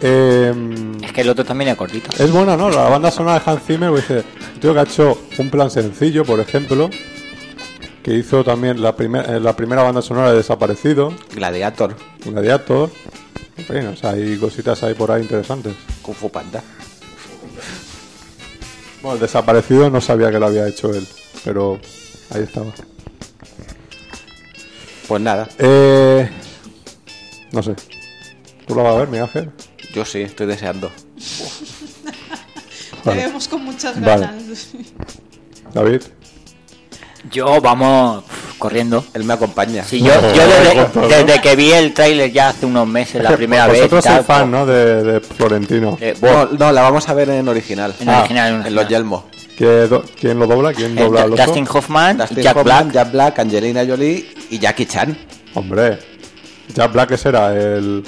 Eh, 0.00 0.52
Es 1.02 1.12
que 1.12 1.22
el 1.22 1.28
otro 1.28 1.44
también 1.44 1.70
es 1.70 1.76
cortito. 1.76 2.10
Es 2.22 2.30
buena, 2.30 2.56
¿no? 2.56 2.70
La 2.70 2.88
banda 2.88 3.10
sonora 3.10 3.40
de 3.44 3.50
Hans 3.50 3.62
Zimmer, 3.66 3.90
pues, 3.90 4.06
dice, 4.08 4.22
tío 4.60 4.72
que 4.72 4.80
ha 4.80 4.82
hecho 4.84 5.18
un 5.38 5.50
plan 5.50 5.70
sencillo, 5.70 6.24
por 6.24 6.38
ejemplo, 6.40 6.88
que 8.02 8.14
hizo 8.14 8.44
también 8.44 8.80
la, 8.80 8.96
primer- 8.96 9.28
eh, 9.30 9.40
la 9.40 9.54
primera 9.56 9.82
banda 9.82 10.02
sonora 10.02 10.30
de 10.30 10.36
Desaparecido, 10.38 11.12
Gladiator. 11.34 11.96
Gladiator. 12.24 12.90
En 13.56 13.64
fin, 13.64 13.86
o 13.88 13.96
sea, 13.96 14.10
hay 14.10 14.36
cositas 14.38 14.82
ahí 14.82 14.94
por 14.94 15.10
ahí 15.10 15.22
interesantes. 15.22 15.74
Kung 16.02 16.14
Fu 16.14 16.30
Panda. 16.30 16.62
Bueno, 19.02 19.14
el 19.16 19.20
Desaparecido 19.20 19.90
no 19.90 20.00
sabía 20.00 20.30
que 20.30 20.38
lo 20.38 20.46
había 20.46 20.66
hecho 20.68 20.92
él, 20.94 21.06
pero 21.44 21.80
ahí 22.30 22.42
estaba. 22.42 22.72
Pues 25.06 25.22
nada, 25.22 25.48
Eh, 25.58 26.28
no 27.52 27.62
sé. 27.62 27.74
¿Tú 28.66 28.74
lo 28.74 28.82
vas 28.82 28.94
a 28.94 28.98
ver, 28.98 29.08
Miguel 29.08 29.22
Ángel? 29.24 29.50
yo 29.94 30.04
sí, 30.04 30.20
estoy 30.20 30.46
deseando. 30.46 30.90
Te 33.04 33.10
Vale. 33.10 33.22
vemos 33.26 33.48
con 33.48 33.64
muchas 33.64 33.98
Vale. 34.00 34.26
ganas. 34.26 34.68
David. 35.74 36.02
Yo, 37.30 37.60
vamos, 37.60 38.24
corriendo. 38.58 39.04
Él 39.14 39.24
me 39.24 39.34
acompaña. 39.34 39.84
Sí, 39.84 40.00
yo, 40.00 40.12
yo 40.34 40.42
desde, 41.08 41.40
que 41.40 41.56
vi 41.56 41.72
el 41.72 41.92
tráiler 41.94 42.32
ya 42.32 42.50
hace 42.50 42.66
unos 42.66 42.86
meses, 42.86 43.22
la 43.22 43.30
primera 43.36 43.66
vez. 43.66 43.78
Vosotros 43.82 44.04
sois 44.04 44.26
fan, 44.26 44.50
pues, 44.50 44.60
¿no? 44.60 44.66
De, 44.66 45.02
de 45.04 45.20
Florentino. 45.20 45.96
eh, 46.00 46.14
No, 46.20 46.28
bueno, 46.28 46.48
no, 46.58 46.72
la 46.72 46.82
vamos 46.82 47.08
a 47.08 47.14
ver 47.14 47.30
en 47.30 47.48
original. 47.48 47.94
En 48.00 48.08
Ah, 48.08 48.20
original, 48.20 48.48
en 48.48 48.54
En 48.54 48.60
original. 48.60 48.74
los 48.84 48.88
yelmos. 48.88 49.24
¿Qué 49.56 49.66
do- 49.88 50.04
¿Quién 50.20 50.38
lo 50.38 50.46
dobla? 50.46 50.72
¿Quién 50.72 50.96
Eh, 50.96 51.02
dobla 51.02 51.24
oso? 51.24 51.36
Dustin 51.36 51.66
Hoffman 51.72 52.16
Dustin 52.18 52.42
Jack 52.44 52.56
Hoffman, 52.56 52.84
Black. 52.90 52.92
Jack 52.94 53.12
Black, 53.12 53.38
Angelina 53.40 53.84
Jolie 53.86 54.28
y 54.50 54.58
Jackie 54.58 54.86
Chan. 54.86 55.18
Hombre, 55.54 55.98
Jack 56.74 56.92
Black 56.92 57.10
ese 57.10 57.28
era 57.30 57.52
el... 57.52 58.04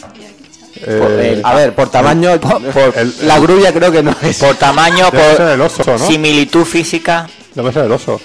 eh, 0.76 1.40
A 1.42 1.54
ver, 1.54 1.74
por 1.74 1.90
tamaño, 1.90 2.30
el- 2.34 3.14
la 3.22 3.38
grulla 3.40 3.72
creo 3.72 3.90
que 3.90 4.02
no 4.02 4.14
es. 4.22 4.38
Por 4.38 4.54
tamaño, 4.56 5.10
por 5.10 5.40
el 5.46 5.60
oso, 5.60 5.82
¿no? 5.86 5.98
similitud 6.06 6.64
física. 6.64 7.26
Debe 7.54 7.72
ser 7.72 7.86
el 7.86 7.92
oso. 7.92 8.20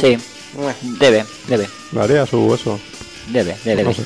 Sí, 0.00 0.16
debe, 0.98 1.24
debe, 1.48 1.68
Le 1.92 2.00
haría 2.00 2.26
su 2.26 2.54
eso. 2.54 2.78
debe, 3.28 3.56
debe. 3.64 3.82
No 3.84 3.92
sé. 3.92 4.02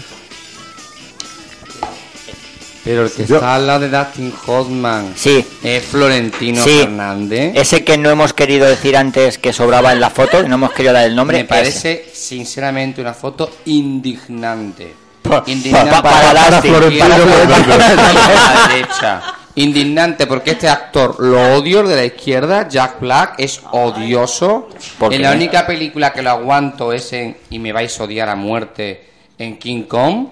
Pero 2.84 3.04
el 3.04 3.10
que 3.12 3.26
Yo- 3.26 3.34
está 3.36 3.54
al 3.56 3.66
lado 3.66 3.80
de 3.80 3.90
Dustin 3.90 4.32
Hoffman 4.46 5.12
Sí, 5.14 5.44
es 5.62 5.84
Florentino 5.84 6.62
Sí. 6.64 6.78
Fernández. 6.80 7.52
ese 7.54 7.84
que 7.84 7.98
no 7.98 8.08
hemos 8.08 8.32
querido 8.32 8.66
decir 8.66 8.96
antes 8.96 9.36
que 9.36 9.52
sobraba 9.52 9.92
en 9.92 10.00
la 10.00 10.08
foto, 10.10 10.40
y 10.42 10.48
no 10.48 10.54
hemos 10.54 10.72
querido 10.72 10.94
dar 10.94 11.04
el 11.06 11.14
nombre. 11.14 11.36
Me 11.38 11.42
ese. 11.42 11.48
parece, 11.48 12.10
sinceramente, 12.14 13.00
una 13.02 13.12
foto 13.14 13.50
indignante. 13.66 14.94
Pa- 15.22 15.42
Indignante 15.46 15.90
pa- 15.90 16.02
para 16.02 16.50
Dustin. 16.50 16.70
Florentino 16.72 17.04
Fernández. 17.04 17.76
a 17.76 18.60
la 18.62 18.68
derecha. 18.74 19.22
Indignante 19.58 20.26
porque 20.26 20.52
este 20.52 20.68
actor 20.68 21.16
lo 21.18 21.56
odio 21.56 21.80
el 21.80 21.88
de 21.88 21.96
la 21.96 22.04
izquierda, 22.04 22.68
Jack 22.68 23.00
Black, 23.00 23.34
es 23.38 23.60
odioso. 23.72 24.68
¿Por 24.98 25.12
En 25.12 25.22
la 25.22 25.32
única 25.32 25.66
película 25.66 26.12
que 26.12 26.22
lo 26.22 26.30
aguanto 26.30 26.92
es 26.92 27.12
en, 27.12 27.36
y 27.50 27.58
me 27.58 27.72
vais 27.72 27.98
a 27.98 28.04
odiar 28.04 28.28
a 28.28 28.36
muerte, 28.36 29.08
en 29.36 29.58
King 29.58 29.82
Kong. 29.82 30.28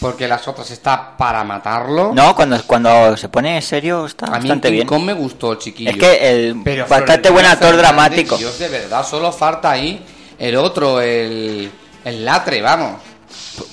Porque 0.00 0.26
las 0.26 0.48
otras 0.48 0.68
está 0.72 1.16
para 1.16 1.44
matarlo. 1.44 2.12
No, 2.12 2.34
cuando, 2.34 2.60
cuando 2.66 3.16
se 3.16 3.28
pone 3.28 3.62
serio 3.62 4.06
está 4.06 4.26
a 4.26 4.30
mí 4.30 4.34
en 4.34 4.42
bastante 4.42 4.68
King 4.68 4.74
bien. 4.74 4.86
Kong 4.88 5.02
me 5.04 5.12
gustó 5.12 5.52
el 5.52 5.58
chiquillo. 5.58 5.90
Es 5.90 5.96
que 5.96 6.30
el 6.30 6.60
Pero 6.64 6.88
bastante 6.88 7.30
buen 7.30 7.46
actor 7.46 7.76
Fernández, 7.76 7.94
dramático. 7.96 8.36
Dios, 8.36 8.58
de 8.58 8.68
verdad, 8.68 9.06
solo 9.06 9.30
falta 9.30 9.70
ahí 9.70 10.04
el 10.36 10.56
otro, 10.56 11.00
el, 11.00 11.70
el 12.04 12.24
latre, 12.24 12.60
vamos. 12.60 12.94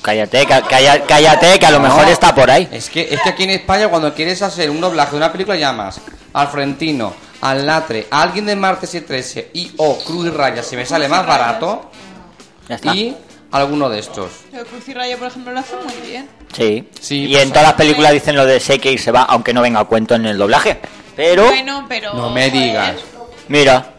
Cállate, 0.01 0.45
calla- 0.45 1.05
cállate, 1.05 1.59
que 1.59 1.65
a 1.65 1.71
lo 1.71 1.79
No, 1.79 1.83
mejor 1.85 2.07
está 2.09 2.33
por 2.35 2.49
ahí. 2.51 2.67
Es 2.71 2.89
que, 2.89 3.07
es 3.13 3.21
que 3.21 3.29
aquí 3.29 3.43
en 3.43 3.51
España 3.51 3.87
cuando 3.87 4.13
quieres 4.13 4.41
hacer 4.41 4.69
un 4.69 4.81
doblaje 4.81 5.11
de 5.11 5.17
una 5.17 5.31
película 5.31 5.55
llamas 5.57 5.99
al 6.33 6.47
Frentino, 6.49 7.13
al 7.41 7.65
Latre, 7.65 8.07
a 8.11 8.21
alguien 8.21 8.45
de 8.45 8.55
Martes 8.55 8.93
y 8.95 9.01
13 9.01 9.51
y 9.53 9.71
o 9.77 9.97
Cruz 9.99 10.27
y 10.27 10.29
Raya 10.29 10.61
se 10.63 10.75
me 10.75 10.85
sale 10.85 11.07
más 11.07 11.25
barato 11.25 11.89
Ya 12.67 12.75
está. 12.75 12.93
y 12.93 13.15
alguno 13.51 13.89
de 13.89 13.99
estos. 13.99 14.29
Cruz 14.69 14.87
y 14.87 14.93
Raya, 14.93 15.17
por 15.17 15.27
ejemplo, 15.27 15.53
lo 15.53 15.59
hace 15.59 15.75
muy 15.77 15.93
bien. 16.09 16.29
Sí. 16.55 16.87
Sí, 16.99 17.25
y 17.25 17.31
pues, 17.33 17.43
en 17.43 17.49
todas 17.49 17.63
las 17.63 17.73
películas 17.73 18.11
dicen 18.11 18.35
lo 18.35 18.45
de 18.45 18.59
sé 18.59 18.79
que 18.79 18.97
se 18.97 19.11
va, 19.11 19.23
aunque 19.23 19.53
no 19.53 19.61
venga 19.61 19.79
a 19.79 19.85
cuento 19.85 20.15
en 20.15 20.25
el 20.25 20.37
doblaje. 20.37 20.79
Pero, 21.15 21.45
Bueno, 21.45 21.85
pero. 21.87 22.13
No 22.13 22.29
me 22.29 22.49
digas. 22.49 22.95
mira, 23.47 23.93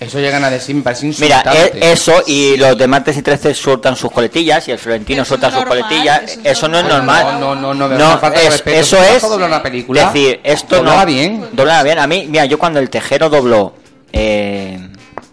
Eso 0.00 0.18
llegan 0.18 0.42
a 0.42 0.48
decir, 0.50 0.74
me 0.74 0.80
parece 0.82 1.06
mira, 1.20 1.36
insultante. 1.44 1.78
e- 1.78 1.92
eso 1.92 2.22
y 2.26 2.56
los 2.56 2.76
de 2.78 2.86
martes 2.88 3.16
y 3.18 3.22
13 3.22 3.52
sueltan 3.54 3.94
sus 3.96 4.10
coletillas 4.10 4.66
y 4.66 4.70
el 4.72 4.78
Florentino 4.78 5.24
suelta 5.26 5.48
es 5.48 5.54
sus 5.54 5.64
coletillas. 5.64 6.22
eso 6.22 6.40
Eso, 6.42 6.68
no 6.68 6.78
es 6.78 6.84
es 6.84 6.90
normal. 6.90 7.38
No, 7.38 7.54
no, 7.54 7.74
no, 7.74 7.86
no, 7.88 8.18
falta 8.18 8.40
es- 8.40 8.62
eso 8.66 8.96
es 9.02 9.22
una 9.22 9.62
película. 9.62 10.06
decir, 10.10 10.40
esto 10.42 10.82
no. 10.82 11.04
bien. 11.04 11.48
Doblala 11.52 11.82
bien. 11.82 11.98
A 11.98 12.06
mí, 12.06 12.26
mira, 12.30 12.46
yo 12.46 12.58
cuando 12.58 12.78
el 12.80 12.88
tejero 12.88 13.28
dobló 13.28 13.74
eh, 14.12 14.88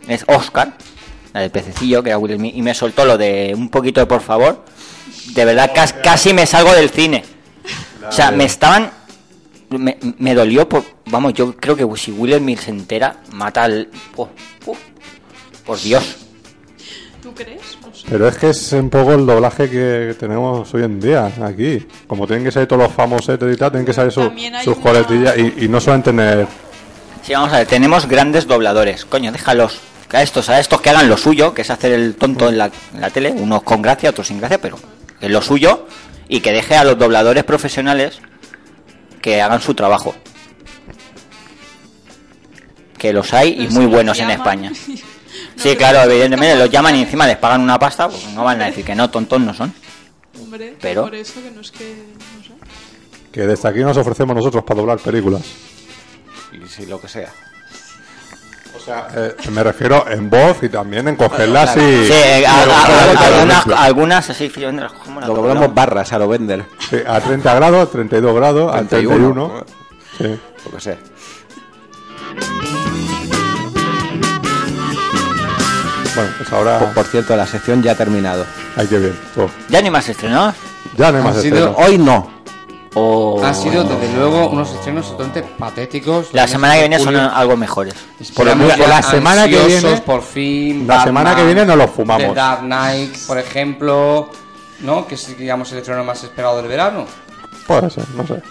es 0.08 0.24
Oscar, 0.28 0.74
la 1.34 1.42
del 1.42 1.50
pececillo, 1.52 2.04
que 2.04 2.10
era 2.10 2.18
Will 2.18 2.36
Smith, 2.36 2.54
y 2.56 2.62
me 2.62 2.74
soltó 2.74 3.06
lo 3.06 3.18
de 3.18 3.54
un 3.56 3.70
poquito 3.70 4.02
de 4.02 4.06
por 4.06 4.22
favor, 4.22 4.66
de 5.28 5.46
verdad 5.46 5.72
cas- 5.74 5.94
casi 6.04 6.34
me 6.34 6.46
salgo 6.46 6.74
del 6.74 6.90
cine. 6.90 7.24
O 8.08 8.12
sea, 8.12 8.32
me 8.32 8.44
estaban 8.46 8.92
me, 9.70 9.98
me 10.18 10.34
dolió 10.36 10.68
por... 10.68 10.84
Vamos, 11.08 11.34
yo 11.34 11.56
creo 11.56 11.76
que 11.76 11.86
si 11.98 12.12
Will 12.12 12.34
Smith 12.38 12.60
se 12.60 12.72
entera, 12.72 13.18
mata 13.34 13.64
al... 13.64 13.90
oh, 14.16 14.30
oh, 14.66 14.78
por 15.66 15.80
Dios. 15.80 16.16
¿Tú 17.22 17.34
crees? 17.34 17.78
No 17.86 17.94
sé. 17.94 18.06
Pero 18.10 18.28
es 18.28 18.38
que 18.38 18.50
es 18.52 18.72
un 18.74 18.90
poco 18.90 19.14
el 19.14 19.26
doblaje 19.26 19.70
que 19.70 20.16
tenemos 20.20 20.74
hoy 20.74 20.84
en 20.84 21.00
día 21.00 21.32
aquí. 21.44 21.86
Como 22.08 22.26
tienen 22.28 22.46
que 22.46 22.52
salir 22.52 22.68
todos 22.68 22.84
los 22.84 22.92
famosetes 22.94 23.54
y 23.54 23.58
tal, 23.58 23.72
tienen 23.72 23.86
que 23.86 23.94
salir 23.94 24.12
su- 24.12 24.32
sus 24.64 24.78
una- 24.78 24.84
coletillas 24.84 25.38
y, 25.38 25.66
y 25.66 25.68
no 25.68 25.80
suelen 25.82 26.04
tener... 26.04 26.48
Sí, 27.24 27.34
vamos 27.34 27.52
a 27.52 27.58
ver, 27.58 27.68
tenemos 27.68 28.08
grandes 28.08 28.48
dobladores. 28.48 29.04
Coño, 29.06 29.32
déjalos. 29.32 29.80
A 30.14 30.22
estos, 30.24 30.48
a 30.48 30.58
estos 30.58 30.80
que 30.80 30.90
hagan 30.90 31.10
lo 31.10 31.18
suyo, 31.18 31.54
que 31.54 31.64
es 31.64 31.70
hacer 31.70 31.92
el 31.92 32.16
tonto 32.16 32.48
en 32.48 32.58
la, 32.58 32.72
en 32.94 33.02
la 33.02 33.10
tele, 33.10 33.32
unos 33.32 33.64
con 33.64 33.82
gracia, 33.82 34.12
otros 34.12 34.28
sin 34.28 34.38
gracia, 34.40 34.62
pero 34.62 34.80
es 35.20 35.30
lo 35.30 35.42
suyo, 35.42 35.86
y 36.30 36.40
que 36.40 36.54
deje 36.54 36.78
a 36.78 36.86
los 36.86 36.98
dobladores 36.98 37.44
profesionales 37.44 38.22
que 39.22 39.42
hagan 39.42 39.62
su 39.62 39.74
trabajo. 39.74 40.16
Que 42.98 43.14
los 43.14 43.34
hay 43.34 43.62
y 43.64 43.68
muy 43.68 43.86
buenos 43.86 44.20
en 44.20 44.30
España. 44.32 44.72
No 45.56 45.64
Sí, 45.64 45.76
claro, 45.76 46.02
evidentemente 46.10 46.56
los 46.56 46.70
llaman 46.70 46.96
y 46.96 47.02
encima 47.02 47.26
les 47.26 47.38
pagan 47.38 47.62
una 47.62 47.80
pasta, 47.80 48.08
pues 48.08 48.28
no 48.34 48.44
van 48.44 48.62
a 48.62 48.66
decir 48.66 48.86
que 48.86 48.94
no, 48.94 49.10
tontos 49.10 49.40
no 49.42 49.54
son. 49.54 49.74
Hombre, 50.40 50.76
pero- 50.80 51.04
por 51.04 51.16
eso 51.16 51.42
que 51.42 51.50
no 51.52 51.62
es 51.62 51.72
que... 51.72 51.96
No 52.38 52.44
sé. 52.44 52.52
Que 53.32 53.42
desde 53.42 53.68
aquí 53.68 53.80
nos 53.80 53.98
ofrecemos 53.98 54.36
nosotros 54.36 54.64
para 54.64 54.80
doblar 54.80 55.00
películas. 55.00 55.42
Y 56.54 56.68
si 56.68 56.86
lo 56.86 57.00
que 57.02 57.08
sea. 57.08 57.32
Sea, 58.88 59.08
eh, 59.14 59.36
me 59.52 59.62
refiero 59.64 60.06
en 60.10 60.30
voz 60.30 60.64
y 60.64 60.70
también 60.70 61.10
en 61.10 61.18
cogerlas 61.18 61.76
y... 61.76 61.80
Sí, 62.06 62.14
eh, 62.14 62.46
a- 62.48 62.62
a- 62.62 62.64
Pero, 62.64 62.74
a- 63.54 63.64
claro, 63.66 63.82
algunas, 63.82 64.30
así, 64.30 64.50
¿cómo 64.50 64.72
las 64.72 64.94
Lo 65.28 65.36
doblamos? 65.36 65.36
doblamos 65.36 65.76
barras 65.76 66.14
a 66.14 66.20
lo 66.20 66.30
vender. 66.30 66.64
Sí, 66.90 66.96
a 67.06 67.20
30 67.20 67.54
grados, 67.56 67.92
32 67.92 68.34
grados, 68.34 68.74
a 68.74 68.78
31. 68.86 69.66
31. 70.18 70.38
Sí. 70.38 70.40
Lo 70.64 70.72
que 70.72 70.80
sea. 70.82 70.98
Bueno, 76.16 76.32
pues 76.38 76.54
ahora... 76.54 76.80
Por, 76.80 76.94
por 76.94 77.06
cierto, 77.06 77.36
la 77.36 77.46
sección 77.46 77.84
ya 77.84 77.92
ha 77.92 77.96
terminado. 77.96 78.46
Ay, 78.76 78.88
qué 78.88 78.98
bien. 79.00 79.20
Pues, 79.36 79.52
Ya 79.70 79.82
ni 79.82 79.90
más 79.90 80.08
estrenos. 80.10 80.56
ya 80.98 81.12
no 81.12 81.18
hay 81.20 81.24
más 81.24 81.36
estrenos. 81.38 81.76
Hoy 81.78 81.98
no. 81.98 82.37
O... 83.00 83.42
Han 83.44 83.54
sido, 83.56 83.84
desde 83.84 84.14
luego, 84.18 84.50
unos 84.50 84.72
estrenos 84.74 85.08
totalmente 85.12 85.44
patéticos. 85.58 86.30
La 86.34 86.48
semana 86.48 86.74
que 86.76 86.80
viene 86.82 87.00
son 87.00 87.16
algo 87.16 87.56
mejores. 87.56 87.94
Por 88.36 88.46
la 88.48 89.02
semana 89.02 89.48
que 89.48 89.58
viene- 89.66 89.98
por 90.02 90.22
fin. 90.24 90.88
la 90.88 91.04
semana 91.04 91.36
que 91.36 91.46
viene 91.46 91.66
nos 91.66 91.78
los 91.78 91.92
fumamos. 91.92 92.30
The 92.30 92.34
Dark 92.34 92.62
Knight, 92.62 93.18
por 93.28 93.38
ejemplo, 93.38 94.30
¿no? 94.80 95.06
Que 95.08 95.16
es, 95.16 95.38
digamos, 95.38 95.72
el 95.72 95.80
estreno 95.80 96.04
más 96.04 96.24
esperado 96.24 96.58
del 96.58 96.68
verano. 96.68 97.06
Puede 97.68 97.90
ser, 97.90 98.06
no 98.16 98.26
sé. 98.26 98.42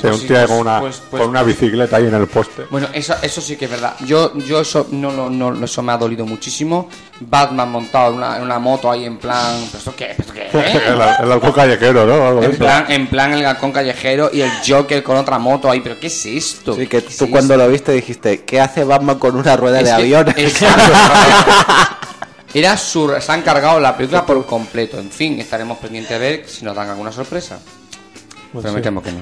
Sí, 0.00 0.06
un 0.08 0.20
tío 0.20 0.28
pues- 0.36 0.46
con, 0.46 0.58
una, 0.58 0.80
pues- 0.80 1.02
pues- 1.10 1.20
con 1.22 1.30
una 1.30 1.42
bicicleta 1.42 1.96
ahí 1.96 2.06
en 2.06 2.14
el 2.14 2.26
poste. 2.26 2.64
Bueno, 2.70 2.88
eso, 2.92 3.14
eso 3.22 3.40
sí 3.40 3.56
que 3.56 3.64
es 3.66 3.70
verdad. 3.70 3.94
Yo, 4.06 4.36
yo 4.38 4.60
eso 4.60 4.86
no, 4.90 5.10
no, 5.12 5.30
no, 5.30 5.64
eso 5.64 5.82
me 5.82 5.92
ha 5.92 5.96
dolido 5.96 6.26
muchísimo. 6.26 6.88
Batman 7.20 7.70
montado 7.70 8.08
en 8.12 8.14
una, 8.16 8.36
en 8.36 8.42
una 8.42 8.58
moto 8.58 8.90
ahí 8.90 9.04
en 9.04 9.18
plan. 9.18 9.56
¿pero 9.66 9.78
¿Esto 9.78 9.94
qué? 9.96 10.14
¿Esto 10.18 10.32
qué? 10.32 10.48
el, 10.88 10.94
el 11.24 11.32
halcón 11.32 11.52
callejero, 11.52 12.06
¿no? 12.06 12.26
Algo 12.28 12.42
En 12.42 12.56
plan, 12.56 12.84
en 12.88 13.06
plan 13.08 13.32
el 13.32 13.42
galcón 13.42 13.72
callejero 13.72 14.30
y 14.32 14.40
el 14.40 14.50
Joker 14.66 15.02
con 15.02 15.16
otra 15.16 15.38
moto 15.38 15.70
ahí. 15.70 15.80
¿Pero 15.80 15.98
qué 16.00 16.06
es 16.08 16.26
esto? 16.26 16.72
Sí, 16.74 16.86
que 16.86 17.02
¿Qué 17.02 17.08
es 17.08 17.16
tú 17.16 17.30
cuando 17.30 17.54
esto? 17.54 17.64
lo 17.66 17.70
viste 17.72 17.92
dijiste, 17.92 18.42
¿qué 18.44 18.60
hace 18.60 18.84
Batman 18.84 19.18
con 19.18 19.36
una 19.36 19.56
rueda 19.56 19.78
Es 19.80 19.84
de 19.84 19.90
que- 19.90 19.94
avión? 20.16 20.28
Exacto. 20.36 20.92
Era 22.52 22.76
sur, 22.76 23.20
se 23.22 23.30
han 23.30 23.42
cargado 23.42 23.78
la 23.78 23.96
película 23.96 24.26
por 24.26 24.44
completo. 24.44 24.98
En 24.98 25.10
fin, 25.10 25.38
estaremos 25.38 25.78
pendientes 25.78 26.10
de 26.10 26.18
ver 26.18 26.48
si 26.48 26.64
nos 26.64 26.74
dan 26.74 26.88
alguna 26.88 27.12
sorpresa. 27.12 27.60
Pues 28.52 28.62
Pero 28.64 28.74
me 28.74 28.80
temo 28.80 29.00
que 29.00 29.12
no. 29.12 29.18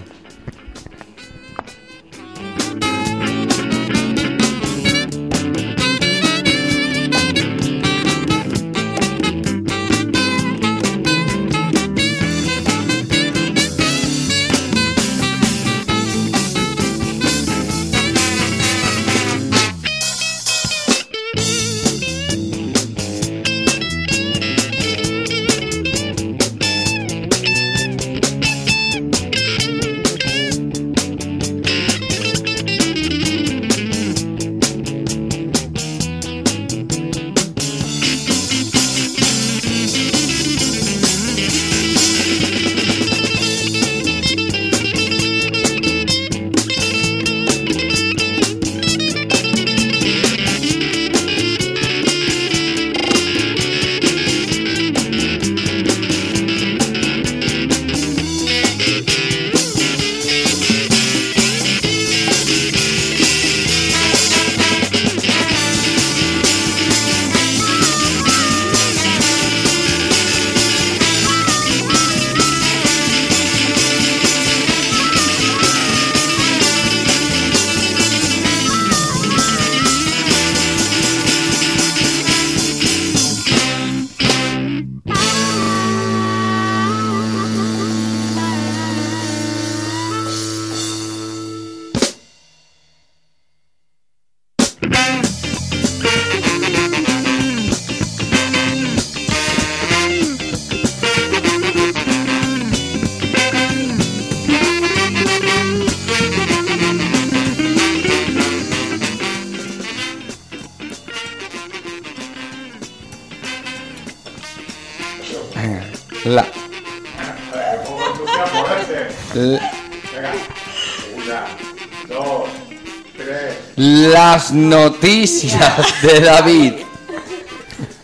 Las 124.39 124.53
noticias 124.53 126.01
de 126.01 126.21
David. 126.21 126.73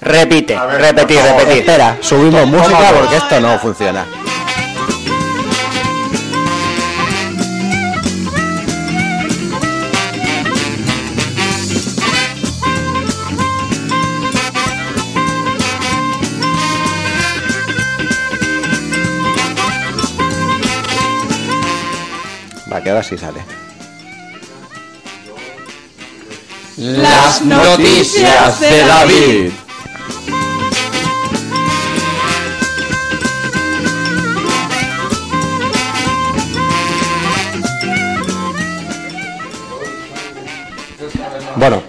Repite, 0.00 0.58
ver, 0.58 0.80
repetir, 0.80 1.20
repetir. 1.22 1.58
Espera, 1.58 1.96
subimos 2.00 2.44
música 2.48 2.92
porque 2.92 3.16
esto 3.18 3.38
no 3.38 3.56
funciona. 3.60 4.04
Va, 22.72 22.80
que 22.82 22.90
ahora 22.90 23.04
sí 23.04 23.16
sale. 23.16 23.63
Las 26.84 27.40
noticias 27.40 28.60
de 28.60 28.78
David. 28.86 29.50
Bueno, 41.56 41.82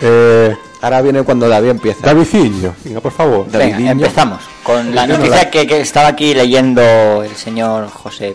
eh, 0.00 0.56
Ahora 0.80 1.02
viene 1.02 1.22
cuando 1.22 1.48
David 1.48 1.68
empieza. 1.68 2.04
Davidinho, 2.04 2.74
venga, 2.82 3.00
por 3.00 3.12
favor. 3.12 3.46
Venga, 3.46 3.58
Davidinho. 3.58 3.92
empezamos 3.92 4.42
con 4.64 4.92
la 4.94 5.06
noticia 5.06 5.48
que, 5.48 5.64
que 5.66 5.80
estaba 5.80 6.08
aquí 6.08 6.34
leyendo 6.34 7.22
el 7.22 7.36
señor 7.36 7.88
José 7.88 8.34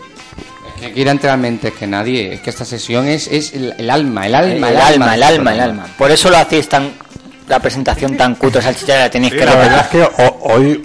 Que 0.94 1.02
entrar 1.10 1.38
mente 1.38 1.72
que 1.72 1.86
nadie. 1.86 2.34
Es 2.34 2.40
que 2.40 2.50
esta 2.50 2.64
sesión 2.64 3.06
es, 3.08 3.26
es 3.28 3.52
el, 3.54 3.74
el 3.78 3.90
alma, 3.90 4.26
el 4.26 4.34
El, 4.34 4.40
alma, 4.52 4.68
el 4.70 4.76
alma, 4.76 5.14
el 5.14 5.22
alma, 5.22 5.54
el 5.54 5.60
alma. 5.60 5.86
Por 5.98 6.10
eso 6.10 6.30
lo 6.30 6.36
hacéis 6.38 6.68
tan. 6.68 6.90
La 7.48 7.60
presentación 7.60 8.16
tan 8.16 8.34
cuto, 8.34 8.60
salchicha, 8.60 8.98
la 8.98 9.10
tenéis 9.10 9.32
Sí, 9.32 9.38
que 9.38 9.44
la 9.46 9.54
verdad 9.54 9.80
es 9.82 9.86
que 9.86 10.02
ho- 10.02 10.38
hoy 10.42 10.82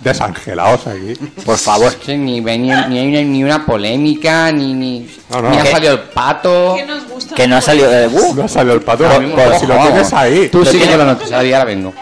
desangelados 0.00 0.86
aquí. 0.86 1.14
Por 1.44 1.56
favor. 1.56 1.88
Es 1.88 1.96
que 1.96 2.18
ni, 2.18 2.40
ni, 2.40 2.58
ni 2.58 2.70
hay 2.72 3.08
una, 3.08 3.22
ni 3.22 3.44
una 3.44 3.64
polémica, 3.64 4.52
ni, 4.52 4.74
ni, 4.74 5.08
No, 5.30 5.40
no. 5.42 5.50
ni 5.50 5.56
ha 5.58 5.62
Que- 5.62 5.70
salido 5.70 5.92
el 5.94 6.00
pato. 6.00 6.74
¿Qué 6.76 6.84
nos 6.84 7.08
gusta? 7.08 7.34
Que 7.34 7.46
no 7.48 7.56
ha 7.56 7.60
salido. 7.62 7.88
uh, 8.10 8.34
No 8.34 8.46
salió 8.48 8.74
el 8.74 8.82
pato, 8.82 9.04
pero 9.08 9.20
lo 9.52 9.58
si 9.58 9.66
lo 9.66 9.76
tienes 9.78 10.12
ahí. 10.12 10.48
Tú 10.50 10.58
Lo 10.58 10.64
sigue 10.66 10.78
tiene- 10.80 10.96
con 10.98 11.06
la 11.06 11.12
noticia, 11.14 11.36
ahora 11.38 11.64
vengo. 11.64 11.94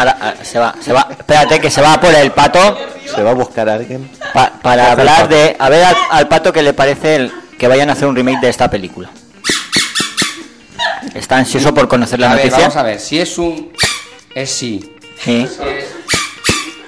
Ahora, 0.00 0.16
ah, 0.20 0.34
se 0.42 0.58
va, 0.58 0.74
se 0.80 0.92
va. 0.92 1.06
Espérate, 1.10 1.60
que 1.60 1.70
se 1.70 1.80
va 1.80 2.00
por 2.00 2.14
el 2.14 2.30
pato. 2.32 2.76
Se 3.14 3.22
va 3.22 3.30
a 3.30 3.34
buscar 3.34 3.68
a 3.68 3.74
alguien. 3.74 4.10
pa- 4.34 4.52
para 4.62 4.92
hablar 4.92 5.28
de. 5.28 5.56
A 5.58 5.68
ver 5.68 5.84
al, 5.84 5.96
al 6.10 6.28
pato 6.28 6.52
que 6.52 6.62
le 6.62 6.72
parece 6.74 7.16
el, 7.16 7.32
que 7.58 7.68
vayan 7.68 7.88
a 7.90 7.92
hacer 7.92 8.06
un 8.08 8.16
remake 8.16 8.40
de 8.40 8.48
esta 8.48 8.68
película. 8.70 9.08
Está 11.14 11.36
ansioso 11.38 11.72
por 11.74 11.88
conocer 11.88 12.20
la 12.20 12.30
A 12.32 12.34
ver, 12.34 12.44
noticia. 12.44 12.60
vamos 12.62 12.76
a 12.76 12.82
ver, 12.82 13.00
si 13.00 13.18
es 13.20 13.36
un... 13.38 13.72
Es 14.34 14.50
sí. 14.50 14.96
Sí. 15.22 15.46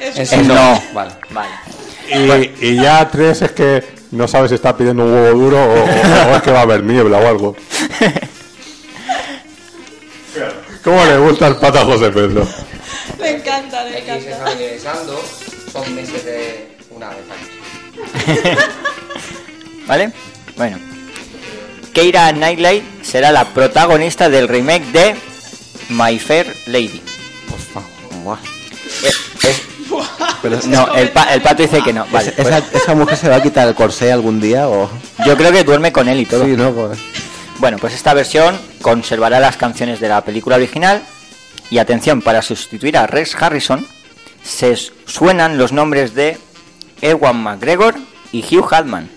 Es 0.00 0.18
Es 0.18 0.32
Es 0.32 0.46
no. 0.46 0.54
no. 0.54 0.82
Vale. 0.92 1.10
Vale. 1.30 2.52
Y, 2.60 2.66
y 2.68 2.76
ya 2.76 3.08
tres 3.08 3.42
es 3.42 3.52
que 3.52 3.84
no 4.12 4.28
sabes 4.28 4.50
si 4.50 4.54
está 4.56 4.76
pidiendo 4.76 5.04
un 5.04 5.12
huevo 5.14 5.38
duro 5.38 5.58
o, 5.62 5.74
o- 5.74 6.32
o 6.32 6.36
es 6.36 6.42
que 6.42 6.50
va 6.50 6.60
a 6.60 6.62
haber 6.62 6.82
niebla 6.84 7.18
o 7.18 7.26
algo. 7.28 7.56
¿Cómo 10.84 11.04
le 11.04 11.18
gusta 11.18 11.46
el 11.48 11.56
pato 11.56 11.78
a 11.80 11.84
José 11.84 12.10
Pedro? 12.10 12.46
Le 13.22 13.30
encanta, 13.36 13.84
le 13.84 13.96
Aquí 13.98 14.06
se 14.06 14.12
encanta. 14.12 14.30
está 14.30 14.54
regresando, 14.58 15.22
son 15.72 15.94
meses 15.94 16.24
de 16.24 16.68
una 16.90 17.08
vez 17.10 17.18
aquí. 17.30 18.50
¿Vale? 19.86 20.12
Bueno. 20.56 20.78
Keira 21.92 22.32
Knightley 22.32 22.82
será 23.02 23.30
la 23.32 23.44
protagonista 23.52 24.28
del 24.28 24.48
remake 24.48 24.84
de 24.92 25.14
My 25.90 26.18
Fair 26.18 26.54
Lady. 26.66 27.02
Por 27.48 27.58
favor. 27.58 27.88
Buah. 28.24 28.38
Eh, 29.04 29.54
Pero 30.40 30.58
no, 30.66 30.94
el, 30.94 31.10
pa- 31.10 31.32
el 31.34 31.42
pato 31.42 31.62
dice 31.62 31.82
que 31.82 31.92
no. 31.92 32.06
Vale, 32.10 32.32
¿Esa, 32.36 32.60
pues 32.62 32.82
esa 32.82 32.94
mujer 32.94 33.16
se 33.18 33.28
va 33.28 33.36
a 33.36 33.42
quitar 33.42 33.68
el 33.68 33.74
corsé 33.74 34.10
algún 34.10 34.40
día 34.40 34.68
o...? 34.68 34.90
yo 35.26 35.36
creo 35.36 35.52
que 35.52 35.62
duerme 35.64 35.92
con 35.92 36.08
él 36.08 36.20
y 36.20 36.26
todo. 36.26 36.44
Sí, 36.44 36.52
¿no? 36.56 36.72
Pues- 36.72 36.98
Bueno, 37.58 37.76
pues 37.78 37.94
esta 37.94 38.14
versión 38.14 38.58
conservará 38.80 39.38
las 39.38 39.56
canciones 39.56 40.00
de 40.00 40.08
la 40.08 40.24
película 40.24 40.56
original 40.56 41.02
y 41.72 41.78
atención, 41.78 42.20
para 42.20 42.42
sustituir 42.42 42.98
a 42.98 43.06
Rex 43.06 43.34
Harrison 43.40 43.86
se 44.44 44.76
suenan 45.06 45.56
los 45.56 45.72
nombres 45.72 46.14
de 46.14 46.36
Ewan 47.00 47.42
McGregor 47.42 47.94
y 48.30 48.42
Hugh 48.44 48.68
Hadman. 48.70 49.08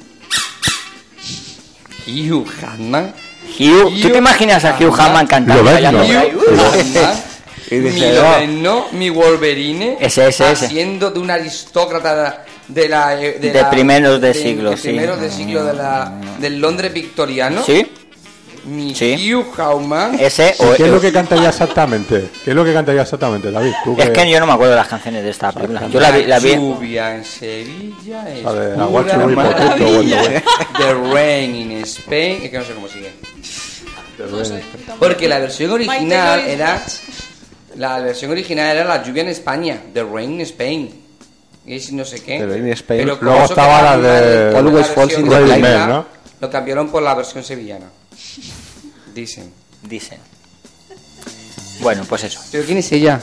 Hugh 2.08 2.48
Hadman. 2.62 3.14
Hugh, 3.60 4.02
¿Tú 4.02 4.10
te 4.10 4.18
imaginas 4.18 4.64
a 4.64 4.78
Hugh 4.80 4.94
Hadman 4.98 5.28
cantando? 5.28 5.64
Lo. 5.64 6.04
Y 7.72 7.80
dice, 7.80 8.48
mi 8.48 8.70
mi 8.92 9.10
Wolverine. 9.10 9.98
Ese, 10.00 10.28
ese, 10.28 10.52
ese. 10.52 10.66
Haciendo 10.68 11.10
de 11.10 11.20
un 11.20 11.32
aristócrata 11.32 12.46
de 12.68 12.88
la... 12.88 13.16
De, 13.16 13.40
De 13.40 13.54
la- 13.54 13.72
primeros 13.72 14.22
de 14.22 14.36
siglo, 14.36 14.78
sí. 14.78 14.90
primeros 14.90 15.20
de 15.20 15.32
siglo 15.32 15.66
de 15.66 15.74
la, 15.74 16.14
del 16.40 16.60
Londres 16.62 16.94
victoriano. 16.94 17.64
¿Sí? 17.64 17.88
Mi 18.66 18.96
Sí. 18.96 19.34
Hugh 19.34 19.46
Hadman. 19.60 20.20
Ese 20.20 20.56
¿Y 20.60 20.64
o 20.64 20.74
¿Qué 20.74 20.84
es 20.84 20.90
lo 20.90 21.00
que 21.00 21.12
cantaría 21.12 21.50
exactamente? 21.50 22.30
¿Qué 22.44 22.50
es 22.50 22.56
lo 22.56 22.66
que 22.66 22.74
cantaría 22.74 23.04
exactamente, 23.04 23.52
David? 23.52 23.74
Tú 23.84 23.96
Es 24.00 24.10
que 24.10 24.30
yo 24.30 24.40
no 24.40 24.48
me 24.48 24.54
acuerdo 24.54 24.72
de 24.72 24.78
las 24.78 24.88
canciones 24.88 25.24
de 25.24 25.30
esta 25.30 25.52
película. 25.52 25.88
Yo 25.88 26.00
la 26.00 26.12
vi, 26.12 26.24
la 26.24 26.40
vi. 26.40 26.56
Lluvia 26.56 27.16
en 27.16 27.24
Sevilla 27.26 28.30
es 28.30 28.44
La 28.44 28.52
pura 28.52 28.84
Aguacho 28.84 29.18
muy 29.20 29.36
maravilla. 29.36 29.68
poquito, 29.78 29.92
bueno, 29.94 30.18
bueno. 30.18 30.42
The 30.78 31.14
Rain 31.14 31.56
in 31.56 31.72
Spain, 31.84 32.42
es 32.44 32.50
que 32.50 32.58
no 32.58 32.64
sé 32.64 32.74
cómo 32.74 32.88
sigue. 32.88 33.12
Porque 35.00 35.28
la 35.28 35.40
versión 35.40 35.72
original 35.72 36.40
era 36.40 36.82
la 37.76 38.00
versión 38.00 38.32
original 38.32 38.76
era 38.76 38.86
la 38.86 39.04
lluvia 39.04 39.22
en 39.24 39.30
España, 39.30 39.82
The 39.94 40.04
Rain 40.04 40.32
in 40.34 40.42
Spain. 40.42 41.02
Y 41.66 41.76
es 41.76 41.92
no 41.92 42.06
sé 42.06 42.24
qué. 42.24 42.40
The 42.40 42.48
Rain 42.48 42.68
in 42.68 42.74
Spain. 42.74 43.06
Luego 43.06 43.44
estaba 43.44 43.82
la 43.82 43.98
de 43.98 44.52
la 44.54 44.60
Always 44.60 44.88
Falls 44.88 45.18
in 45.18 45.28
the 45.28 45.40
Rain 45.40 45.62
Man, 45.62 45.90
¿no? 45.90 46.06
Lo 46.40 46.50
cambiaron 46.50 46.90
por 46.90 47.04
la 47.04 47.14
versión 47.16 47.44
sevillana. 47.44 47.86
Dicen. 49.16 49.52
Dicen. 49.82 50.20
Bueno, 51.80 52.04
pues 52.08 52.24
eso. 52.26 52.40
¿Pero 52.52 52.66
quién 52.66 52.78
es 52.80 52.92
ella? 52.92 53.20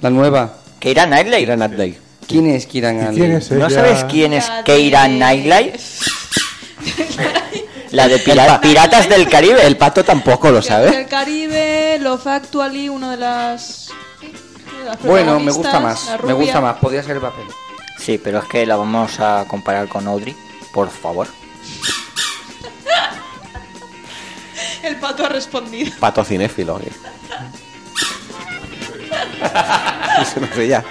La 0.00 0.10
nueva. 0.10 0.54
Keira 0.78 1.06
Knightley. 1.06 1.40
Kira 1.40 1.56
Knightley. 1.56 1.98
¿Quién 2.28 2.46
es 2.46 2.64
¿Y 2.72 2.80
Knightley? 2.80 3.16
quién 3.16 3.32
es 3.32 3.50
¿No 3.50 3.68
sabes 3.70 4.04
quién 4.04 4.32
es 4.34 4.46
La 4.48 4.58
de- 4.58 4.64
Keira 4.64 5.06
Knightley? 5.08 5.72
La 7.90 8.06
de 8.06 8.18
Pira- 8.18 8.60
Piratas 8.60 9.08
del 9.08 9.26
Caribe. 9.28 9.66
El 9.66 9.78
pato 9.78 10.04
tampoco 10.04 10.50
lo 10.50 10.60
sabe. 10.60 10.94
El 10.94 11.06
Caribe, 11.08 11.98
Love 12.00 12.26
Actually, 12.26 12.90
una 12.90 13.12
de 13.12 13.16
las. 13.16 13.88
de 14.20 14.84
las 14.84 15.02
Bueno, 15.02 15.40
me 15.40 15.50
gusta 15.50 15.80
más. 15.80 16.06
Me 16.22 16.34
gusta 16.34 16.60
más. 16.60 16.76
Podría 16.76 17.02
ser 17.02 17.16
el 17.16 17.22
papel. 17.22 17.46
Sí, 17.98 18.20
pero 18.22 18.40
es 18.40 18.44
que 18.44 18.66
la 18.66 18.76
vamos 18.76 19.18
a 19.20 19.46
comparar 19.48 19.88
con 19.88 20.06
Audrey, 20.06 20.36
por 20.72 20.90
favor. 20.90 21.26
El 24.82 24.96
pato 24.96 25.24
ha 25.26 25.28
respondido. 25.28 25.90
Pato 26.00 26.24
cinéfilo. 26.24 26.78
¿eh? 26.80 26.90
Eso 30.22 30.40
no 30.40 30.46
sé 30.54 30.68
ya. 30.68 30.84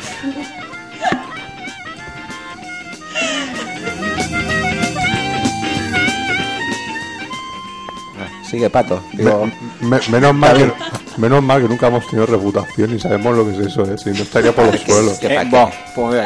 Ah, 8.19 8.27
Sigue 8.49 8.69
pato. 8.69 9.03
Digo, 9.13 9.49
Me- 9.81 9.99
menos, 10.09 10.33
mal 10.33 10.57
que, 10.57 10.73
menos 11.17 11.43
mal 11.43 11.61
que 11.61 11.67
nunca 11.67 11.87
hemos 11.87 12.05
tenido 12.07 12.25
reputación 12.25 12.95
y 12.95 12.99
sabemos 12.99 13.35
lo 13.37 13.45
que 13.45 13.51
es 13.53 13.67
eso, 13.67 13.83
¿eh? 13.83 13.97
si 13.97 14.09
no 14.11 14.23
estaría 14.23 14.51
por 14.53 14.65
los 14.71 14.81
suelos. 14.85 15.19
¿Qué 15.19 15.35
Eh, 15.35 15.49
pues 15.95 16.23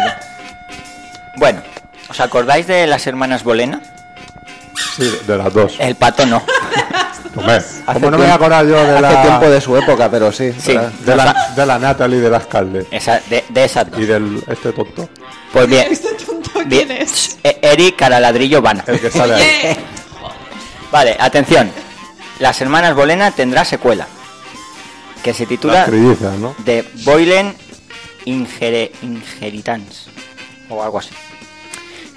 Bueno, 1.37 1.61
¿os 2.09 2.19
acordáis 2.19 2.67
de 2.67 2.87
las 2.87 3.05
hermanas 3.07 3.43
Bolena? 3.43 3.81
Sí, 4.95 5.09
de 5.27 5.37
las 5.37 5.53
dos. 5.53 5.75
El 5.79 5.95
pato 5.95 6.25
no. 6.25 6.41
Hombre, 7.35 7.61
¿cómo 7.85 8.11
no 8.11 8.17
me 8.17 8.17
voy 8.17 8.25
a 8.25 8.29
tiempo- 8.29 8.33
acordar 8.35 8.65
yo 8.65 8.75
de 8.75 8.91
Hace 8.91 9.01
la, 9.01 9.21
tiempo 9.21 9.49
de 9.49 9.61
su 9.61 9.77
época, 9.77 10.11
pero 10.11 10.31
sí. 10.31 10.51
Sí. 10.59 10.73
de 11.05 11.15
la, 11.15 11.53
de 11.55 11.65
la 11.65 11.79
Natalie 11.79 12.17
y 12.17 12.21
del 12.21 12.33
alcalde? 12.35 12.85
Esa, 12.91 13.21
de, 13.29 13.43
de 13.49 13.63
esas 13.65 13.89
dos. 13.89 13.99
Y 13.99 14.05
del 14.05 14.43
este 14.47 14.71
tonto, 14.73 15.09
Pues 15.53 15.67
bien, 15.67 15.87
¿Este 15.91 16.09
tonto 16.25 16.51
bien. 16.65 16.87
quién 16.87 16.91
es? 17.01 17.37
Eh, 17.43 17.57
Eric 17.61 17.95
Caraladrillo 17.95 18.61
Vana. 18.61 18.83
el 18.87 18.99
que 18.99 19.09
sale 19.09 19.35
ahí. 19.35 19.77
Vale, 20.91 21.15
atención. 21.19 21.71
Las 22.39 22.59
hermanas 22.61 22.95
Bolena 22.95 23.31
tendrá 23.31 23.63
secuela. 23.63 24.07
Que 25.23 25.33
se 25.33 25.43
Las 25.43 25.49
titula 25.49 25.85
trillizas, 25.85 26.33
¿no? 26.39 26.55
The 26.65 26.83
Boylen 27.05 27.55
Ingere- 28.25 28.91
Inheritance. 29.03 30.09
O 30.69 30.83
algo 30.83 30.99
así. 30.99 31.11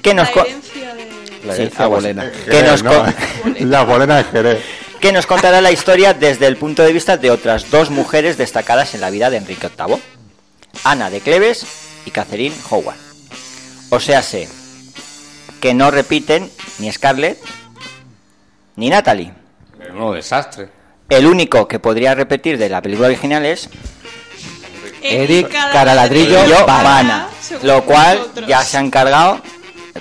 Que 0.02 0.12
nos, 0.14 0.34
la 0.34 0.42
herencia 0.42 0.94
de. 0.94 1.14
La 1.46 1.54
Sí, 1.54 1.70
bolena. 1.86 2.32
que 2.50 2.62
nos, 2.62 2.82
¿no? 2.82 2.92
La 3.60 3.82
bolena 3.84 4.16
de 4.16 4.24
Jerez. 4.24 4.64
Que 5.04 5.12
nos 5.12 5.26
contará 5.26 5.60
la 5.60 5.70
historia 5.70 6.14
desde 6.14 6.46
el 6.46 6.56
punto 6.56 6.82
de 6.82 6.90
vista 6.90 7.18
de 7.18 7.30
otras 7.30 7.70
dos 7.70 7.90
mujeres 7.90 8.38
destacadas 8.38 8.94
en 8.94 9.02
la 9.02 9.10
vida 9.10 9.28
de 9.28 9.36
Enrique 9.36 9.68
VIII. 9.68 10.00
Ana 10.82 11.10
de 11.10 11.20
Cleves 11.20 11.66
y 12.06 12.10
Catherine 12.10 12.56
Howard. 12.70 12.96
O 13.90 14.00
sea, 14.00 14.22
sé 14.22 14.48
que 15.60 15.74
no 15.74 15.90
repiten 15.90 16.50
ni 16.78 16.90
Scarlett 16.90 17.38
ni 18.76 18.88
Natalie. 18.88 19.34
No, 19.92 20.14
desastre. 20.14 20.70
El 21.10 21.26
único 21.26 21.68
que 21.68 21.78
podría 21.78 22.14
repetir 22.14 22.56
de 22.56 22.70
la 22.70 22.80
película 22.80 23.08
original 23.08 23.44
es 23.44 23.68
Eric 25.02 25.50
Caraladrillo 25.50 26.38
según 27.42 27.68
Lo 27.68 27.84
cual 27.84 28.26
ya 28.48 28.62
se 28.62 28.78
ha 28.78 28.80
encargado 28.80 29.42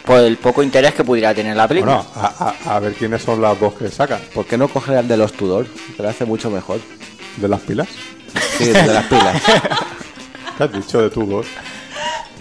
por 0.06 0.20
el 0.20 0.38
poco 0.38 0.64
interés 0.64 0.94
que 0.94 1.04
pudiera 1.04 1.34
tener 1.34 1.56
la 1.56 1.68
película. 1.68 1.96
Bueno, 1.98 2.10
a, 2.16 2.54
a- 2.68 2.76
a 2.76 2.80
ver 2.80 2.94
quiénes 2.94 3.22
son 3.22 3.42
las 3.42 3.60
dos 3.60 3.74
que 3.76 3.90
sacan. 3.90 4.20
¿Por 4.34 4.46
qué 4.46 4.58
no 4.58 4.68
coger 4.68 4.98
al 4.98 5.08
de 5.08 5.18
los 5.18 5.34
Tudor? 5.34 5.68
Que 5.96 6.02
lo 6.04 6.10
hace 6.10 6.26
mucho 6.26 6.50
mejor. 6.50 6.80
¿De 7.38 7.48
las 7.48 7.62
pilas? 7.62 7.88
Sí, 8.58 8.66
de 8.66 8.88
las 8.88 9.06
pilas. 9.06 9.42
¿Qué 10.58 10.64
has 10.64 10.72
dicho 10.74 11.02
de 11.02 11.10
tu 11.10 11.26
dos? 11.26 11.46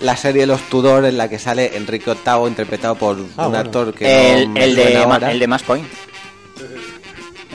La 0.00 0.16
serie 0.16 0.46
Los 0.46 0.60
Tudor 0.68 1.04
en 1.04 1.16
la 1.16 1.28
que 1.28 1.38
sale 1.38 1.76
Enrique 1.76 2.12
VIII 2.24 2.48
interpretado 2.48 2.94
por 2.96 3.16
Ah, 3.36 3.46
un 3.46 3.52
bueno. 3.52 3.58
actor 3.58 3.94
que 3.94 4.34
el, 4.42 4.48
no 4.48 4.54
me 4.54 4.64
el 4.64 4.74
de, 4.74 4.96
ahora. 4.96 5.30
el 5.30 5.38
de 5.38 5.46
Mass 5.46 5.62
Point. 5.62 5.86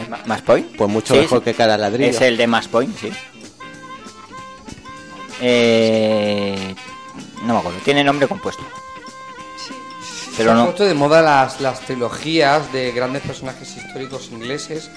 ¿El 0.02 0.10
Ma- 0.10 0.20
¿Mass 0.26 0.42
Point? 0.44 0.76
Pues 0.78 0.90
mucho 0.90 1.14
Sí, 1.14 1.20
mejor 1.22 1.40
sí. 1.40 1.46
que 1.46 1.54
cada 1.56 1.78
ladrillo. 1.78 2.10
Es 2.12 2.22
el 2.22 2.38
de 2.38 2.48
Mass 2.48 2.68
Point, 2.70 2.96
sí. 2.98 3.12
Eh, 5.42 6.76
no 7.44 7.54
me 7.54 7.60
acuerdo, 7.60 7.80
tiene 7.84 8.04
nombre 8.04 8.28
compuesto. 8.28 8.64
Pero 10.38 10.50
Se 10.50 10.52
han 10.52 10.58
no. 10.58 10.66
puesto 10.66 10.86
de 10.86 10.94
moda 10.94 11.22
las, 11.22 11.60
las 11.62 11.80
trilogías 11.82 12.72
de 12.72 12.92
grandes 12.92 13.24
personajes 13.24 13.76
históricos 13.76 14.30
ingleses. 14.32 14.90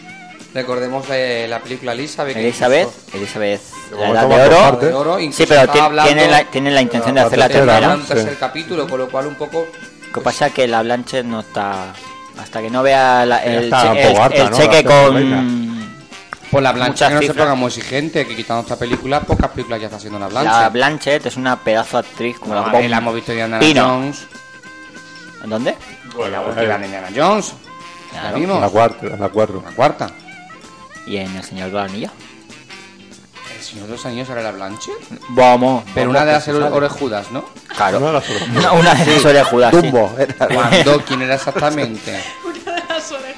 Recordemos 0.53 1.07
eh, 1.11 1.47
la 1.49 1.61
película 1.61 1.93
Elizabeth. 1.93 2.36
Elizabeth, 2.36 2.88
incluso- 3.14 3.16
Elizabeth, 3.16 3.61
la 3.99 4.11
edad 4.11 4.28
de 4.28 4.34
oro. 4.34 4.76
de 4.78 4.93
oro, 4.95 5.18
Sí, 5.32 5.47
pero 5.47 5.61
estaba 5.61 5.72
ti- 5.72 5.78
hablando 5.78 6.12
tiene 6.12 6.28
la, 6.30 6.45
tiene 6.45 6.70
la 6.72 6.82
intención 6.82 7.14
de 7.14 7.20
la 7.20 7.26
hacer 7.28 7.38
la 7.38 7.49
tercera, 7.49 7.95
un 7.95 8.03
tercer 8.05 8.30
Sí. 8.32 8.36
capítulo, 8.41 8.88
con 8.88 8.99
lo 8.99 9.09
cual 9.09 9.26
un 9.28 9.36
poco 9.36 9.66
Lo 10.09 10.12
que 10.12 10.20
pasa 10.22 10.49
es 10.49 10.53
que 10.55 10.66
la 10.66 10.82
Blanche 10.82 11.22
no 11.22 11.41
está. 11.41 11.93
Hasta 12.41 12.61
que 12.62 12.68
no 12.70 12.82
vea 12.82 13.24
la- 13.26 13.45
el, 13.45 13.70
che- 13.70 14.11
el- 14.11 14.16
harta, 14.16 14.43
el 14.43 14.51
¿no? 14.51 14.57
cheque 14.57 14.82
La 14.82 14.91
con. 14.91 15.70
Pues 16.51 16.64
la 16.64 16.72
Blanche 16.72 17.07
que 17.07 17.14
no 17.14 17.20
se 17.20 17.26
cifras. 17.28 17.45
ponga 17.45 17.55
muy 17.55 17.68
exigente, 17.68 18.26
que 18.26 18.34
quitando 18.34 18.62
esta 18.62 18.76
película, 18.76 19.20
pocas 19.20 19.51
películas 19.51 19.78
ya 19.80 19.86
está 19.86 19.99
haciendo 19.99 20.18
la 20.18 20.26
Blanche. 20.26 20.51
La 20.51 20.68
Blanchett 20.68 21.26
es 21.26 21.36
una 21.36 21.57
pedazo 21.62 22.03
de 22.03 22.09
actriz 22.09 22.41
como 22.41 22.57
la 22.57 22.62
Vale, 22.62 22.88
la 22.88 22.99
hemos 22.99 23.14
visto 23.14 23.32
ya 23.32 23.45
en 23.45 23.59
Pino. 23.61 23.86
Jones. 23.86 24.26
¿En 25.43 25.51
dónde? 25.51 25.74
En 26.24 26.32
la 26.32 26.41
última 26.43 26.78
de 26.78 26.84
Indiana 26.86 27.09
Jones. 27.14 27.55
La 28.14 28.20
Claro. 28.20 28.36
vimos. 28.38 28.57
En 28.57 28.61
la 28.62 28.68
cuarta, 28.68 29.07
en 29.07 29.20
la 29.20 29.28
cuatro. 29.28 29.62
La 29.64 29.70
cuarta. 29.72 30.11
Y 31.07 31.16
en 31.16 31.34
El 31.36 31.43
Señor 31.45 31.68
de 31.68 31.74
la 31.74 31.84
Anilla. 31.84 32.11
El 33.57 33.62
Señor 33.64 33.86
de 33.86 33.93
los 33.93 34.07
Anillos 34.07 34.28
era 34.30 34.43
la 34.43 34.51
Blanche. 34.53 34.91
Vamos. 35.30 35.84
Pero 35.95 36.11
una 36.11 36.24
de 36.24 36.32
las 36.32 36.49
orejudas, 36.49 37.30
¿no? 37.30 37.45
Claro. 37.76 37.99
Una 37.99 38.07
de 38.09 38.12
las 38.14 38.28
orejas. 38.30 38.49
Una, 38.57 38.72
una 38.72 38.95
de 38.95 39.07
las 39.14 39.24
orejudas. 39.24 39.70
sí. 39.74 39.76
Dumbo. 39.82 40.16
¿Cuándo? 40.55 41.05
¿Quién 41.05 41.22
era 41.22 41.34
exactamente? 41.36 42.20
Una 42.45 42.74
de 42.74 42.82
las 42.88 43.12
orejas. 43.12 43.36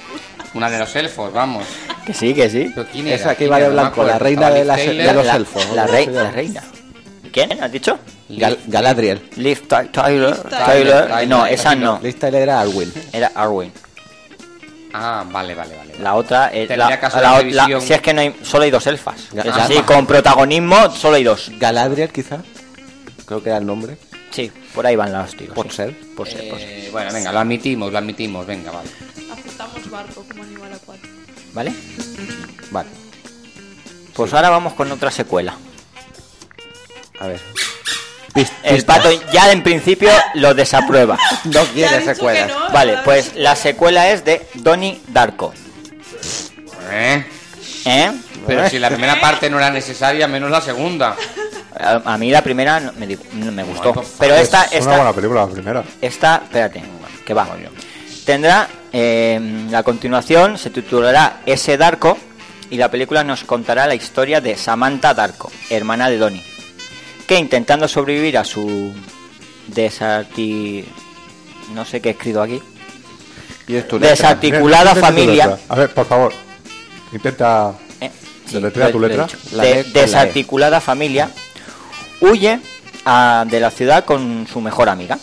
Una 0.54 0.70
de 0.70 0.78
los 0.78 0.96
elfos, 0.96 1.32
vamos. 1.32 1.64
Que 2.06 2.12
sí, 2.14 2.34
que 2.34 2.48
sí. 2.50 2.70
¿Pero 2.74 2.86
quién 2.90 3.06
era? 3.06 3.16
Esa 3.16 3.30
que 3.30 3.36
¿Quién 3.38 3.48
iba 3.48 3.58
de 3.58 3.68
blanco, 3.70 4.04
la 4.04 4.18
reina 4.18 4.50
de, 4.50 4.64
las- 4.64 4.78
de 4.78 5.12
los 5.14 5.24
la, 5.26 5.36
elfos. 5.36 5.66
La, 5.74 5.86
la 5.86 6.30
reina. 6.30 6.62
¿Quién? 7.32 7.62
¿Has 7.62 7.72
dicho? 7.72 7.98
Gal- 8.38 8.58
Galadriel. 8.66 9.28
Liv 9.36 9.60
Ty- 9.68 9.88
Tyler. 9.92 10.36
Tyler. 10.36 11.08
Tyler. 11.08 11.28
No, 11.28 11.46
esa 11.46 11.74
no. 11.74 11.98
Liz 12.02 12.18
Tyler 12.18 12.42
era 12.42 12.60
Arwen. 12.60 12.92
Era 13.12 13.32
Arwen. 13.34 13.72
Ah, 14.94 15.24
vale, 15.30 15.54
vale, 15.54 15.74
vale. 15.76 15.94
La 16.00 16.14
otra 16.14 16.48
es 16.48 16.68
Tendría 16.68 16.90
la, 16.90 17.00
que 17.00 17.06
hacer 17.06 17.22
la- 17.22 17.28
la 17.30 17.36
la- 17.36 17.42
revisión. 17.42 17.80
si 17.80 17.92
es 17.94 18.00
que 18.02 18.12
no 18.12 18.20
hay, 18.20 18.36
solo 18.42 18.64
hay 18.64 18.70
dos 18.70 18.86
elfas. 18.86 19.16
Es 19.34 19.44
ya. 19.44 19.64
así, 19.64 19.76
con 19.82 20.06
protagonismo 20.06 20.90
solo 20.90 21.16
hay 21.16 21.24
dos. 21.24 21.50
Galadriel, 21.58 22.10
quizá. 22.10 22.38
Creo 23.24 23.42
que 23.42 23.48
era 23.48 23.58
el 23.58 23.66
nombre. 23.66 23.96
Sí, 24.30 24.50
por 24.74 24.86
ahí 24.86 24.96
van 24.96 25.12
los 25.12 25.34
tiros. 25.34 25.54
Por 25.54 25.68
sí. 25.70 25.76
ser. 25.76 25.98
Por 26.14 26.28
ser, 26.28 26.48
por 26.48 26.58
ser. 26.58 26.68
Eh, 26.68 26.88
bueno, 26.92 27.12
venga, 27.12 27.32
lo 27.32 27.38
admitimos, 27.38 27.90
lo 27.92 27.98
admitimos, 27.98 28.46
venga, 28.46 28.70
vale. 28.70 28.88
Aceptamos 29.32 29.90
barco 29.90 30.24
como 30.30 30.42
animal 30.42 30.72
acuático. 30.74 31.08
¿Vale? 31.54 31.72
Vale. 32.70 32.88
Pues 34.14 34.32
ahora 34.34 34.50
vamos 34.50 34.74
con 34.74 34.90
otra 34.92 35.10
secuela. 35.10 35.54
A 37.18 37.26
ver. 37.28 37.40
El 38.62 38.84
pato 38.84 39.10
ya 39.32 39.52
en 39.52 39.62
principio 39.62 40.10
lo 40.34 40.54
desaprueba. 40.54 41.18
No 41.44 41.64
quiere 41.66 42.02
secuelas. 42.04 42.48
no, 42.48 42.70
Vale, 42.72 42.98
pues 43.04 43.34
la 43.36 43.54
secuela 43.56 44.10
es 44.10 44.24
de 44.24 44.46
Donnie 44.54 45.00
Darko. 45.08 45.52
¿Eh? 46.90 47.24
¿Eh? 47.84 48.12
Pero 48.46 48.68
si 48.68 48.78
la 48.78 48.88
primera 48.88 49.20
parte 49.20 49.48
no 49.50 49.58
era 49.58 49.70
necesaria, 49.70 50.26
menos 50.28 50.50
la 50.50 50.60
segunda. 50.60 51.16
A, 51.78 52.00
a 52.04 52.18
mí 52.18 52.30
la 52.30 52.42
primera 52.42 52.80
no 52.80 52.92
me, 52.94 53.06
di- 53.06 53.18
no 53.34 53.52
me 53.52 53.62
gustó. 53.62 53.92
Pero 54.18 54.34
esta, 54.34 54.64
Es 54.64 54.70
una 54.72 54.78
esta, 54.78 54.96
buena 54.96 55.12
película, 55.12 55.40
la 55.46 55.48
primera. 55.52 55.84
esta, 56.00 56.40
espérate, 56.44 56.82
que 57.24 57.34
va. 57.34 57.46
Tendrá 58.24 58.68
eh, 58.92 59.66
la 59.70 59.82
continuación, 59.82 60.58
se 60.58 60.70
titulará 60.70 61.40
Ese 61.46 61.76
Darko 61.76 62.16
y 62.70 62.76
la 62.76 62.90
película 62.90 63.24
nos 63.24 63.44
contará 63.44 63.86
la 63.86 63.94
historia 63.94 64.40
de 64.40 64.56
Samantha 64.56 65.12
Darko, 65.14 65.50
hermana 65.70 66.08
de 66.08 66.18
Donnie, 66.18 66.44
que 67.34 67.38
intentando 67.40 67.88
sobrevivir 67.88 68.36
a 68.38 68.44
su 68.44 68.92
desarti... 69.68 70.84
no 71.74 71.84
sé 71.84 72.00
qué 72.00 72.10
he 72.10 72.12
escrito 72.12 72.42
aquí. 72.42 72.60
Y. 73.68 73.74
Desarticulada 73.98 74.94
familia. 74.94 75.58
A 75.68 75.74
ver, 75.76 75.94
por 75.94 76.06
favor. 76.06 76.32
Intenta. 77.12 77.74
Eh, 78.00 78.10
¿Deletrea 78.50 78.86
lo- 78.86 78.92
tu 78.92 79.00
letra? 79.00 79.26
La 79.52 79.62
De- 79.62 79.84
la 79.84 79.90
desarticulada 80.00 80.80
familia 80.80 81.30
huye 82.20 82.60
a- 83.04 83.44
de 83.48 83.60
la 83.60 83.70
ciudad 83.70 84.04
con 84.04 84.46
su 84.52 84.60
mejor 84.60 84.88
amiga 84.88 85.18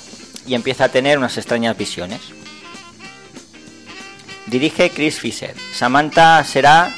y 0.47 0.55
empieza 0.55 0.85
a 0.85 0.89
tener 0.89 1.17
unas 1.17 1.37
extrañas 1.37 1.77
visiones. 1.77 2.21
Dirige 4.47 4.89
Chris 4.89 5.19
Fisher. 5.19 5.53
Samantha 5.73 6.43
será 6.43 6.91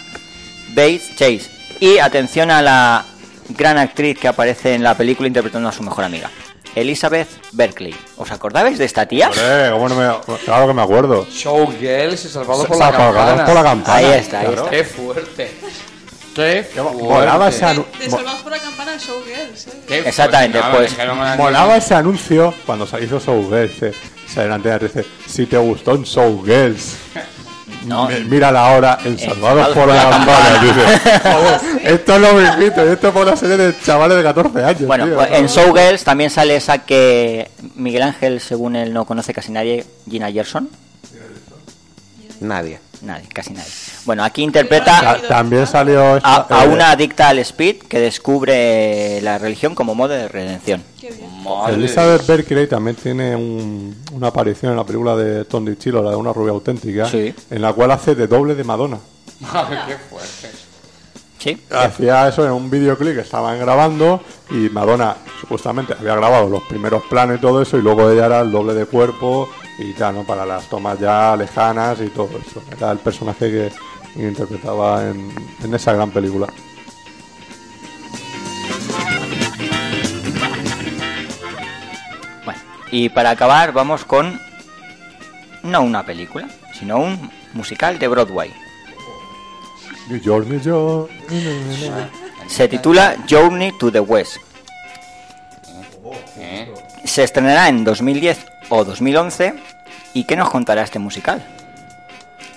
Bates 0.70 1.10
Chase. 1.16 1.50
Y 1.80 1.98
atención 1.98 2.52
a 2.52 2.62
la 2.62 3.06
gran 3.50 3.78
actriz 3.78 4.18
que 4.18 4.28
aparece 4.28 4.74
en 4.76 4.84
la 4.84 4.96
película 4.96 5.28
interpretando 5.28 5.70
a 5.70 5.72
su 5.72 5.84
mejor 5.84 6.04
amiga. 6.06 6.30
Elizabeth 6.74 7.28
Berkley. 7.52 7.94
¿Os 8.18 8.32
acordáis 8.32 8.78
de 8.78 8.86
esta 8.86 9.06
tía? 9.06 9.28
Hombre, 9.30 9.70
¿cómo 9.72 9.90
no 9.90 9.96
me... 9.96 10.38
Claro 10.46 10.68
que 10.68 10.74
me 10.74 10.82
acuerdo. 10.82 11.28
Showgirls 11.30 12.24
y 12.26 12.30
salvado 12.30 12.66
por 12.66 12.78
Salvado 12.78 13.12
la 13.14 13.20
campana. 13.20 13.46
por 13.46 13.56
la 13.56 13.64
campana. 13.64 13.96
Ahí 13.98 14.06
está, 14.20 14.40
ahí 14.40 14.46
Claro. 14.48 14.64
está. 14.64 14.70
Qué 14.70 14.84
fuerte. 14.86 15.52
Qué 16.34 16.64
fuerte. 16.64 17.04
Molaba 17.04 17.50
ese, 17.50 17.66
anu- 17.66 17.86
De 18.00 18.08
mo- 18.08 18.16
Salvados 18.18 18.42
por 18.42 18.52
la 18.54 18.60
Campana 18.60 18.94
Showgirls, 18.98 19.68
eh. 19.90 20.04
Exactamente, 20.06 20.60
fuerte. 20.60 20.78
pues, 20.78 20.92
me 20.92 20.96
dijeron 21.04 21.22
a- 21.22 21.36
molaba 21.36 21.76
ese 21.76 21.94
anuncio 21.94 22.54
cuando 22.66 22.88
se 22.88 23.04
hizo 23.04 23.20
Showgirls. 23.20 23.74
Dice, 23.74 23.94
sale 24.34 24.46
en 24.46 24.52
antena, 24.54 24.80
dice, 24.80 25.06
si 25.28 25.46
te 25.48 25.58
gustó 25.58 25.92
en 25.96 26.04
Showgirls, 26.04 26.96
No. 27.86 28.08
mi- 28.08 28.20
mírala 28.26 28.68
ahora 28.68 28.98
en 29.04 29.18
Salvados 29.18 29.68
Salvados 29.68 29.78
por 29.78 29.88
la 29.88 29.96
la 29.96 30.10
Campana. 30.10 30.62
Joder, 31.24 31.62
esto 31.94 32.16
es 32.16 32.22
lo 32.22 32.34
mismito, 32.34 32.82
esto 32.92 33.08
es 33.08 33.14
por 33.14 33.26
la 33.26 33.36
serie 33.36 33.58
de 33.58 33.74
chavales 33.84 34.18
de 34.18 34.24
14 34.24 34.64
años. 34.64 34.86
Bueno, 34.86 35.06
tío. 35.06 35.16
pues 35.16 35.30
en 35.32 35.48
Showgirls 35.48 36.04
también 36.04 36.30
sale 36.30 36.56
esa 36.56 36.80
que 36.80 37.50
Miguel 37.76 38.04
Ángel, 38.04 38.40
según 38.40 38.76
él, 38.76 38.94
no 38.94 39.06
conoce 39.06 39.34
casi 39.34 39.52
nadie, 39.52 39.86
Gina 40.10 40.32
Gerson. 40.32 40.70
Nadie. 42.40 42.80
Nadie, 43.02 43.28
casi 43.34 43.52
nadie. 43.54 43.70
Bueno, 44.06 44.24
aquí 44.24 44.44
interpreta 44.44 45.00
Ta- 45.22 45.28
También 45.28 45.66
salió 45.66 46.18
esta, 46.18 46.36
a, 46.36 46.62
a 46.62 46.66
eh, 46.66 46.68
una 46.68 46.92
adicta 46.92 47.30
al 47.30 47.40
speed 47.40 47.78
que 47.90 48.00
descubre 48.00 49.20
la 49.22 49.38
religión 49.40 49.74
como 49.74 49.96
modo 49.96 50.14
de 50.14 50.28
redención. 50.28 50.84
Elizabeth 51.70 52.26
Berkeley 52.28 52.68
también 52.68 52.96
tiene 52.96 53.36
un- 53.36 53.96
una 54.14 54.28
aparición 54.28 54.72
en 54.72 54.78
la 54.78 54.84
película 54.84 55.16
de 55.16 55.46
Tom 55.46 55.66
Chilo, 55.78 56.04
la 56.04 56.12
de 56.12 56.16
una 56.16 56.32
rubia 56.32 56.52
auténtica, 56.52 57.06
Sí. 57.08 57.34
en 57.50 57.62
la 57.62 57.74
cual 57.74 57.92
hace 57.92 58.14
de 58.16 58.28
doble 58.28 58.54
de 58.56 58.64
Madonna. 58.64 58.98
Qué 59.40 59.98
fuerte. 60.10 60.52
¿Sí? 61.40 61.60
Hacía 61.72 62.28
eso 62.28 62.46
en 62.46 62.52
un 62.52 62.70
videoclip 62.70 63.16
que 63.16 63.22
estaban 63.22 63.58
grabando 63.60 64.22
y 64.52 64.70
Madonna 64.70 65.16
supuestamente 65.40 65.94
había 66.00 66.16
grabado 66.16 66.48
los 66.48 66.62
primeros 66.64 67.02
planos 67.10 67.40
y 67.40 67.42
todo 67.42 67.64
eso 67.64 67.80
y 67.80 67.82
luego 67.82 68.12
ella 68.12 68.28
era 68.28 68.42
el 68.42 68.52
doble 68.52 68.76
de 68.76 68.86
cuerpo 68.86 69.50
y 69.82 69.96
¿no? 70.00 70.24
Para 70.24 70.46
las 70.46 70.68
tomas 70.68 71.00
ya 71.00 71.36
lejanas 71.36 72.00
y 72.02 72.08
todo 72.08 72.30
eso. 72.38 72.62
Era 72.76 72.92
el 72.92 73.00
personaje 73.00 73.72
que 74.16 74.24
interpretaba 74.24 75.08
en, 75.10 75.34
en 75.64 75.74
esa 75.74 75.94
gran 75.94 76.12
película. 76.12 76.48
Bueno, 82.46 82.60
y 82.92 83.10
para 83.10 83.32
acabar 83.32 83.74
vamos 83.74 84.06
con 84.06 84.40
no 85.64 85.82
una 85.82 86.06
película, 86.06 86.48
sino 86.78 87.00
un 87.00 87.32
musical 87.54 88.00
de 88.00 88.08
Broadway. 88.08 88.54
New 90.10 90.20
York, 90.20 90.48
New 90.48 90.60
York. 90.60 91.10
Se 92.48 92.68
titula 92.68 93.16
Journey 93.30 93.72
to 93.80 93.92
the 93.92 94.00
West. 94.00 94.38
¿Eh? 96.38 96.74
Se 97.06 97.24
estrenará 97.24 97.70
en 97.70 97.84
2010 97.84 98.46
o 98.72 98.84
2011. 98.84 99.54
¿Y 100.14 100.24
qué 100.24 100.36
nos 100.36 100.50
contará 100.50 100.82
este 100.82 100.98
musical? 101.00 101.46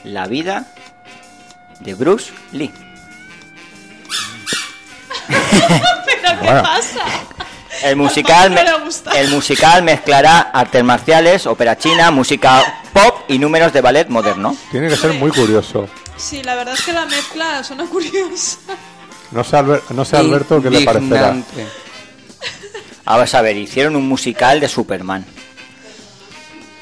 La 0.04 0.26
vida 0.26 0.64
de 1.80 1.94
Bruce 1.94 2.32
Lee. 2.52 2.72
¿Pero 5.28 6.40
qué 6.40 6.46
Bueno. 6.46 6.62
pasa? 6.62 7.00
El 7.82 7.96
musical, 7.96 8.50
me- 8.50 8.64
el 9.20 9.28
musical 9.28 9.82
mezclará 9.82 10.40
artes 10.40 10.82
marciales, 10.84 11.46
ópera 11.46 11.76
china, 11.76 12.10
música 12.10 12.80
pop 12.92 13.24
y 13.28 13.38
números 13.38 13.72
de 13.72 13.80
ballet 13.80 14.08
moderno. 14.08 14.56
Tiene 14.70 14.88
que 14.88 14.96
ser 14.96 15.12
muy 15.14 15.30
curioso. 15.30 15.88
Sí, 16.16 16.42
la 16.42 16.54
verdad 16.54 16.74
es 16.74 16.82
que 16.82 16.92
la 16.92 17.04
mezcla 17.06 17.62
suena 17.64 17.84
curiosa. 17.86 18.58
No 19.32 19.42
sé, 19.42 19.56
Albert- 19.56 19.90
no 19.90 20.04
sé 20.04 20.16
Alberto 20.16 20.62
qué 20.62 20.70
le 20.70 20.80
parecerá. 20.84 21.30
Indignante. 21.34 21.66
Vamos 23.04 23.34
a 23.34 23.42
ver, 23.42 23.56
hicieron 23.56 23.96
un 23.96 24.08
musical 24.08 24.60
de 24.60 24.68
Superman. 24.68 25.26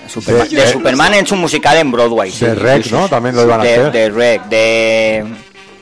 Superman- 0.08 0.48
De- 0.48 0.72
Superman 0.72 1.14
en 1.14 1.26
su 1.26 1.36
musical 1.36 1.76
en 1.78 1.90
Broadway. 1.92 2.30
sí, 2.30 2.44
De 2.44 2.54
Rec, 2.54 2.82
sí, 2.82 2.88
sí, 2.90 2.94
¿no? 2.94 3.08
También 3.08 3.34
lo 3.36 3.42
iban 3.44 3.60
a 3.60 3.64
de, 3.64 3.72
hacer. 3.74 3.92
De 3.92 4.10
Rec, 4.10 4.44
de, 4.46 5.24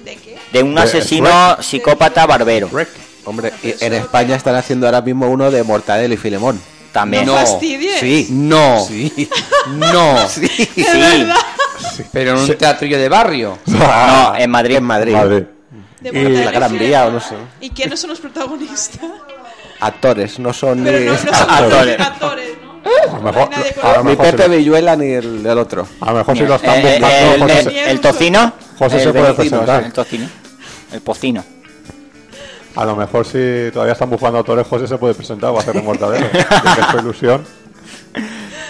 ¿De 0.05 0.17
qué? 0.17 0.37
de 0.53 0.63
un 0.63 0.75
De 0.75 0.81
asesino 0.83 1.57
psicópata 1.61 2.27
barbero. 2.27 2.71
Hombre, 3.25 3.53
y 3.63 3.75
en 3.85 3.95
España 3.95 4.37
están 4.37 4.55
haciendo 4.57 4.87
ahora 4.87 5.03
mismo 5.03 5.29
uno 5.29 5.51
de 5.51 5.63
Mortadelo 5.63 6.15
y 6.15 6.17
Filemón. 6.17 6.61
También. 6.93 7.25
No 7.27 7.35
fastidies. 7.35 8.01
Sí. 8.01 8.27
No. 8.31 8.85
Sí. 8.87 9.29
No. 9.77 10.17
Sí. 10.29 10.49
Sí. 10.49 12.03
Pero 12.13 12.33
en 12.33 12.39
un 12.39 12.55
teatrillo 12.59 12.99
de 12.99 13.09
barrio. 13.09 13.59
No, 13.67 14.35
en 14.37 14.51
Madrid. 14.51 14.77
En 14.77 14.85
Madrid. 14.85 15.13
Madre. 15.13 15.47
De 16.01 16.11
Y 16.19 16.45
la 16.45 16.51
Gran. 16.51 16.79
Vía 16.79 17.07
o 17.07 17.11
no 17.13 17.21
sé. 17.21 17.35
¿Y 17.61 17.71
quiénes 17.71 18.01
son 18.01 18.11
los 18.11 18.21
protagonistas? 18.21 19.01
Actores, 19.81 20.39
no 20.39 20.53
son 20.53 20.83
Pero 20.85 20.99
ni... 20.99 21.05
no, 21.07 21.13
no 21.13 21.19
son 21.19 21.29
Actores. 21.51 22.01
actores, 22.01 22.49
¿no? 22.60 22.60
A 22.85 23.17
lo 23.17 23.23
mejor, 23.23 23.49
a 23.83 23.93
lo 23.97 24.05
Ni 24.05 24.11
mejor 24.11 24.27
si 24.27 24.33
Pepe 24.33 24.49
lo- 24.49 24.57
Villuela 24.57 24.97
ni 24.97 25.07
el, 25.13 25.45
el 25.47 25.59
otro. 25.59 25.87
a 26.01 26.13
lo 26.13 26.19
mejor 26.19 26.37
si 26.37 26.45
lo 26.47 26.55
están 26.55 26.79
Eh, 26.79 26.97
eh, 26.97 26.99
buscando, 27.01 27.35
el, 27.35 27.41
José, 27.43 27.59
el- 27.59 27.65
se- 27.65 27.91
el 27.91 28.01
tocino. 28.01 28.53
José 28.79 28.97
el 28.97 29.03
se 29.03 29.11
puede 29.13 29.23
vecino, 29.33 29.37
presentar. 29.59 29.85
El 29.85 29.93
tocino. 29.93 30.29
El 30.93 31.01
pocino. 31.03 31.45
a 32.77 32.85
lo 32.85 32.97
mejor 32.97 33.27
si 33.27 33.71
todavía 33.73 33.93
están 33.93 34.09
buscando 34.11 34.39
actores, 34.39 34.67
José 34.67 34.87
se 34.87 34.97
puede 34.97 35.15
presentar 35.15 35.51
o 35.51 35.59
hacer 35.59 35.75
de 35.75 35.83
mortadelo. 35.83 36.27
que 36.33 36.39
es 36.39 37.03
ilusión. 37.03 37.45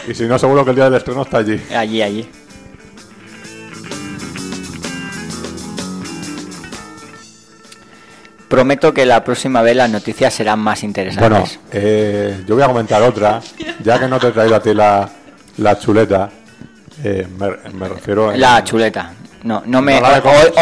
Y 0.08 0.14
si 0.14 0.24
no, 0.24 0.38
seguro 0.38 0.64
que 0.64 0.70
el 0.70 0.76
día 0.76 0.84
del 0.86 0.94
estreno 0.94 1.22
está 1.22 1.38
allí. 1.38 1.60
Allí, 1.74 2.02
allí. 2.02 2.28
Prometo 8.50 8.92
que 8.92 9.06
la 9.06 9.22
próxima 9.22 9.62
vez 9.62 9.76
las 9.76 9.88
noticias 9.88 10.34
serán 10.34 10.58
más 10.58 10.80
Bueno, 10.80 10.88
interesantes. 10.88 11.60
eh, 11.70 12.42
yo 12.48 12.56
voy 12.56 12.64
a 12.64 12.66
comentar 12.66 13.00
otra, 13.00 13.40
ya 13.80 13.96
que 14.00 14.08
no 14.08 14.18
te 14.18 14.26
he 14.26 14.32
traído 14.32 14.56
a 14.56 14.60
ti 14.60 14.74
la, 14.74 15.08
la 15.58 15.78
chuleta. 15.78 16.28
eh, 17.04 17.28
me, 17.38 17.48
me 17.72 17.88
refiero. 17.88 18.32
en- 18.32 18.40
la 18.40 18.64
chuleta. 18.64 19.12
No, 19.44 19.62
no 19.66 19.80
me, 19.80 20.00
No 20.00 20.08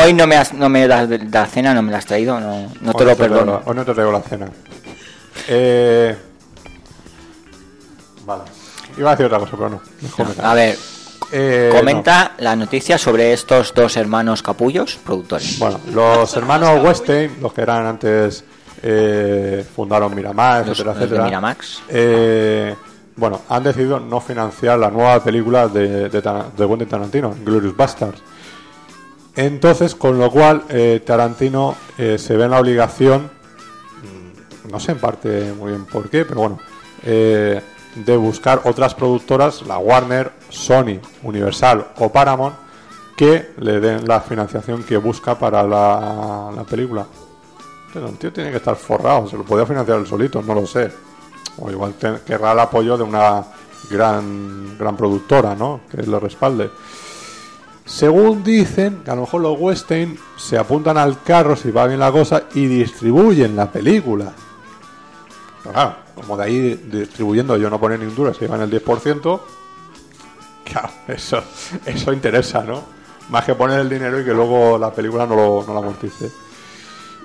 hoy, 0.04 0.12
no 0.12 0.26
me 0.26 0.36
has, 0.36 0.52
no 0.52 0.68
me 0.68 0.86
das 0.86 1.08
la 1.32 1.46
cena, 1.46 1.72
no 1.72 1.80
me 1.80 1.90
la 1.90 1.96
has 1.98 2.04
traído, 2.06 2.38
no, 2.38 2.70
no 2.82 2.92
te 2.92 3.04
Hoy 3.04 3.10
lo 3.10 3.16
perdono. 3.16 3.52
la- 3.54 3.62
Hoy 3.64 3.74
no 3.74 3.84
te 3.86 3.94
traigo 3.94 4.12
la 4.12 4.20
cena. 4.20 4.46
Eh, 5.48 6.14
vale. 8.26 8.42
Iba 8.98 9.08
a 9.08 9.12
decir 9.14 9.26
otra 9.26 9.38
cosa, 9.38 9.52
pero 9.56 9.70
no. 9.70 9.80
Mejor 10.02 10.28
me 10.28 10.34
callo. 10.34 10.48
A 10.48 10.54
ver, 10.54 10.78
Eh, 11.30 11.70
comenta 11.76 12.32
la 12.38 12.56
noticia 12.56 12.96
sobre 12.98 13.32
estos 13.32 13.74
dos 13.74 13.96
hermanos 13.96 14.42
capullos, 14.42 14.96
productores. 15.04 15.58
Bueno, 15.58 15.78
los 15.92 16.34
hermanos 16.36 16.82
Weinstein, 16.82 17.36
los 17.42 17.52
que 17.52 17.60
eran 17.62 17.84
antes 17.86 18.44
eh, 18.82 19.64
fundaron 19.76 20.14
Miramax, 20.14 20.66
Los- 20.68 20.78
etcétera, 20.80 20.94
los 20.94 21.02
etcétera. 21.02 21.24
Miramax. 21.24 21.82
eh, 21.88 22.74
bueno, 23.16 23.42
han 23.48 23.62
decidido 23.64 23.98
no 23.98 24.20
financiar 24.20 24.78
la 24.78 24.90
nueva 24.90 25.22
película 25.22 25.66
de, 25.68 26.08
de, 26.08 26.20
de 26.20 26.68
Quentin 26.68 26.86
Tarantino, 26.88 27.34
Glorious 27.44 27.76
Bastards. 27.76 28.22
Entonces, 29.34 29.94
con 29.94 30.18
lo 30.18 30.30
cual, 30.30 30.62
eh, 30.68 31.02
Tarantino 31.04 31.76
se 31.96 32.36
ve 32.36 32.44
en 32.44 32.50
la 32.50 32.60
obligación, 32.60 33.30
mm, 34.02 34.70
no 34.70 34.80
sé 34.80 34.92
en 34.92 34.98
parte 34.98 35.52
muy 35.58 35.70
bien 35.72 35.84
por 35.86 36.08
qué, 36.08 36.24
pero 36.24 36.40
bueno, 36.40 36.58
de 37.94 38.16
buscar 38.16 38.62
otras 38.64 38.94
productoras, 38.94 39.62
la 39.62 39.78
Warner, 39.78 40.32
Sony, 40.48 41.00
Universal 41.22 41.88
o 41.98 42.10
Paramount, 42.10 42.54
que 43.16 43.52
le 43.58 43.80
den 43.80 44.06
la 44.06 44.20
financiación 44.20 44.84
que 44.84 44.96
busca 44.96 45.38
para 45.38 45.62
la, 45.64 46.52
la 46.54 46.64
película. 46.64 47.06
Pero 47.92 48.08
el 48.08 48.18
tío 48.18 48.32
tiene 48.32 48.50
que 48.50 48.58
estar 48.58 48.76
forrado, 48.76 49.28
se 49.28 49.36
lo 49.36 49.44
podía 49.44 49.66
financiar 49.66 49.98
él 49.98 50.06
solito, 50.06 50.42
no 50.42 50.54
lo 50.54 50.66
sé. 50.66 50.90
O 51.58 51.70
igual 51.70 51.94
querrá 52.24 52.52
el 52.52 52.60
apoyo 52.60 52.96
de 52.96 53.02
una 53.02 53.44
gran, 53.90 54.78
gran 54.78 54.96
productora, 54.96 55.54
¿no? 55.54 55.80
Que 55.90 56.02
le 56.02 56.20
respalde. 56.20 56.70
Según 57.84 58.44
dicen, 58.44 59.00
que 59.02 59.10
a 59.10 59.14
lo 59.14 59.22
mejor 59.22 59.40
los 59.40 59.58
Weinstein 59.58 60.18
se 60.36 60.58
apuntan 60.58 60.98
al 60.98 61.22
carro 61.22 61.56
si 61.56 61.70
va 61.70 61.86
bien 61.86 62.00
la 62.00 62.12
cosa 62.12 62.44
y 62.54 62.66
distribuyen 62.66 63.56
la 63.56 63.72
película. 63.72 64.32
Como 66.14 66.36
de 66.36 66.44
ahí 66.44 66.74
distribuyendo 66.90 67.56
yo 67.56 67.70
no 67.70 67.78
pone 67.80 67.98
ni 67.98 68.06
un 68.06 68.14
duro, 68.14 68.32
se 68.34 68.40
llevan 68.40 68.62
el 68.62 68.70
10%, 68.70 69.40
claro, 70.64 70.90
eso, 71.08 71.42
eso 71.84 72.12
interesa, 72.12 72.62
¿no? 72.62 72.82
Más 73.30 73.44
que 73.44 73.54
poner 73.54 73.80
el 73.80 73.88
dinero 73.88 74.20
y 74.20 74.24
que 74.24 74.32
luego 74.32 74.78
la 74.78 74.92
película 74.92 75.26
no, 75.26 75.36
lo, 75.36 75.64
no 75.66 75.74
la 75.74 75.80
amortice. 75.80 76.30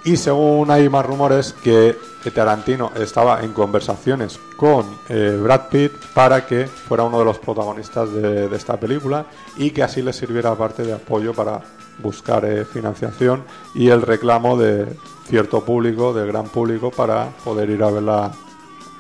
Y 0.06 0.18
según 0.18 0.70
hay 0.70 0.90
más 0.90 1.06
rumores 1.06 1.54
que 1.64 1.96
Tarantino 2.34 2.92
estaba 2.96 3.42
en 3.42 3.54
conversaciones 3.54 4.38
con 4.58 4.86
eh, 5.08 5.40
Brad 5.42 5.70
Pitt 5.70 5.94
para 6.14 6.46
que 6.46 6.68
fuera 6.68 7.04
uno 7.04 7.20
de 7.20 7.26
los 7.26 7.40
protagonistas 7.40 8.12
de, 8.12 8.50
de 8.50 8.56
esta 8.56 8.78
película 8.78 9.26
y 9.56 9.72
que 9.72 9.82
así 9.82 10.02
le 10.02 10.12
sirviera 10.12 10.56
parte 10.56 10.84
de 10.84 10.94
apoyo 10.94 11.34
para 11.34 11.62
buscar 12.00 12.44
eh, 12.44 12.66
financiación 12.66 13.44
y 13.76 13.90
el 13.90 14.02
reclamo 14.02 14.58
de 14.58 14.88
cierto 15.28 15.64
público, 15.64 16.14
del 16.14 16.28
gran 16.28 16.46
público, 16.46 16.92
para 16.92 17.30
poder 17.44 17.70
ir 17.70 17.84
a 17.84 17.90
ver 17.90 18.04
la, 18.04 18.32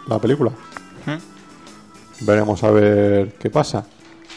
la 0.07 0.19
película. 0.19 0.51
Veremos 2.21 2.63
a 2.63 2.71
ver 2.71 3.33
qué 3.33 3.49
pasa. 3.49 3.85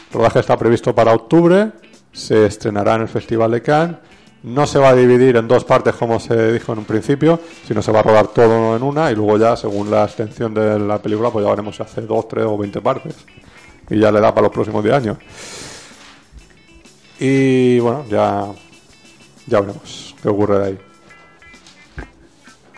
El 0.09 0.13
rodaje 0.13 0.39
está 0.39 0.57
previsto 0.57 0.93
para 0.93 1.13
octubre, 1.13 1.71
se 2.11 2.45
estrenará 2.45 2.95
en 2.95 3.01
el 3.03 3.07
Festival 3.07 3.51
de 3.51 3.61
Cannes. 3.61 3.97
No 4.43 4.67
se 4.67 4.79
va 4.79 4.89
a 4.89 4.95
dividir 4.95 5.35
en 5.35 5.47
dos 5.47 5.63
partes 5.63 5.95
como 5.95 6.19
se 6.19 6.53
dijo 6.53 6.71
en 6.71 6.79
un 6.79 6.85
principio, 6.85 7.39
sino 7.65 7.81
se 7.81 7.91
va 7.91 7.99
a 7.99 8.03
rodar 8.03 8.27
todo 8.27 8.75
en 8.75 8.83
una 8.83 9.11
y 9.11 9.15
luego 9.15 9.37
ya, 9.37 9.55
según 9.57 9.89
la 9.89 10.05
extensión 10.05 10.53
de 10.53 10.79
la 10.79 11.01
película, 11.01 11.31
pues 11.31 11.43
ya 11.43 11.49
veremos 11.49 11.75
si 11.75 11.83
hace 11.83 12.01
dos, 12.01 12.27
tres 12.27 12.45
o 12.45 12.57
veinte 12.57 12.81
partes. 12.81 13.15
Y 13.89 13.99
ya 13.99 14.11
le 14.11 14.19
da 14.19 14.33
para 14.33 14.47
los 14.47 14.53
próximos 14.53 14.83
10 14.83 14.95
años. 14.95 15.17
Y 17.19 17.79
bueno, 17.79 18.05
ya, 18.09 18.45
ya 19.47 19.61
veremos 19.61 20.15
qué 20.21 20.29
ocurre 20.29 20.59
de 20.59 20.65
ahí. 20.65 20.86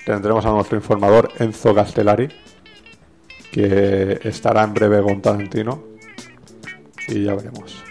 Tendremos 0.06 0.46
a 0.46 0.50
nuestro 0.50 0.78
informador 0.78 1.32
Enzo 1.40 1.74
Castellari, 1.76 2.30
que 3.52 4.20
estará 4.24 4.64
en 4.64 4.74
breve 4.74 5.02
con 5.02 5.22
Tarantino. 5.22 5.84
Y 7.08 7.26
ya 7.26 7.36
veremos. 7.36 7.89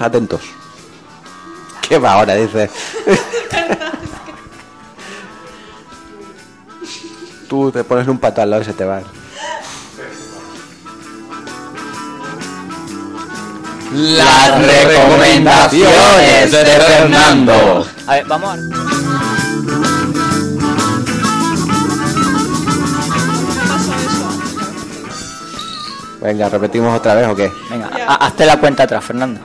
Atentos. 0.00 0.40
¿Qué 1.88 1.98
va 1.98 2.12
ahora? 2.14 2.34
Dice. 2.34 2.70
Tú 7.48 7.70
te 7.72 7.82
pones 7.84 8.06
un 8.08 8.18
pato 8.18 8.42
al 8.42 8.50
lado 8.50 8.62
y 8.62 8.66
se 8.66 8.72
te 8.74 8.84
va. 8.84 9.00
Las 13.94 14.66
recomendaciones 14.66 16.52
de 16.52 16.64
Fernando. 16.64 17.86
A 18.06 18.14
ver, 18.16 18.26
vamos 18.26 18.50
a... 18.50 19.68
Venga, 26.20 26.48
repetimos 26.48 26.96
otra 26.96 27.14
vez 27.14 27.28
o 27.28 27.36
qué? 27.36 27.50
Venga, 27.70 27.90
ha- 28.06 28.26
hazte 28.26 28.44
la 28.44 28.58
cuenta 28.58 28.82
atrás, 28.82 29.04
Fernando. 29.04 29.40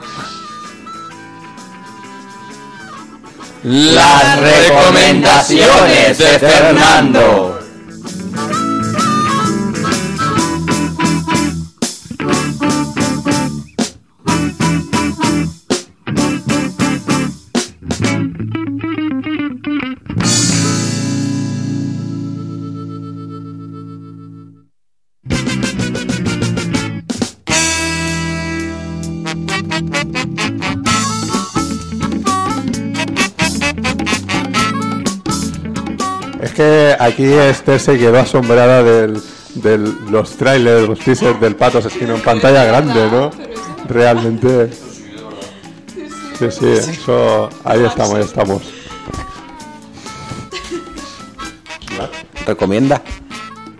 Las 3.64 4.40
recomendaciones 4.40 6.18
de 6.18 6.38
Fernando. 6.38 7.53
Aquí 37.04 37.24
Esther 37.24 37.80
se 37.80 37.98
quedó 37.98 38.18
asombrada 38.18 38.82
del, 38.82 39.22
de 39.54 39.78
los 40.10 40.32
trailers, 40.36 40.88
los 40.88 40.98
teasers 40.98 41.40
del 41.40 41.56
pato 41.56 41.78
asesino 41.78 42.14
en 42.14 42.22
pantalla 42.22 42.64
grande, 42.64 43.10
¿no? 43.10 43.30
Realmente. 43.88 44.70
Sí, 46.38 46.50
sí, 46.50 46.66
eso. 46.66 47.48
Ahí 47.64 47.84
estamos, 47.84 48.14
ahí 48.14 48.22
estamos. 48.22 48.62
¿Recomienda? 52.46 53.00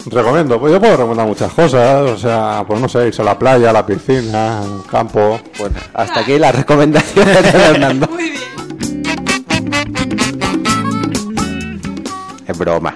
Recomiendo, 0.07 0.61
pues 0.61 0.73
yo 0.73 0.81
puedo 0.81 0.97
recomendar 0.97 1.27
muchas 1.27 1.53
cosas, 1.53 2.11
o 2.11 2.17
sea, 2.19 2.63
pues 2.67 2.79
no 2.81 2.89
sé, 2.89 3.07
irse 3.07 3.23
a 3.23 3.25
la 3.25 3.39
playa, 3.39 3.71
a 3.71 3.73
la 3.73 3.87
piscina, 3.87 4.61
al 4.61 4.85
campo. 4.91 5.41
Bueno, 5.59 5.77
hasta 5.95 6.21
aquí 6.21 6.39
las 6.39 6.55
recomendaciones 6.55 7.43
de 7.43 7.53
Fernando. 7.53 8.07
Muy 8.09 8.31
bien. 8.31 8.45
Es 12.47 12.59
broma. 12.59 12.95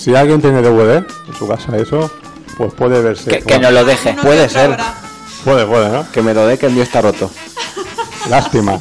Si 0.00 0.14
alguien 0.14 0.40
tiene 0.40 0.62
DVD 0.62 0.96
en 1.28 1.34
su 1.38 1.46
casa, 1.46 1.76
eso, 1.76 2.10
pues 2.56 2.72
puede 2.74 3.02
verse. 3.02 3.30
Que, 3.30 3.42
que 3.42 3.58
nos 3.58 3.72
lo 3.72 3.84
deje. 3.84 4.14
No 4.14 4.22
Puede 4.22 4.48
ser. 4.48 4.76
Puede, 5.44 5.66
puede, 5.66 5.90
¿no? 5.90 6.10
Que 6.10 6.22
me 6.22 6.32
lo 6.32 6.46
dé 6.46 6.56
que 6.58 6.66
el 6.66 6.72
mío 6.72 6.82
está 6.82 7.00
roto. 7.02 7.30
Lástima. 8.30 8.80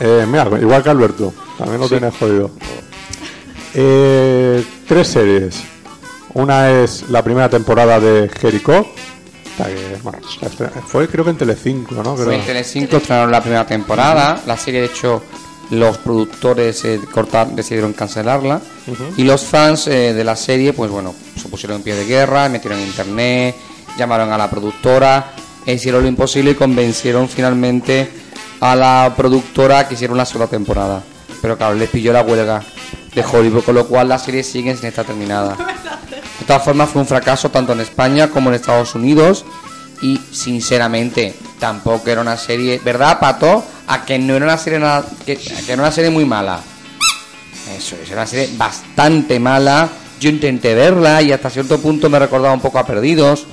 Eh, 0.00 0.26
mira, 0.28 0.48
igual 0.60 0.82
que 0.82 0.90
Alberto, 0.90 1.32
también 1.58 1.80
lo 1.80 1.88
tiene 1.88 2.10
jodido. 2.10 2.50
Eh, 3.74 4.64
tres 4.86 5.08
series. 5.08 5.62
Una 6.34 6.70
es 6.70 7.04
la 7.10 7.22
primera 7.22 7.48
temporada 7.48 8.00
de 8.00 8.28
Jericho. 8.28 8.86
esta 9.44 9.66
que, 9.66 9.98
bueno, 10.02 10.18
la 10.40 10.48
estre- 10.48 10.70
Fue 10.86 11.08
creo 11.08 11.24
que 11.24 11.30
en 11.30 11.36
Telecinco, 11.36 11.94
¿no? 11.96 12.14
Creo. 12.14 12.26
Fue 12.26 12.36
en 12.36 12.46
Telecinco, 12.46 12.96
estrenaron 12.98 13.30
la 13.30 13.40
primera 13.40 13.66
temporada. 13.66 14.40
La 14.46 14.56
serie, 14.56 14.80
de 14.80 14.86
hecho, 14.86 15.22
los 15.72 15.96
productores 15.98 16.84
eh, 16.84 17.00
cortar- 17.12 17.48
decidieron 17.50 17.92
cancelarla. 17.94 18.60
Y 19.16 19.24
los 19.24 19.42
fans 19.42 19.86
eh, 19.88 20.12
de 20.12 20.22
la 20.24 20.36
serie, 20.36 20.72
pues 20.72 20.90
bueno, 20.90 21.14
se 21.40 21.48
pusieron 21.48 21.78
en 21.78 21.82
pie 21.82 21.94
de 21.94 22.04
guerra, 22.04 22.48
metieron 22.48 22.78
en 22.78 22.86
internet, 22.86 23.56
llamaron 23.98 24.30
a 24.32 24.38
la 24.38 24.50
productora, 24.50 25.32
e 25.64 25.74
hicieron 25.74 26.02
lo 26.02 26.08
imposible 26.08 26.50
y 26.50 26.54
convencieron 26.54 27.28
finalmente 27.28 28.08
a 28.60 28.76
la 28.76 29.14
productora 29.16 29.88
que 29.88 29.94
hiciera 29.94 30.12
una 30.12 30.24
sola 30.26 30.46
temporada. 30.46 31.02
Pero 31.40 31.56
claro, 31.56 31.74
les 31.74 31.88
pilló 31.88 32.12
la 32.12 32.22
huelga 32.22 32.62
de 33.14 33.24
Hollywood, 33.24 33.64
con 33.64 33.74
lo 33.74 33.86
cual 33.86 34.08
la 34.08 34.18
serie 34.18 34.42
sigue 34.44 34.76
sin 34.76 34.86
estar 34.86 35.04
terminada. 35.04 35.56
De 36.40 36.46
todas 36.46 36.64
formas, 36.64 36.90
fue 36.90 37.00
un 37.00 37.06
fracaso 37.06 37.50
tanto 37.50 37.72
en 37.72 37.80
España 37.80 38.28
como 38.28 38.48
en 38.50 38.56
Estados 38.56 38.94
Unidos. 38.96 39.44
Y 40.02 40.20
sinceramente, 40.32 41.34
tampoco 41.60 42.10
era 42.10 42.20
una 42.20 42.36
serie. 42.36 42.80
¿Verdad, 42.84 43.20
Pato? 43.20 43.64
A 43.86 44.04
que 44.04 44.18
no 44.18 44.34
era 44.34 44.44
una 44.44 44.58
serie 44.58 44.80
nada. 44.80 45.04
Que, 45.24 45.36
que 45.36 45.72
era 45.72 45.80
una 45.80 45.92
serie 45.92 46.10
muy 46.10 46.24
mala. 46.24 46.60
Eso 47.76 47.96
es, 48.02 48.10
era 48.10 48.22
una 48.22 48.26
serie 48.26 48.50
bastante 48.56 49.38
mala. 49.38 49.88
Yo 50.18 50.28
intenté 50.28 50.74
verla 50.74 51.22
y 51.22 51.32
hasta 51.32 51.50
cierto 51.50 51.78
punto 51.78 52.10
me 52.10 52.18
recordaba 52.18 52.52
un 52.52 52.60
poco 52.60 52.78
a 52.80 52.86
Perdidos. 52.86 53.46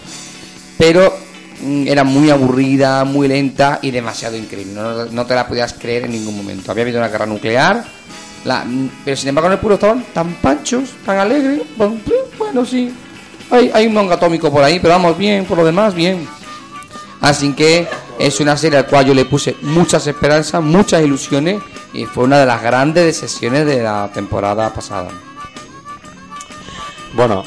Pero 0.77 1.15
mm, 1.61 1.87
era 1.87 2.03
muy 2.03 2.31
aburrida, 2.31 3.03
muy 3.05 3.27
lenta 3.27 3.77
y 3.83 3.91
demasiado 3.91 4.35
increíble. 4.35 4.73
No, 4.73 5.05
no 5.05 5.25
te 5.27 5.35
la 5.35 5.47
podías 5.47 5.73
creer 5.73 6.05
en 6.05 6.11
ningún 6.11 6.35
momento. 6.35 6.71
Había 6.71 6.83
habido 6.83 6.97
una 6.97 7.09
guerra 7.09 7.27
nuclear. 7.27 7.85
Mm, 8.43 8.87
pero 9.05 9.17
sin 9.17 9.29
embargo 9.29 9.47
en 9.49 9.53
el 9.53 9.59
puro 9.59 9.75
estaban 9.75 10.03
tan 10.13 10.33
panchos, 10.35 10.89
tan 11.05 11.19
alegres. 11.19 11.61
Bueno, 12.39 12.65
sí. 12.65 12.91
Hay, 13.51 13.69
hay 13.73 13.87
un 13.87 13.97
hongo 13.97 14.13
atómico 14.13 14.51
por 14.51 14.63
ahí, 14.63 14.79
pero 14.79 14.93
vamos 14.93 15.17
bien, 15.17 15.45
por 15.45 15.57
lo 15.57 15.65
demás, 15.65 15.93
bien. 15.93 16.27
Así 17.21 17.53
que 17.53 17.87
es 18.17 18.39
una 18.39 18.55
serie 18.57 18.79
al 18.79 18.85
cual 18.87 19.05
yo 19.05 19.13
le 19.13 19.25
puse 19.25 19.55
muchas 19.61 20.07
esperanzas, 20.07 20.61
muchas 20.61 21.01
ilusiones 21.03 21.61
y 21.93 22.05
fue 22.05 22.23
una 22.23 22.39
de 22.39 22.45
las 22.45 22.61
grandes 22.61 23.05
decepciones 23.05 23.65
de 23.65 23.83
la 23.83 24.09
temporada 24.13 24.73
pasada. 24.73 25.09
Bueno, 27.13 27.43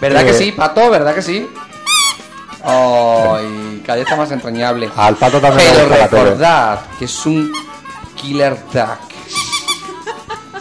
¿Verdad 0.00 0.22
Eh. 0.22 0.26
que 0.26 0.34
sí, 0.34 0.52
Pato? 0.52 0.90
¿Verdad 0.90 1.14
que 1.14 1.22
sí? 1.22 1.48
Ay, 2.62 3.82
cada 3.84 3.96
vez 3.96 4.04
está 4.06 4.16
más 4.16 4.30
entrañable. 4.30 4.90
al 4.96 5.16
pato 5.16 5.40
también 5.40 5.68
le 5.68 5.74
Pero 5.74 5.88
gusta 5.88 5.98
la 5.98 6.06
recordad 6.06 6.80
que 6.98 7.04
es 7.06 7.26
un 7.26 7.52
killer 8.14 8.56
duck 8.72 8.98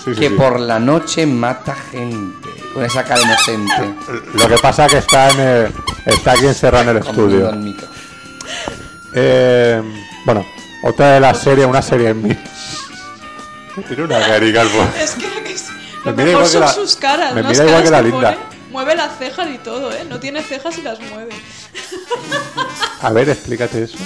Sí, 0.04 0.14
sí, 0.14 0.20
que 0.20 0.30
sí. 0.30 0.36
por 0.36 0.60
la 0.60 0.80
noche 0.80 1.26
mata 1.26 1.76
gente 1.76 2.45
con 2.76 2.84
esa 2.84 3.04
cara 3.06 3.22
inocente. 3.22 3.96
Lo 4.34 4.48
que 4.50 4.58
pasa 4.58 4.86
es 4.86 4.92
que 4.92 4.98
está, 5.00 5.30
en 5.32 5.40
el- 5.40 5.72
está 6.06 6.34
aquí 6.34 6.46
encerrado 6.46 6.84
en 6.84 6.98
el 6.98 6.98
estudio. 6.98 7.52
Eh, 9.14 9.82
bueno, 10.26 10.46
otra 10.84 11.14
de 11.14 11.20
las 11.22 11.40
series, 11.40 11.66
una 11.66 11.82
serie 11.82 12.10
en 12.10 12.22
mí. 12.22 12.38
Tiene 13.88 14.04
una 14.04 14.20
carica 14.20 14.62
el 14.62 14.68
po- 14.68 14.88
Es 15.02 15.12
que, 15.12 15.26
que 15.44 15.54
es- 15.54 15.70
Me 16.04 16.12
lo 16.12 16.18
mira 16.18 16.26
mejor 16.26 16.28
igual 16.28 16.44
que 16.44 16.50
son 16.52 16.62
la- 16.62 16.68
sus 16.74 16.96
caras. 16.98 17.34
me 17.34 17.44
mira 17.44 17.66
igual 17.66 17.84
que 17.84 17.90
la 17.92 18.02
Linda. 18.02 18.34
pone. 18.34 18.56
Mueve 18.72 18.96
las 18.96 19.18
cejas 19.18 19.48
y 19.50 19.58
todo, 19.60 19.90
¿eh? 19.94 20.06
No 20.10 20.20
tiene 20.20 20.44
cejas 20.44 20.78
y 20.78 20.82
las 20.82 21.00
mueve. 21.00 21.32
A 23.02 23.10
ver, 23.12 23.30
explícate 23.30 23.84
eso. 23.84 23.98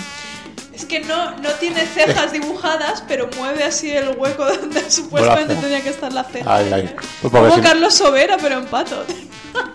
Es 0.80 0.86
que 0.86 1.02
no, 1.02 1.32
no 1.32 1.50
tiene 1.60 1.86
cejas 1.86 2.32
dibujadas, 2.32 3.04
pero 3.06 3.30
mueve 3.38 3.66
así 3.66 3.92
el 3.92 4.16
hueco 4.18 4.46
donde 4.62 4.90
supuestamente 4.90 5.56
tenía 5.56 5.82
que 5.84 5.90
estar 5.90 6.12
la 6.14 6.24
ceja. 6.24 6.56
Ay, 6.56 6.72
ay. 6.72 6.96
Pues 7.22 7.34
Como 7.34 7.54
si- 7.54 7.60
Carlos 7.62 7.94
Sobera, 7.94 8.38
pero 8.42 8.60
en 8.60 8.66
pato. 8.66 9.04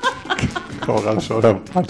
Como 0.86 1.02
que 1.14 1.20
sobra 1.20 1.50
un 1.50 1.62
par. 1.62 1.84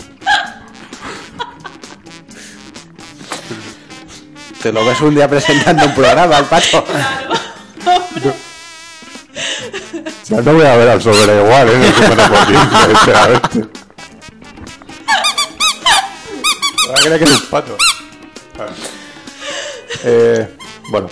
Te 4.60 4.72
lo 4.72 4.84
ves 4.84 5.00
un 5.00 5.14
día 5.14 5.28
presentando 5.28 5.84
un 5.84 5.94
programa, 5.94 6.36
al 6.36 6.46
pato. 6.46 6.84
O 10.22 10.26
sea, 10.26 10.40
no 10.40 10.54
voy 10.54 10.64
a 10.64 10.76
ver 10.76 10.88
al 10.88 11.02
sobre 11.02 11.36
igual, 11.36 11.68
¿eh? 11.68 11.74
En 11.74 11.82
el 11.82 11.94
Super 11.94 12.16
Deportivo, 12.16 12.60
sinceramente. 12.86 13.68
Ahora 16.88 17.00
creía 17.02 17.18
que 17.18 17.24
es 17.24 17.30
un 17.30 17.46
pato. 17.50 17.76
Eh, 20.04 20.48
bueno. 20.90 21.08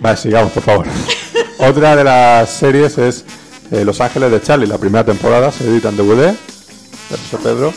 Vale, 0.00 0.16
sigamos, 0.16 0.52
por 0.52 0.62
favor. 0.62 0.86
Otra 1.58 1.96
de 1.96 2.04
las 2.04 2.48
series 2.50 2.96
es 2.98 3.24
eh, 3.72 3.84
Los 3.84 4.00
Ángeles 4.00 4.30
de 4.30 4.40
Charlie, 4.40 4.66
la 4.66 4.78
primera 4.78 5.04
temporada, 5.04 5.50
se 5.50 5.64
edita 5.64 5.88
en 5.88 5.96
DVD. 5.96 6.28
Eso, 7.10 7.38
Pedro. 7.42 7.74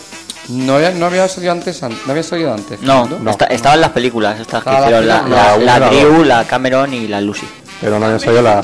No 0.50 0.76
había, 0.76 0.92
no 0.92 1.06
había 1.06 1.28
salido 1.28 1.52
antes, 1.52 1.82
an- 1.84 1.98
no 2.06 2.12
había 2.12 2.24
salido 2.24 2.54
antes. 2.54 2.82
No, 2.82 3.08
¿no? 3.08 3.30
esta- 3.32 3.46
estaban 3.46 3.80
las 3.82 3.92
películas 3.92 4.40
estas 4.40 4.64
que 4.64 4.70
hicieron 4.72 5.08
la, 5.08 5.20
película. 5.22 5.44
la, 5.44 5.58
La 5.58 5.80
la 5.80 5.88
una, 5.90 5.96
Drew, 5.98 6.24
la 6.24 6.46
Cameron 6.46 6.94
y 6.94 7.08
la 7.08 7.22
Lucy. 7.22 7.48
Pero 7.80 8.00
no 8.00 8.06
habían 8.06 8.20
salido 8.20 8.42
la. 8.42 8.64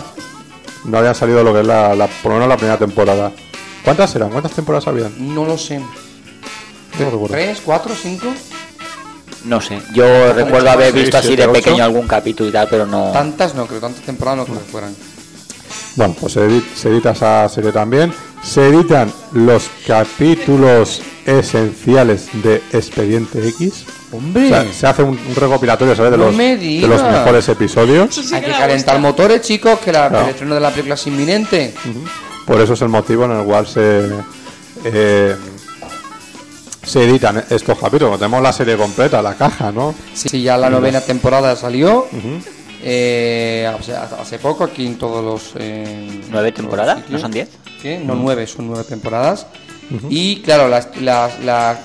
No 0.86 0.98
habían 0.98 1.16
salido 1.16 1.44
lo 1.44 1.54
que 1.54 1.62
es 1.62 1.68
la, 1.68 1.96
la- 1.96 2.08
por 2.08 2.32
lo 2.32 2.34
menos 2.36 2.50
la 2.50 2.58
primera 2.58 2.78
temporada. 2.78 3.32
¿Cuántas 3.84 4.14
eran? 4.16 4.30
¿Cuántas 4.30 4.52
temporadas 4.52 4.88
habían? 4.88 5.14
No 5.34 5.46
lo 5.46 5.58
sé. 5.58 5.80
No 5.80 7.06
recuerdo. 7.06 7.28
¿Tres, 7.30 7.62
cuatro, 7.64 7.94
cinco? 8.00 8.28
No 9.48 9.62
sé, 9.62 9.82
yo 9.94 10.34
recuerdo 10.34 10.70
haber 10.70 10.92
seis, 10.92 11.04
visto 11.06 11.18
así 11.18 11.28
siete, 11.28 11.44
de 11.44 11.48
ocho. 11.48 11.62
pequeño 11.62 11.84
algún 11.84 12.08
capítulo 12.08 12.50
y 12.50 12.52
tal, 12.52 12.68
pero 12.70 12.86
no. 12.86 13.12
Tantas 13.12 13.56
no 13.56 13.66
creo, 13.66 13.80
tantas 13.80 14.04
temporadas 14.04 14.40
no 14.40 14.46
creo 14.46 14.60
que 14.60 14.72
fueran. 14.72 14.96
Bueno, 15.96 16.16
pues 16.20 16.34
se, 16.34 16.42
edi- 16.48 16.64
se 16.76 16.90
edita 16.90 17.12
esa 17.12 17.48
serie 17.50 17.72
también. 17.72 18.14
Se 18.44 18.68
editan 18.68 19.12
los 19.32 19.70
capítulos 19.88 21.02
esenciales 21.26 22.28
de 22.44 22.62
Expediente 22.72 23.48
X. 23.48 23.86
¡Hombre! 24.12 24.46
O 24.46 24.50
sea, 24.50 24.74
se 24.74 24.88
hace 24.88 25.04
un, 25.04 25.18
un 25.18 25.36
recopilatorio, 25.36 25.96
¿sabes? 25.96 26.12
De 26.12 26.18
No 26.18 26.26
los, 26.28 26.36
me 26.36 26.56
de 26.58 26.88
los 26.88 27.02
mejores 27.04 27.50
episodios. 27.50 28.14
Sí 28.14 28.22
Hay 28.34 28.42
que 28.42 28.48
que 28.48 28.52
le 28.54 28.58
calentar 28.60 28.96
gusta. 28.96 28.98
motores, 29.00 29.42
chicos, 29.42 29.80
que 29.80 29.92
la, 29.92 30.10
No. 30.10 30.20
el 30.22 30.30
estreno 30.30 30.56
de 30.56 30.62
la 30.62 30.70
película 30.70 30.96
es 30.96 31.08
inminente. 31.08 31.74
Por 32.46 32.62
eso 32.62 32.74
es 32.74 32.82
el 32.82 32.90
motivo 32.90 33.26
en 33.26 33.32
el 33.32 33.44
cual 33.46 33.66
se, 33.68 34.08
eh, 34.86 35.36
se 36.88 37.04
editan 37.04 37.44
estos 37.50 37.78
capítulos. 37.78 38.18
Tenemos 38.18 38.42
la 38.42 38.54
serie 38.54 38.78
completa, 38.78 39.22
la 39.22 39.36
caja, 39.36 39.72
¿no? 39.72 39.94
Sí, 40.14 40.42
ya 40.42 40.58
la 40.58 40.70
novena 40.70 41.02
temporada 41.02 41.56
salió. 41.56 42.08
eh, 42.84 43.70
hace, 43.80 43.96
hace 43.96 44.40
poco 44.40 44.64
aquí 44.64 44.86
en 44.86 44.98
todos 44.98 45.24
los... 45.24 45.52
eh, 45.62 46.22
¿Nueve 46.30 46.50
los 46.50 46.56
temporadas? 46.58 47.00
¿No 47.10 47.18
son 47.20 47.32
diez? 47.32 47.50
¿Qué? 47.82 48.00
No 48.00 48.16
nueve, 48.16 48.48
son 48.48 48.68
nueve 48.68 48.84
temporadas. 48.88 49.48
Y 50.10 50.42
claro, 50.42 50.68
la- 50.68 51.78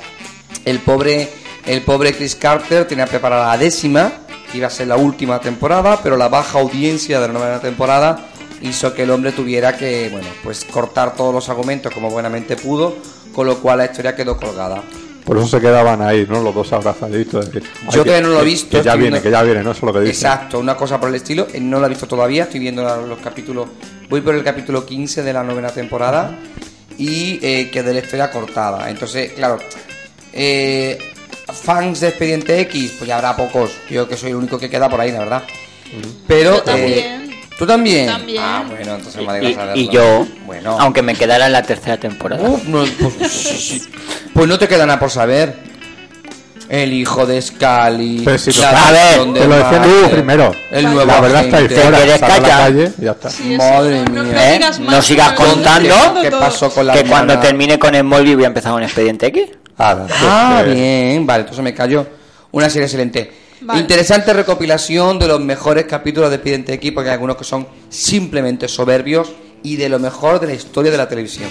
el 0.64 0.78
pobre 0.80 1.28
el 1.66 1.82
pobre 1.82 2.12
Chris 2.14 2.34
Carter 2.34 2.86
tenía 2.88 3.06
preparada 3.06 3.48
la 3.48 3.56
décima, 3.58 4.10
que 4.50 4.58
iba 4.58 4.66
a 4.66 4.70
ser 4.70 4.88
la 4.88 4.96
última 4.96 5.40
temporada, 5.40 6.00
pero 6.02 6.16
la 6.16 6.28
baja 6.28 6.58
audiencia 6.58 7.20
de 7.20 7.28
la 7.28 7.32
novena 7.34 7.60
temporada 7.60 8.18
hizo 8.62 8.92
que 8.94 9.04
el 9.04 9.10
hombre 9.12 9.30
tuviera 9.32 9.76
que, 9.76 10.08
bueno, 10.10 10.26
pues 10.42 10.64
cortar 10.64 11.14
todos 11.14 11.32
los 11.32 11.48
argumentos 11.48 11.92
como 11.94 12.10
buenamente 12.10 12.56
pudo, 12.56 12.96
con 13.32 13.46
lo 13.46 13.58
cual 13.58 13.78
la 13.78 13.86
historia 13.86 14.14
quedó 14.14 14.36
colgada. 14.36 14.82
Por 15.24 15.38
eso 15.38 15.46
se 15.46 15.60
quedaban 15.60 16.02
ahí, 16.02 16.26
¿no? 16.28 16.42
Los 16.42 16.52
dos 16.54 16.72
abrazaditos. 16.72 17.46
es 17.46 17.52
decir, 17.52 17.70
Yo 17.84 17.86
ay, 17.86 17.90
que- 17.90 17.98
todavía 18.04 18.20
no 18.22 18.28
lo 18.28 18.36
he 18.36 18.38
que- 18.40 18.44
visto, 18.46 18.76
Que 18.78 18.82
ya 18.84 18.94
viene, 18.94 19.10
viendo- 19.10 19.22
que 19.22 19.30
ya 19.30 19.42
viene, 19.42 19.62
¿no? 19.62 19.70
Eso 19.70 19.78
es 19.78 19.82
lo 19.84 19.92
que 19.92 20.00
dicen. 20.00 20.14
Exacto, 20.14 20.58
una 20.58 20.76
cosa 20.76 20.98
por 20.98 21.08
el 21.10 21.14
estilo. 21.14 21.46
eh, 21.52 21.60
No 21.60 21.78
la 21.80 21.86
he 21.86 21.90
visto 21.90 22.06
todavía, 22.08 22.42
estoy 22.44 22.58
viendo 22.60 22.82
los 23.06 23.18
capítulos. 23.20 23.68
Voy 24.08 24.20
por 24.20 24.34
el 24.34 24.42
capítulo 24.42 24.84
15 24.84 25.22
de 25.22 25.32
la 25.32 25.44
novena 25.44 25.68
temporada 25.70 26.36
y 26.98 27.38
eh, 27.40 27.70
quedé 27.72 27.94
la 27.94 28.00
historia 28.00 28.30
cortada. 28.32 28.90
Entonces, 28.90 29.32
claro, 29.32 29.58
eh, 30.32 30.98
fans 31.52 32.00
de 32.00 32.08
Expediente 32.08 32.58
X, 32.62 32.94
pues 32.98 33.06
ya 33.08 33.16
habrá 33.16 33.36
pocos. 33.36 33.70
Yo 33.90 34.08
que 34.08 34.16
soy 34.16 34.30
el 34.30 34.36
único 34.36 34.58
que 34.58 34.68
queda 34.68 34.88
por 34.88 35.00
ahí, 35.00 35.12
la 35.12 35.20
verdad. 35.20 35.42
Pero 36.26 36.62
eh. 36.66 37.21
¿Tú 37.62 37.66
también? 37.68 38.06
También. 38.08 38.42
Ah, 38.44 38.64
bueno, 38.68 38.96
entonces 38.96 39.22
me 39.22 39.28
alegra 39.30 39.48
Y, 39.50 39.54
saberlo. 39.54 39.80
y 39.82 39.88
yo, 39.88 40.26
Bueno. 40.46 40.76
aunque 40.80 41.00
me 41.00 41.14
quedara 41.14 41.46
en 41.46 41.52
la 41.52 41.62
tercera 41.62 41.96
temporada. 41.96 42.42
Uf, 42.48 42.64
no, 42.64 42.82
pues, 42.98 43.82
pues 44.34 44.48
no 44.48 44.58
te 44.58 44.66
queda 44.66 44.84
nada 44.84 44.98
por 44.98 45.10
saber. 45.10 45.54
El 46.68 46.92
hijo 46.92 47.24
de 47.24 47.40
Scully. 47.40 48.22
Pero 48.24 48.36
si 48.36 48.50
a 48.64 48.90
ver, 48.90 49.32
Te 49.34 49.46
lo 49.46 49.48
Marvel, 49.48 49.80
tú 50.02 50.10
primero. 50.10 50.52
El 50.72 50.86
nuevo 50.92 51.04
La 51.04 51.20
verdad 51.20 51.44
está 51.44 51.56
ahí 51.58 51.68
fuera. 51.68 51.90
¿Te 51.98 52.02
quieres 52.04 52.18
sal 52.20 52.30
a 52.32 52.38
la 52.40 52.48
calle 52.48 52.92
y 52.98 53.04
ya 53.04 53.10
está. 53.12 53.30
Sí, 53.30 53.56
Madre 53.56 54.04
no, 54.10 54.24
mía. 54.24 54.32
no 54.32 54.40
¿Eh? 54.40 54.60
No 54.80 55.00
sigas 55.02 55.32
contando 55.34 55.94
¿Qué 56.20 56.30
pasó 56.32 56.68
con 56.68 56.84
la 56.88 56.94
que 56.94 57.04
cuando 57.04 57.34
hermana? 57.34 57.48
termine 57.48 57.78
con 57.78 57.94
el 57.94 58.02
Molly 58.02 58.34
voy 58.34 58.42
a 58.42 58.48
empezar 58.48 58.72
un 58.72 58.82
expediente 58.82 59.26
X. 59.28 59.44
Sí, 59.46 59.56
Ah, 59.78 60.64
eh, 60.66 60.72
bien, 61.14 61.26
vale, 61.28 61.42
entonces 61.42 61.62
me 61.62 61.72
callo. 61.72 62.08
Una 62.50 62.68
serie 62.68 62.86
excelente. 62.86 63.41
Vale. 63.64 63.80
Interesante 63.80 64.32
recopilación 64.32 65.18
de 65.18 65.28
los 65.28 65.40
mejores 65.40 65.84
capítulos 65.84 66.30
de 66.30 66.36
Expediente 66.36 66.72
X, 66.74 66.92
porque 66.92 67.10
hay 67.10 67.14
algunos 67.14 67.36
que 67.36 67.44
son 67.44 67.66
simplemente 67.88 68.68
soberbios 68.68 69.32
y 69.62 69.76
de 69.76 69.88
lo 69.88 69.98
mejor 69.98 70.40
de 70.40 70.48
la 70.48 70.54
historia 70.54 70.90
de 70.90 70.98
la 70.98 71.08
televisión. 71.08 71.48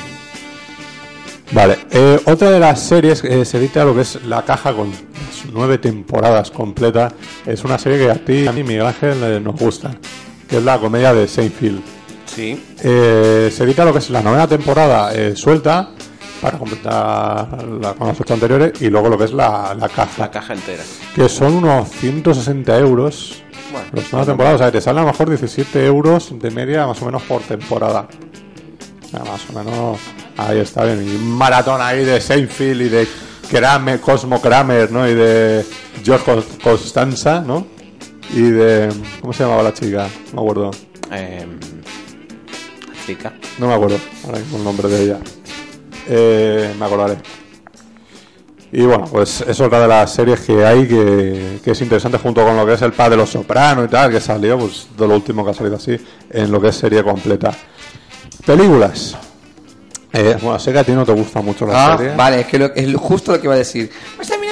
Vale, 1.53 1.79
eh, 1.91 2.19
otra 2.25 2.49
de 2.49 2.59
las 2.59 2.79
series 2.79 3.23
eh, 3.23 3.43
se 3.43 3.57
edita 3.57 3.83
lo 3.83 3.93
que 3.93 4.01
es 4.01 4.23
La 4.25 4.43
Caja 4.43 4.73
con 4.73 4.89
las 4.89 5.45
nueve 5.51 5.77
temporadas 5.77 6.49
completas. 6.49 7.13
Es 7.45 7.63
una 7.63 7.77
serie 7.77 7.99
que 7.99 8.11
a 8.11 8.15
ti 8.15 8.33
y 8.33 8.47
a 8.47 8.51
mí, 8.51 8.63
Miguel 8.63 8.85
Ángel, 8.85 9.21
eh, 9.23 9.39
nos 9.39 9.55
gusta, 9.55 9.91
que 10.47 10.57
es 10.57 10.63
la 10.63 10.79
comedia 10.79 11.13
de 11.13 11.27
Seinfeld. 11.27 11.81
Sí. 12.25 12.61
Eh, 12.81 13.51
se 13.53 13.63
edita 13.63 13.83
lo 13.83 13.91
que 13.91 13.99
es 13.99 14.09
la 14.09 14.21
novena 14.21 14.47
temporada 14.47 15.13
eh, 15.13 15.35
suelta 15.35 15.89
para 16.41 16.57
completar 16.57 17.63
la- 17.81 17.93
con 17.93 18.07
las 18.07 18.19
ocho 18.19 18.33
anteriores 18.33 18.81
y 18.81 18.89
luego 18.89 19.09
lo 19.09 19.17
que 19.17 19.25
es 19.25 19.33
la, 19.33 19.75
la 19.79 19.87
caja, 19.89 20.23
La 20.23 20.31
caja 20.31 20.53
entera. 20.53 20.83
que 21.15 21.29
son 21.29 21.55
unos 21.55 21.89
160 21.89 22.77
euros. 22.79 23.43
Bueno, 23.71 23.87
Los 23.93 24.11
nuevas 24.11 24.27
temporadas, 24.27 24.55
o 24.55 24.57
sea, 24.59 24.67
que 24.71 24.77
te 24.79 24.81
salen 24.81 24.99
a 25.03 25.05
lo 25.05 25.11
mejor 25.11 25.29
17 25.29 25.85
euros 25.85 26.29
de 26.39 26.51
media 26.51 26.85
más 26.87 27.01
o 27.01 27.05
menos 27.05 27.21
por 27.23 27.41
temporada. 27.41 28.07
O 29.05 29.07
sea, 29.07 29.19
más 29.19 29.41
o 29.49 29.53
menos 29.63 29.99
ahí 30.37 30.59
está 30.59 30.83
bien. 30.85 31.05
Y 31.07 31.17
maratón 31.25 31.79
ahí 31.81 32.03
de 32.03 32.19
Seinfeld 32.19 32.81
y 32.81 32.89
de 32.89 33.07
Kramer, 33.49 33.99
Cosmo 34.01 34.41
Kramer, 34.41 34.91
¿no? 34.91 35.07
Y 35.07 35.13
de 35.13 35.65
George 36.03 36.25
Cos- 36.31 36.61
Costanza, 36.63 37.41
¿no? 37.41 37.65
Y 38.33 38.41
de... 38.41 38.89
¿Cómo 39.21 39.33
se 39.33 39.43
llamaba 39.43 39.63
la 39.63 39.73
chica? 39.73 40.07
No 40.33 40.41
me 40.43 40.49
acuerdo. 40.49 40.71
Eh, 41.11 41.45
chica. 43.05 43.33
No 43.57 43.67
me 43.67 43.73
acuerdo 43.73 43.97
ahora 44.25 44.39
mismo 44.39 44.57
el 44.57 44.63
nombre 44.63 44.87
de 44.89 45.03
ella. 45.03 45.17
Eh, 46.13 46.73
me 46.77 46.85
acordaré. 46.85 47.15
Y 48.73 48.83
bueno, 48.83 49.05
pues 49.11 49.41
es 49.41 49.59
otra 49.59 49.81
de 49.81 49.87
las 49.87 50.13
series 50.13 50.39
que 50.41 50.65
hay 50.65 50.87
que, 50.87 51.59
que 51.63 51.71
es 51.71 51.81
interesante 51.81 52.17
junto 52.17 52.43
con 52.45 52.55
lo 52.55 52.65
que 52.65 52.73
es 52.73 52.81
el 52.81 52.91
Paz 52.93 53.09
de 53.09 53.17
los 53.17 53.29
Sopranos 53.29 53.85
y 53.85 53.89
tal, 53.89 54.11
que 54.11 54.19
salió, 54.21 54.57
pues 54.59 54.87
de 54.97 55.07
lo 55.07 55.15
último 55.15 55.43
que 55.43 55.51
ha 55.51 55.53
salido 55.53 55.75
así, 55.77 55.97
en 56.29 56.51
lo 56.51 56.59
que 56.61 56.69
es 56.69 56.75
serie 56.75 57.03
completa. 57.03 57.51
Películas. 58.45 59.15
Eh, 60.13 60.37
bueno, 60.41 60.59
sé 60.59 60.73
que 60.73 60.79
a 60.79 60.83
ti 60.83 60.91
no 60.91 61.05
te 61.05 61.13
gusta 61.13 61.41
mucho 61.41 61.65
la 61.65 61.93
Ah, 61.93 61.97
serie. 61.97 62.15
vale, 62.15 62.41
es 62.41 62.47
que 62.47 62.59
lo- 62.59 62.73
es 62.75 62.93
justo 62.95 63.31
lo 63.31 63.39
que 63.39 63.47
iba 63.47 63.53
a 63.53 63.57
decir. 63.57 63.89
Pues 64.17 64.29
a 64.31 64.37
mí 64.37 64.47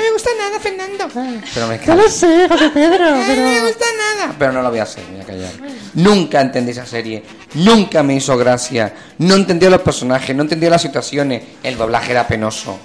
Pero 1.53 1.67
me 1.67 1.77
Ya 1.77 1.85
callo. 1.85 2.01
lo 2.03 2.09
sé, 2.09 2.47
José 2.49 2.69
Pedro, 2.69 3.05
Ay, 3.05 3.23
pero... 3.27 3.41
No 3.43 3.47
me 3.49 3.61
gusta 3.61 3.85
nada. 3.97 4.35
Pero 4.37 4.51
no 4.51 4.61
lo 4.61 4.69
voy 4.69 4.79
a 4.79 4.83
hacer, 4.83 5.03
voy 5.11 5.21
a 5.21 5.25
callar. 5.25 5.51
Nunca 5.95 6.41
entendí 6.41 6.71
esa 6.71 6.85
serie. 6.85 7.23
Nunca 7.55 8.03
me 8.03 8.15
hizo 8.15 8.37
gracia. 8.37 8.93
No 9.17 9.35
entendía 9.35 9.69
los 9.69 9.81
personajes, 9.81 10.35
no 10.35 10.43
entendía 10.43 10.69
las 10.69 10.81
situaciones. 10.81 11.43
El 11.63 11.77
doblaje 11.77 12.11
era 12.11 12.27
penoso. 12.27 12.77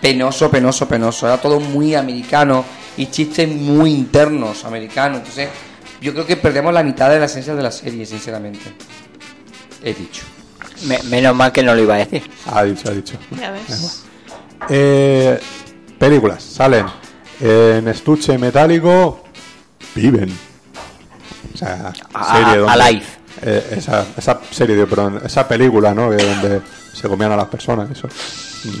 Penoso, 0.00 0.50
penoso, 0.50 0.86
penoso. 0.88 1.26
Era 1.26 1.38
todo 1.40 1.60
muy 1.60 1.94
americano 1.94 2.64
y 2.96 3.06
chistes 3.06 3.48
muy 3.48 3.92
internos 3.92 4.64
americanos. 4.64 5.18
Entonces, 5.18 5.48
yo 6.00 6.12
creo 6.12 6.26
que 6.26 6.36
perdemos 6.36 6.72
la 6.74 6.82
mitad 6.82 7.08
de 7.10 7.18
la 7.20 7.26
esencia 7.26 7.54
de 7.54 7.62
la 7.62 7.70
serie, 7.70 8.04
sinceramente. 8.04 8.60
He 9.84 9.94
dicho. 9.94 10.24
Me- 10.86 11.02
menos 11.04 11.34
mal 11.36 11.52
que 11.52 11.62
no 11.62 11.74
lo 11.74 11.82
iba 11.82 11.94
a 11.94 11.98
decir. 11.98 12.28
Ha 12.46 12.64
dicho, 12.64 12.88
ha 12.88 12.92
dicho. 12.92 13.14
Ya 13.40 13.52
ves. 13.52 14.02
Eh, 14.68 15.38
películas, 15.98 16.42
salen 16.42 16.86
en 17.42 17.88
estuche 17.88 18.38
metálico, 18.38 19.24
viven. 19.94 20.30
O 21.54 21.56
sea, 21.58 21.92
A- 22.14 22.36
serie 22.38 22.58
donde, 22.58 22.72
Alive. 22.72 23.04
eh, 23.42 23.74
esa, 23.76 24.06
esa 24.16 24.40
serie, 24.50 24.74
digo, 24.76 24.86
perdón, 24.86 25.20
esa 25.24 25.46
película, 25.46 25.92
¿no? 25.92 26.10
Que 26.10 26.16
donde 26.24 26.60
se 26.94 27.08
comían 27.08 27.32
a 27.32 27.36
las 27.36 27.48
personas, 27.48 27.90
eso. 27.90 28.08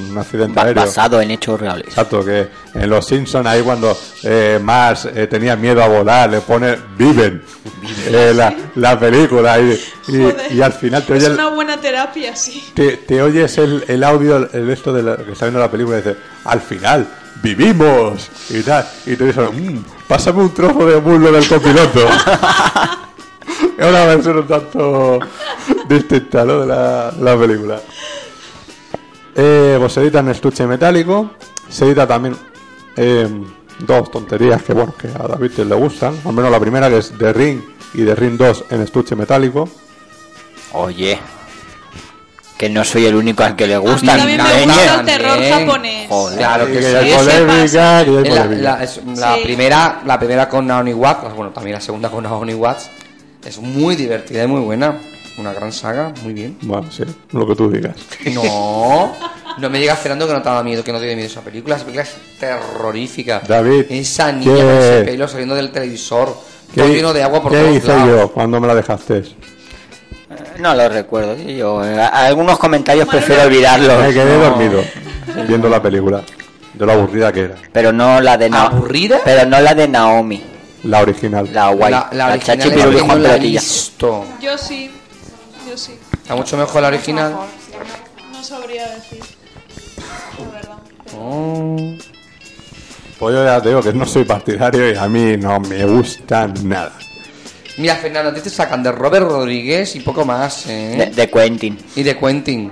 Un 0.08 0.16
accidente 0.16 0.54
Ba- 0.54 0.62
aéreo. 0.62 0.84
basado 0.84 1.20
en 1.20 1.32
hechos 1.32 1.58
reales. 1.60 1.88
Exacto, 1.88 2.24
que 2.24 2.46
en 2.74 2.88
Los 2.88 3.04
Simpsons 3.04 3.44
ahí 3.48 3.62
cuando 3.62 3.98
eh, 4.22 4.60
Mars 4.62 5.08
eh, 5.12 5.26
tenía 5.26 5.56
miedo 5.56 5.82
a 5.82 5.88
volar, 5.88 6.30
le 6.30 6.40
pone 6.40 6.76
Viven, 6.96 7.42
eh, 8.06 8.32
la, 8.32 8.54
la 8.76 8.96
película 9.00 9.58
y, 9.58 9.72
y- 10.06 10.18
Joder. 10.22 10.52
y 10.52 10.62
al 10.62 10.72
final 10.72 11.04
te 11.04 11.16
Es 11.16 11.24
oye 11.24 11.26
el, 11.26 11.32
una 11.34 11.48
buena 11.48 11.80
terapia, 11.80 12.36
sí. 12.36 12.62
te, 12.74 12.98
te 12.98 13.20
oyes 13.20 13.58
el, 13.58 13.84
el 13.88 14.04
audio, 14.04 14.48
el 14.52 14.70
esto 14.70 14.92
de 14.92 15.02
la, 15.02 15.16
que 15.16 15.32
está 15.32 15.46
viendo 15.46 15.58
la 15.58 15.70
película 15.70 15.98
y 15.98 16.02
dice, 16.02 16.16
al 16.44 16.60
final, 16.60 17.08
vivimos 17.42 18.28
y 18.50 18.62
tal. 18.62 18.86
Y 19.06 19.16
te 19.16 19.26
dicen, 19.26 19.44
"Mm, 19.76 19.84
pásame 20.08 20.42
un 20.42 20.52
trozo 20.54 20.86
de 20.86 21.00
muslo 21.00 21.30
del 21.32 21.48
copiloto. 21.48 22.06
es 23.78 23.86
una 23.88 24.04
versión 24.06 24.38
un 24.38 24.46
tanto 24.46 25.18
distinta, 25.88 26.44
¿no? 26.44 26.60
De 26.60 26.66
la, 26.66 27.12
la 27.20 27.36
película. 27.38 27.80
Eh, 29.34 29.76
pues 29.80 29.92
se 29.92 30.02
edita 30.02 30.20
en 30.20 30.28
estuche 30.28 30.66
metálico. 30.66 31.30
Se 31.68 31.86
edita 31.86 32.06
también 32.06 32.36
eh, 32.96 33.28
dos 33.78 34.10
tonterías 34.10 34.62
que, 34.62 34.74
bueno, 34.74 34.94
que 34.96 35.08
a 35.08 35.26
David 35.26 35.52
le 35.58 35.74
gustan. 35.74 36.14
Al 36.24 36.32
menos 36.34 36.50
la 36.50 36.60
primera 36.60 36.88
que 36.90 36.98
es 36.98 37.12
The 37.18 37.32
Ring 37.32 37.60
y 37.94 38.04
The 38.04 38.14
Ring 38.14 38.36
2 38.36 38.64
en 38.70 38.82
estuche 38.82 39.16
metálico. 39.16 39.68
Oye. 40.72 41.18
Que 42.62 42.68
no 42.68 42.84
soy 42.84 43.06
el 43.06 43.16
único 43.16 43.42
al 43.42 43.56
que 43.56 43.66
le 43.66 43.74
A 43.74 43.80
mí 43.80 43.86
gusta. 43.90 44.16
también 44.18 44.40
me 44.40 44.64
gusta 44.64 45.00
el 45.00 45.04
terror 45.06 45.30
También. 45.32 45.52
japonés. 45.66 46.08
Joder. 46.08 46.38
Claro 46.38 46.66
que 46.66 46.72
que 46.74 46.82
sí. 46.82 46.86
eso 46.86 47.16
polémica, 47.18 48.04
que 48.04 48.10
La, 48.12 48.22
polémica. 48.44 48.62
la- 48.62 48.84
es- 48.84 49.00
la 49.16 49.34
Sí. 49.34 49.40
primera, 49.42 50.00
la 50.06 50.18
primera 50.20 50.48
con 50.48 50.66
Naomi 50.68 50.94
Watts, 50.94 51.34
bueno, 51.34 51.50
también 51.50 51.74
la 51.74 51.80
segunda 51.80 52.08
con 52.08 52.22
Naomi 52.22 52.54
Watts, 52.54 52.88
es 53.44 53.58
muy 53.58 53.96
divertida 53.96 54.44
y 54.44 54.46
muy 54.46 54.60
buena. 54.60 54.96
Una 55.38 55.52
gran 55.52 55.72
saga, 55.72 56.12
muy 56.22 56.34
bien. 56.34 56.56
Bueno, 56.62 56.86
sí, 56.92 57.02
lo 57.32 57.46
que 57.48 57.56
tú 57.56 57.68
digas. 57.68 57.96
No, 58.32 59.12
no 59.58 59.68
me 59.68 59.80
llega 59.80 59.96
Fernando 59.96 60.28
que 60.28 60.32
no 60.32 60.40
te 60.42 60.48
da 60.48 60.62
miedo, 60.62 60.84
que 60.84 60.92
no 60.92 61.00
te 61.00 61.08
da 61.08 61.14
miedo 61.16 61.26
esa 61.26 61.40
película. 61.40 61.74
Esa 61.74 61.84
película 61.84 62.04
es 62.04 62.14
terrorífica. 62.38 63.42
David, 63.48 63.86
Esa 63.88 64.30
niña 64.30 64.54
¿qué- 64.54 64.60
con 64.62 64.70
ese 64.70 65.02
pelo 65.04 65.26
saliendo 65.26 65.56
del 65.56 65.72
televisor, 65.72 66.32
todo 66.76 66.86
lleno 66.86 67.12
de 67.12 67.24
agua 67.24 67.42
por 67.42 67.50
¿Qué 67.50 67.58
todos 67.58 67.76
hice 67.76 67.88
lados. 67.88 68.08
yo 68.08 68.32
cuando 68.32 68.60
me 68.60 68.68
la 68.68 68.74
dejaste? 68.76 69.24
No 70.58 70.74
lo 70.74 70.88
recuerdo. 70.88 71.36
Yo, 71.36 71.84
eh, 71.84 72.00
algunos 72.00 72.58
comentarios 72.58 73.08
prefiero 73.08 73.42
olvidarlos. 73.42 74.00
Me 74.02 74.12
quedé 74.12 74.36
No. 74.38 74.44
dormido 74.44 74.82
viendo 75.48 75.68
la 75.68 75.82
película. 75.82 76.22
De 76.74 76.86
lo 76.86 76.92
aburrida 76.92 77.32
que 77.32 77.40
era. 77.40 77.54
Pero 77.72 77.92
no 77.92 78.20
la 78.20 78.36
de 78.38 78.48
Naomi. 78.48 78.76
¿Aburrida? 78.76 79.20
Pero 79.24 79.44
no 79.46 79.60
la 79.60 79.74
de 79.74 79.88
Naomi. 79.88 80.42
La 80.84 81.00
original. 81.00 81.48
La 81.52 81.68
guay. 81.70 81.90
La, 81.92 82.08
la 82.12 82.16
La, 82.28 82.32
original 82.32 82.58
chachi 82.58 82.70
que 82.74 82.82
Juan 83.00 83.08
no 83.08 83.28
la 83.28 83.36
visto. 83.36 84.24
Yo 84.40 84.56
sí. 84.58 84.90
Yo 85.68 85.76
sí. 85.76 85.92
Está 86.22 86.34
mucho 86.34 86.56
mejor 86.56 86.82
la 86.82 86.88
original. 86.88 87.34
No 88.32 88.42
sabría 88.42 88.88
decir. 88.88 89.20
La 90.38 90.50
verdad. 90.50 90.78
Oh. 91.16 91.76
Pues 93.18 93.34
yo 93.34 93.44
ya 93.44 93.60
te 93.60 93.68
digo 93.68 93.82
que 93.82 93.92
no 93.92 94.04
soy 94.06 94.24
partidario 94.24 94.90
y 94.90 94.96
a 94.96 95.06
mí 95.08 95.36
no 95.36 95.60
me 95.60 95.84
gusta 95.84 96.48
nada. 96.64 96.92
Mira, 97.78 97.96
Fernando, 97.96 98.30
a 98.30 98.34
ti 98.34 98.40
te 98.40 98.50
sacan 98.50 98.82
de 98.82 98.92
Robert 98.92 99.26
Rodríguez 99.26 99.96
y 99.96 100.00
poco 100.00 100.24
más, 100.24 100.66
¿eh? 100.68 101.10
De, 101.14 101.22
de 101.22 101.30
Quentin. 101.30 101.78
Y 101.96 102.02
de 102.02 102.16
Quentin. 102.16 102.70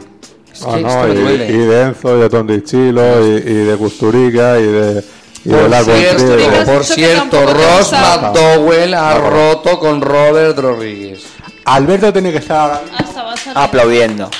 Es 0.52 0.62
Ah, 0.62 0.74
que 0.76 0.82
no, 0.82 0.88
esto 0.88 1.06
me 1.08 1.14
y, 1.14 1.22
duele. 1.22 1.46
y 1.48 1.56
de 1.56 1.82
Enzo, 1.82 2.16
y 2.18 2.20
de 2.20 2.28
Tondichilo, 2.28 3.26
y, 3.26 3.30
y 3.38 3.54
de 3.54 3.76
Custurica, 3.76 4.58
y 4.58 4.64
de, 4.66 5.04
y 5.44 5.48
de 5.48 5.56
Por 5.56 5.84
cierto, 5.84 6.64
por 6.66 6.78
que 6.80 6.84
cierto, 6.84 7.46
Ross. 7.54 7.92
McDowell 7.92 8.94
ha 8.94 9.10
Ah, 9.12 9.18
roto 9.18 9.78
con 9.78 10.02
Robert 10.02 10.58
Rodríguez. 10.58 11.24
Alberto 11.64 12.12
tiene 12.12 12.32
que 12.32 12.38
estar 12.38 12.58
ahora 12.58 12.80
mismo. 12.82 12.98
Hasta 12.98 13.22
va 13.22 13.32
a 13.32 13.36
salir. 13.36 13.58
Aplaudiendo. 13.58 14.30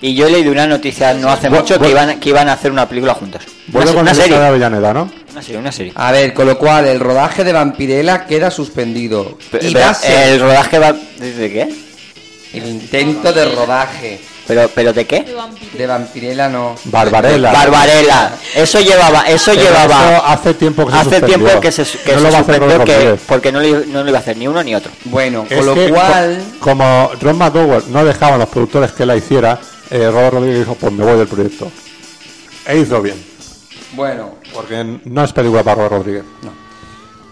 Y 0.00 0.14
yo 0.14 0.26
he 0.28 0.30
leído 0.30 0.52
una 0.52 0.66
noticia 0.66 1.12
no 1.14 1.28
hace 1.30 1.50
mucho 1.50 1.78
que 1.80 1.90
iban, 1.90 2.20
que 2.20 2.28
iban 2.28 2.48
a 2.48 2.52
hacer 2.52 2.70
una 2.70 2.88
película 2.88 3.14
juntos. 3.14 3.42
Vuelve 3.66 3.90
con 3.92 4.02
una 4.02 4.12
el 4.12 4.16
de 4.16 4.22
serie. 4.22 4.38
Avellaneda, 4.38 4.94
¿no? 4.94 5.10
Una 5.32 5.42
serie, 5.42 5.58
una 5.58 5.72
serie. 5.72 5.92
A 5.96 6.12
ver, 6.12 6.32
con 6.32 6.46
lo 6.46 6.56
cual 6.56 6.86
el 6.86 7.00
rodaje 7.00 7.42
de 7.42 7.52
Vampirella 7.52 8.24
queda 8.26 8.50
suspendido. 8.50 9.36
Pe- 9.50 9.58
Y 9.62 9.72
pero 9.72 9.84
va 9.86 9.90
a 9.90 9.94
ser 9.94 10.28
el 10.34 10.40
rodaje 10.40 10.78
va. 10.78 10.92
¿De 10.92 11.50
qué? 11.52 11.68
el 12.54 12.66
intento 12.66 13.30
de 13.32 13.44
rodaje 13.54 14.18
¿Pero, 14.46 14.70
pero 14.74 14.94
de 14.94 15.04
qué? 15.06 15.26
De 15.76 15.86
Vampirella 15.86 16.48
no. 16.48 16.74
Barbarella. 16.84 17.52
Barbarella. 17.52 18.32
Eso 18.54 18.80
llevaba, 18.80 19.22
eso 19.28 19.50
Pero 19.54 19.62
llevaba. 19.64 20.06
eso 20.16 20.24
hace 20.26 20.54
tiempo 20.54 20.86
que 20.86 20.92
se 20.92 20.96
hace 20.98 21.10
suspendió. 21.10 21.36
tiempo 21.36 21.60
que 21.60 21.72
se, 21.72 21.82
que 21.84 22.12
No 22.12 22.18
se 22.18 22.24
lo 22.24 22.32
va 22.32 22.38
a 22.38 22.40
hacer 22.40 22.54
suspendió 22.54 22.84
que, 22.84 22.94
Rodríguez. 22.94 23.20
porque 23.28 23.52
no 23.52 23.60
le, 23.60 23.86
no 23.88 24.02
le 24.04 24.08
iba 24.08 24.18
a 24.18 24.22
hacer 24.22 24.38
ni 24.38 24.48
uno 24.48 24.62
ni 24.62 24.74
otro. 24.74 24.90
Bueno, 25.04 25.44
Es 25.50 25.58
con 25.58 25.66
lo 25.66 25.74
que, 25.74 25.90
cual 25.90 26.42
co- 26.58 26.70
como 26.70 27.10
Ron 27.20 27.36
McDowell 27.36 27.82
no 27.92 28.04
dejaban 28.06 28.38
los 28.38 28.48
productores 28.48 28.92
que 28.92 29.04
la 29.04 29.16
hiciera, 29.16 29.60
eh, 29.90 30.10
Robert 30.10 30.34
Rodríguez 30.34 30.58
dijo, 30.60 30.74
pues 30.74 30.92
me 30.92 31.04
voy 31.04 31.18
del 31.18 31.28
proyecto. 31.28 31.70
E 32.66 32.78
hizo 32.78 33.00
bien, 33.00 33.16
bueno, 33.92 34.34
porque 34.52 35.00
no 35.04 35.24
es 35.24 35.32
película 35.32 35.62
para 35.62 35.76
Robert 35.76 35.92
Rodríguez. 35.92 36.24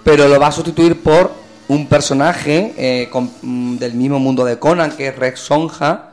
pero 0.03 0.29
lo 0.29 0.39
va 0.41 0.47
a 0.49 0.53
sustituir 0.53 1.03
por 1.03 1.31
un 1.69 1.89
personaje 1.89 2.73
eh, 2.79 3.09
con- 3.11 3.31
mm, 3.43 3.77
del 3.77 3.95
mismo 3.95 4.19
mundo 4.19 4.45
de 4.45 4.59
Conan, 4.59 4.93
que 4.93 5.09
es 5.09 5.17
Rex 5.17 5.41
Sonja, 5.41 6.11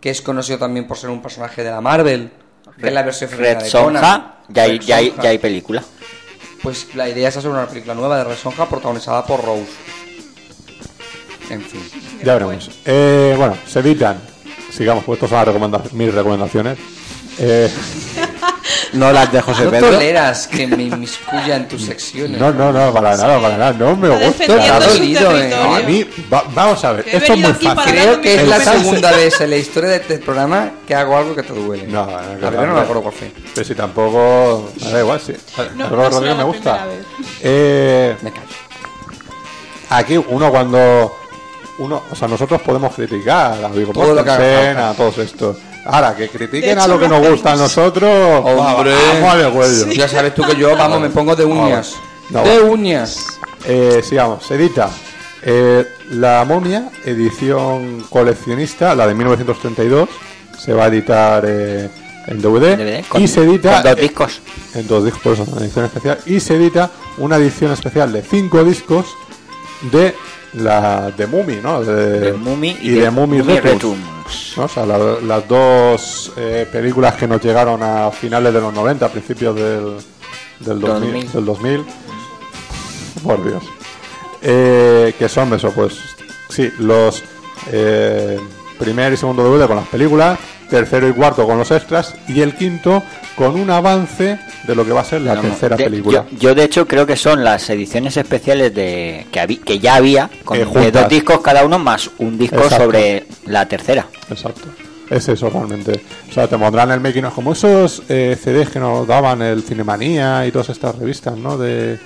que 0.00 0.10
es 0.10 0.20
conocido 0.20 0.58
también 0.58 0.86
por 0.86 0.96
ser 0.98 1.10
un 1.10 1.22
personaje 1.22 1.62
de 1.64 1.70
la 1.70 1.80
Marvel, 1.80 2.30
que 2.78 2.88
es 2.88 2.92
la 2.92 3.02
versión 3.02 3.30
Red 3.30 3.58
de 3.58 3.70
Sonja, 3.70 4.00
Conan. 4.00 4.32
ya 4.48 4.62
hay, 4.64 4.78
ya, 4.80 4.96
hay, 4.96 5.14
ya 5.22 5.28
hay 5.30 5.38
película. 5.38 5.82
Pues 6.62 6.88
la 6.94 7.08
idea 7.08 7.28
es 7.28 7.36
hacer 7.36 7.50
una 7.50 7.66
película 7.66 7.94
nueva 7.94 8.18
de 8.18 8.24
Red 8.24 8.36
Sonja 8.36 8.68
protagonizada 8.68 9.24
por 9.24 9.42
Rose. 9.44 9.66
En 11.48 11.62
fin. 11.62 11.80
Ya 12.24 12.34
veremos. 12.34 12.68
Eh, 12.84 13.34
bueno, 13.38 13.56
se 13.66 13.78
editan. 13.80 14.18
Sigamos, 14.76 15.04
pues 15.04 15.16
estas 15.22 15.30
son 15.30 15.38
las 15.38 15.48
recomenda- 15.48 15.92
mis 15.92 16.12
recomendaciones. 16.14 16.78
Eh, 17.38 17.70
No 18.92 19.12
las 19.12 19.30
de 19.30 19.40
José 19.42 19.64
No 19.64 19.70
Pedro. 19.70 19.90
toleras 19.90 20.46
que 20.48 20.66
me 20.66 20.84
inmiscuya 20.84 21.56
en 21.56 21.68
tus 21.68 21.82
secciones. 21.86 22.40
no, 22.40 22.50
no, 22.52 22.72
no, 22.72 22.92
para 22.92 23.16
nada, 23.16 23.40
para 23.40 23.56
nada. 23.56 23.72
No 23.72 23.94
me 23.96 24.08
gusta. 24.08 24.24
defendiendo 24.26 24.66
nada. 24.66 24.88
su 24.88 24.96
dolido, 24.98 25.38
eh. 25.38 25.50
No, 25.50 25.74
a 25.76 25.80
mí, 25.80 26.06
va- 26.32 26.44
vamos 26.54 26.84
a 26.84 26.92
ver, 26.92 27.04
Que 27.04 27.10
he 27.10 27.16
esto 27.18 27.32
es 27.34 27.40
venido 27.42 27.48
muy 27.48 27.56
aquí 27.56 27.66
fácil. 27.66 27.76
para 27.84 27.90
Creo 28.02 28.20
que 28.20 28.34
es 28.36 28.48
la 28.48 28.60
segunda 28.60 29.12
vez 29.12 29.40
en 29.40 29.50
la 29.50 29.56
historia 29.56 29.90
de 29.90 29.96
este 29.96 30.18
programa 30.18 30.70
que 30.86 30.94
hago 30.94 31.16
algo 31.16 31.34
que 31.34 31.42
te 31.42 31.52
duele. 31.52 31.86
No, 31.86 32.06
no, 32.06 32.12
la 32.12 32.22
que 32.22 32.34
verdad 32.44 32.60
no 32.62 32.66
no. 32.68 32.74
me 32.74 32.80
acuerdo 32.80 33.02
cuál 33.02 33.14
fue. 33.14 33.32
Pero 33.54 33.66
si 33.66 33.74
tampoco. 33.74 34.70
Me 34.84 34.90
da 34.90 35.00
igual, 35.00 35.20
sí. 35.20 35.34
No, 35.56 35.64
no 35.84 35.88
será 35.90 36.08
Rodríguez 36.08 36.28
la 36.28 36.34
me 36.36 36.44
gusta. 36.44 36.72
primera 36.72 36.86
vez. 36.86 37.06
Eh, 37.42 38.16
Me 38.22 38.30
callo. 38.32 38.46
aquí 39.90 40.16
uno 40.16 40.50
cuando. 40.50 41.16
Uno, 41.78 42.02
o 42.10 42.14
sea, 42.16 42.26
nosotros 42.26 42.60
podemos 42.62 42.94
criticar 42.94 43.62
a 43.64 43.68
Vigo 43.68 43.92
Todo 43.92 44.18
a 44.18 44.94
todos 44.96 45.18
estos. 45.18 45.56
Ahora, 45.84 46.16
que 46.16 46.28
critiquen 46.28 46.70
hecho, 46.70 46.82
a 46.82 46.88
lo 46.88 46.98
que 46.98 47.08
nos 47.08 47.26
gusta 47.28 47.52
a 47.52 47.56
nosotros. 47.56 48.10
Hombre. 48.44 48.94
vamos 49.22 49.34
al 49.34 49.52
cuello. 49.52 49.86
Ya 49.92 50.08
sabes 50.08 50.34
tú 50.34 50.42
que 50.42 50.56
yo, 50.56 50.76
vamos, 50.76 51.00
me 51.00 51.10
pongo 51.10 51.36
de 51.36 51.44
uñas. 51.44 51.94
No, 52.30 52.42
de 52.42 52.58
va. 52.58 52.64
uñas. 52.64 53.38
Eh, 53.64 54.02
sigamos, 54.02 54.44
se 54.44 54.54
edita 54.54 54.90
eh, 55.42 55.84
La 56.10 56.44
momia, 56.44 56.90
edición 57.04 58.04
coleccionista, 58.10 58.94
la 58.94 59.06
de 59.06 59.14
1932. 59.14 60.08
Se 60.58 60.72
va 60.72 60.84
a 60.84 60.86
editar 60.88 61.44
eh, 61.46 61.88
en 62.26 62.40
DVD. 62.42 62.76
DVD, 62.76 63.04
con- 63.06 63.22
y 63.22 63.28
se 63.28 63.42
edita. 63.42 63.74
con 63.74 63.82
dos 63.84 63.98
eh, 63.98 64.02
discos. 64.02 64.40
En 64.74 64.88
dos 64.88 65.04
discos, 65.04 65.22
por 65.22 65.32
eso, 65.34 65.44
una 65.52 65.60
edición 65.60 65.84
especial. 65.84 66.18
Y 66.26 66.40
se 66.40 66.56
edita 66.56 66.90
una 67.18 67.36
edición 67.36 67.70
especial 67.72 68.12
de 68.12 68.22
cinco 68.22 68.64
discos 68.64 69.06
de 69.92 70.14
la 70.56 71.10
de 71.10 71.26
Mummy, 71.26 71.56
¿no? 71.62 71.82
De, 71.82 72.20
De 72.20 72.32
Mummy 72.32 72.76
y, 72.80 72.90
de, 72.90 73.10
Mummy, 73.10 73.38
Mummy 73.38 73.54
Returns. 73.60 73.72
Returns. 73.82 74.54
¿no? 74.56 74.64
O 74.64 74.68
sea, 74.68 74.86
la- 74.86 75.20
las 75.20 75.46
dos 75.48 76.32
eh, 76.36 76.66
películas 76.70 77.14
que 77.14 77.26
nos 77.28 77.40
llegaron 77.42 77.82
a 77.82 78.10
finales 78.10 78.52
de 78.52 78.60
los 78.60 78.72
90, 78.72 79.06
a 79.06 79.08
principios 79.08 79.54
del, 79.54 79.96
del 80.60 80.80
2000, 80.80 80.82
2000. 81.12 81.32
del 81.32 81.44
2000. 81.44 81.84
Por 83.22 83.44
Dios. 83.44 83.62
Eh, 84.42 85.14
que 85.18 85.28
son 85.28 85.52
eso, 85.54 85.70
pues 85.72 85.94
sí, 86.48 86.70
los 86.78 87.22
eh, 87.72 88.38
primer 88.78 89.12
y 89.12 89.16
segundo 89.16 89.42
DVD 89.42 89.66
con 89.66 89.76
las 89.76 89.88
películas, 89.88 90.38
tercero 90.68 91.08
y 91.08 91.12
cuarto 91.12 91.46
con 91.46 91.58
los 91.58 91.70
extras 91.70 92.14
y 92.28 92.40
el 92.40 92.54
quinto 92.54 93.02
con 93.36 93.54
un 93.58 93.70
avance 93.70 94.38
de 94.66 94.74
lo 94.74 94.84
que 94.84 94.92
va 94.92 95.02
a 95.02 95.04
ser 95.04 95.20
la 95.22 95.34
No, 95.34 95.42
tercera 95.42 95.76
de- 95.76 95.84
película. 95.84 96.24
Yo, 96.32 96.38
yo, 96.38 96.54
de 96.54 96.64
hecho 96.64 96.86
creo 96.86 97.06
que 97.06 97.16
son 97.16 97.44
las 97.44 97.68
ediciones 97.70 98.16
especiales 98.16 98.74
de 98.74 99.26
que, 99.30 99.40
habí- 99.40 99.58
que 99.60 99.78
ya 99.78 99.96
había 99.96 100.30
con 100.44 100.58
Eh, 100.58 100.64
de 100.66 100.90
dos 100.92 101.08
discos 101.08 101.40
cada 101.40 101.64
uno 101.64 101.78
más 101.78 102.10
un 102.18 102.36
disco 102.38 102.56
Exacto. 102.56 102.84
sobre 102.84 103.26
la 103.46 103.66
tercera. 103.66 104.06
Exacto. 104.30 104.68
Es 105.08 105.28
eso 105.28 105.48
realmente. 105.50 106.00
O 106.28 106.32
sea, 106.32 106.48
te 106.48 106.58
pondrán 106.58 106.90
el 106.90 106.98
making 107.00 107.26
of 107.26 107.34
como 107.34 107.52
esos 107.52 108.02
eh, 108.08 108.36
CDs 108.42 108.70
que 108.70 108.80
nos 108.80 109.06
daban 109.06 109.40
el 109.40 109.62
Cinemanía 109.62 110.44
y 110.46 110.50
todas 110.50 110.70
estas 110.70 110.96
revistas, 110.96 111.36
¿no? 111.36 111.56
De, 111.56 111.98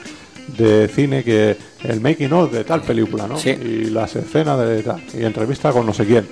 de 0.58 0.86
cine 0.88 1.24
que 1.24 1.56
el 1.84 2.00
making 2.02 2.32
of 2.34 2.52
de 2.52 2.62
tal 2.64 2.82
película, 2.82 3.26
¿no? 3.26 3.38
Sí. 3.38 3.50
Y 3.50 3.84
las 3.90 4.14
escenas 4.16 4.58
de 4.58 4.82
tal. 4.82 5.02
Y 5.18 5.24
entrevista 5.24 5.72
con 5.72 5.86
no 5.86 5.94
sé 5.94 6.04
quién. 6.04 6.28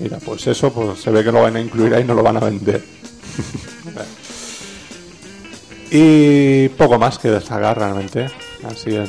Mira, 0.00 0.18
pues 0.18 0.46
eso 0.46 0.72
pues 0.72 1.00
se 1.00 1.10
ve 1.10 1.22
que 1.22 1.32
lo 1.32 1.42
van 1.42 1.56
a 1.56 1.60
incluir 1.60 1.94
ahí 1.94 2.04
no 2.04 2.14
lo 2.14 2.22
van 2.22 2.36
a 2.36 2.40
vender. 2.40 2.82
y 5.90 6.68
poco 6.70 6.98
más 6.98 7.18
que 7.18 7.30
destacar 7.30 7.78
realmente. 7.78 8.26
Así 8.64 8.96
en, 8.96 9.08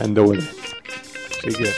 en 0.00 0.14
DVD. 0.14 0.42
Así 1.38 1.56
que... 1.56 1.70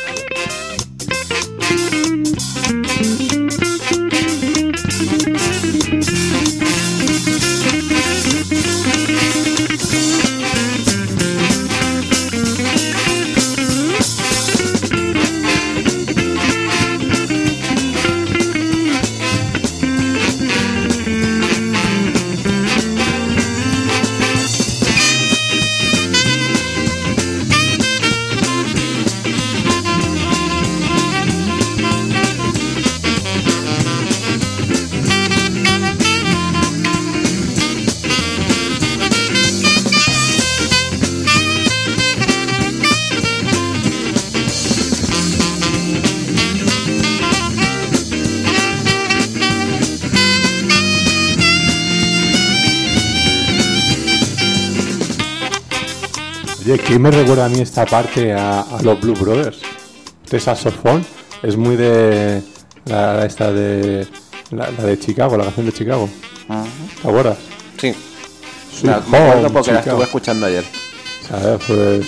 Oye, 56.70 56.78
¿qué 56.80 56.98
me 56.98 57.10
recuerda 57.10 57.46
a 57.46 57.48
mí 57.48 57.60
esta 57.62 57.86
parte 57.86 58.30
a, 58.34 58.60
a 58.60 58.82
los 58.82 59.00
Blue 59.00 59.14
Brothers? 59.14 59.60
Este 60.22 60.38
saxofón 60.38 61.02
es 61.42 61.56
muy 61.56 61.76
de 61.76 62.42
la 62.84 63.24
esta 63.24 63.50
de 63.50 64.06
la, 64.50 64.70
la 64.72 64.84
de 64.84 64.98
Chicago, 64.98 65.38
la 65.38 65.44
canción 65.44 65.64
de 65.64 65.72
Chicago. 65.72 66.10
¿Te 67.00 67.08
acuerdas? 67.08 67.38
Sí. 67.80 67.94
Sweet 68.80 69.06
me 69.06 69.16
acuerdo 69.16 69.50
porque 69.50 69.72
la 69.72 69.80
estuve 69.80 70.02
escuchando 70.04 70.44
ayer. 70.44 70.64
¿Sabes? 71.26 71.58
Pues 71.66 72.06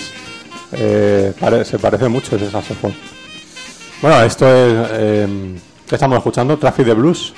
eh, 0.73 1.33
pare- 1.41 1.65
se 1.65 1.79
parece 1.79 2.09
mucho 2.09 2.37
ese 2.37 2.51
saxofón. 2.51 2.95
Bueno, 4.03 4.21
esto 4.25 4.47
es 4.47 4.89
eh, 4.93 5.57
¿qué 5.89 5.95
estamos 5.95 6.19
escuchando? 6.19 6.59
Traffic 6.59 6.85
de 6.85 6.93
Blues. 6.93 7.33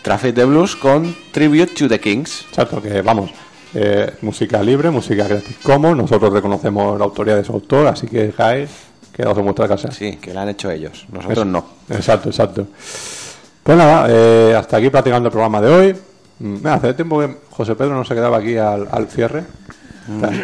Traffic 0.00 0.34
de 0.34 0.46
Blues 0.46 0.74
con 0.76 1.14
Tribute 1.32 1.74
to 1.74 1.86
the 1.86 2.00
Kings. 2.00 2.46
Exacto, 2.48 2.80
que 2.80 3.02
vamos, 3.02 3.30
eh, 3.74 4.12
música 4.22 4.62
libre, 4.62 4.90
música 4.90 5.24
Creative 5.26 5.56
Commons, 5.62 5.96
nosotros 5.96 6.32
reconocemos 6.32 6.98
la 6.98 7.04
autoría 7.04 7.36
de 7.36 7.44
su 7.44 7.52
autor, 7.52 7.86
así 7.86 8.06
que 8.06 8.32
Jae, 8.32 8.68
quedaos 9.12 9.36
en 9.38 9.44
vuestra 9.44 9.68
casa. 9.68 9.90
Sí, 9.90 10.16
que 10.16 10.32
la 10.34 10.42
han 10.42 10.50
hecho 10.50 10.70
ellos. 10.70 11.06
Nosotros 11.10 11.38
Eso. 11.38 11.44
no. 11.44 11.64
Exacto, 11.90 12.28
exacto. 12.28 12.66
Pues 13.62 13.78
nada, 13.78 14.06
eh, 14.10 14.54
hasta 14.56 14.76
aquí 14.76 14.90
practicando 14.90 15.28
el 15.28 15.32
programa 15.32 15.60
de 15.60 15.68
hoy. 15.68 15.96
Mm, 16.40 16.66
hace 16.66 16.94
tiempo 16.94 17.20
que 17.20 17.36
José 17.50 17.74
Pedro 17.76 17.94
no 17.94 18.04
se 18.04 18.14
quedaba 18.14 18.38
aquí 18.38 18.56
al, 18.56 18.88
al 18.90 19.06
cierre. 19.06 19.44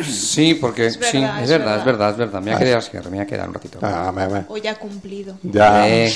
Sí, 0.05 0.55
porque 0.55 0.86
Es 0.86 0.98
verdad, 0.98 1.10
sí, 1.10 1.18
es 1.18 1.43
es 1.44 1.48
verdad, 1.51 1.66
verdad. 1.66 1.78
es 1.78 1.85
verdad, 1.85 2.10
es 2.10 2.16
verdad. 2.16 2.40
Me 2.40 2.44
voy 2.44 2.52
a 2.52 2.56
Ah, 2.56 2.59
quedar 2.90 3.05
me 3.05 3.10
voy 3.10 3.18
a 3.18 3.26
quedar 3.26 3.48
un 3.48 3.55
ratito. 3.55 3.78
Ah, 3.82 4.12
me- 4.14 4.28
me- 4.28 4.44
Hoy 4.48 4.60
ya 4.60 4.70
ha 4.72 4.74
cumplido. 4.76 5.36
ya. 5.43 5.89
Eh, 5.89 6.14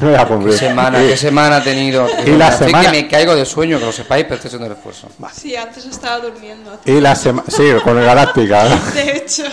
no 0.00 0.08
voy 0.08 0.16
a 0.16 0.26
cumplir. 0.26 0.52
qué 0.54 0.58
semana, 0.66 0.98
qué 0.98 1.16
semana 1.16 1.56
ha 1.56 1.62
tenido. 1.62 2.06
Y 2.26 2.30
la 2.32 2.50
semana- 2.50 2.90
que 2.90 3.02
me 3.02 3.08
caigo 3.08 3.36
de 3.36 3.44
sueño, 3.44 3.78
que 3.78 3.84
lo 3.86 3.92
sepáis, 3.92 4.24
pero 4.24 4.34
estoy 4.36 4.48
haciendo 4.48 4.66
el 4.66 4.72
esfuerzo. 4.72 5.08
Sí, 5.32 5.54
antes 5.54 5.84
estaba 5.86 6.18
durmiendo. 6.18 6.78
Y 6.84 7.00
la 7.00 7.14
semana. 7.14 7.44
Sí, 7.48 7.62
con 7.84 7.98
el 7.98 8.04
Galáctica. 8.04 8.68
¿no? 8.68 8.76
De 8.94 9.16
hecho, 9.16 9.44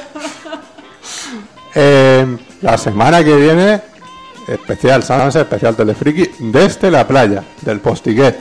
Eh, 1.76 2.38
la 2.61 2.77
semana 2.77 3.23
que 3.23 3.35
viene, 3.35 3.81
especial 4.47 5.03
Sanse, 5.03 5.41
especial 5.41 5.76
Telefriki, 5.76 6.31
desde 6.39 6.89
la 6.89 7.07
playa, 7.07 7.43
del 7.61 7.80
Postiguet. 7.80 8.38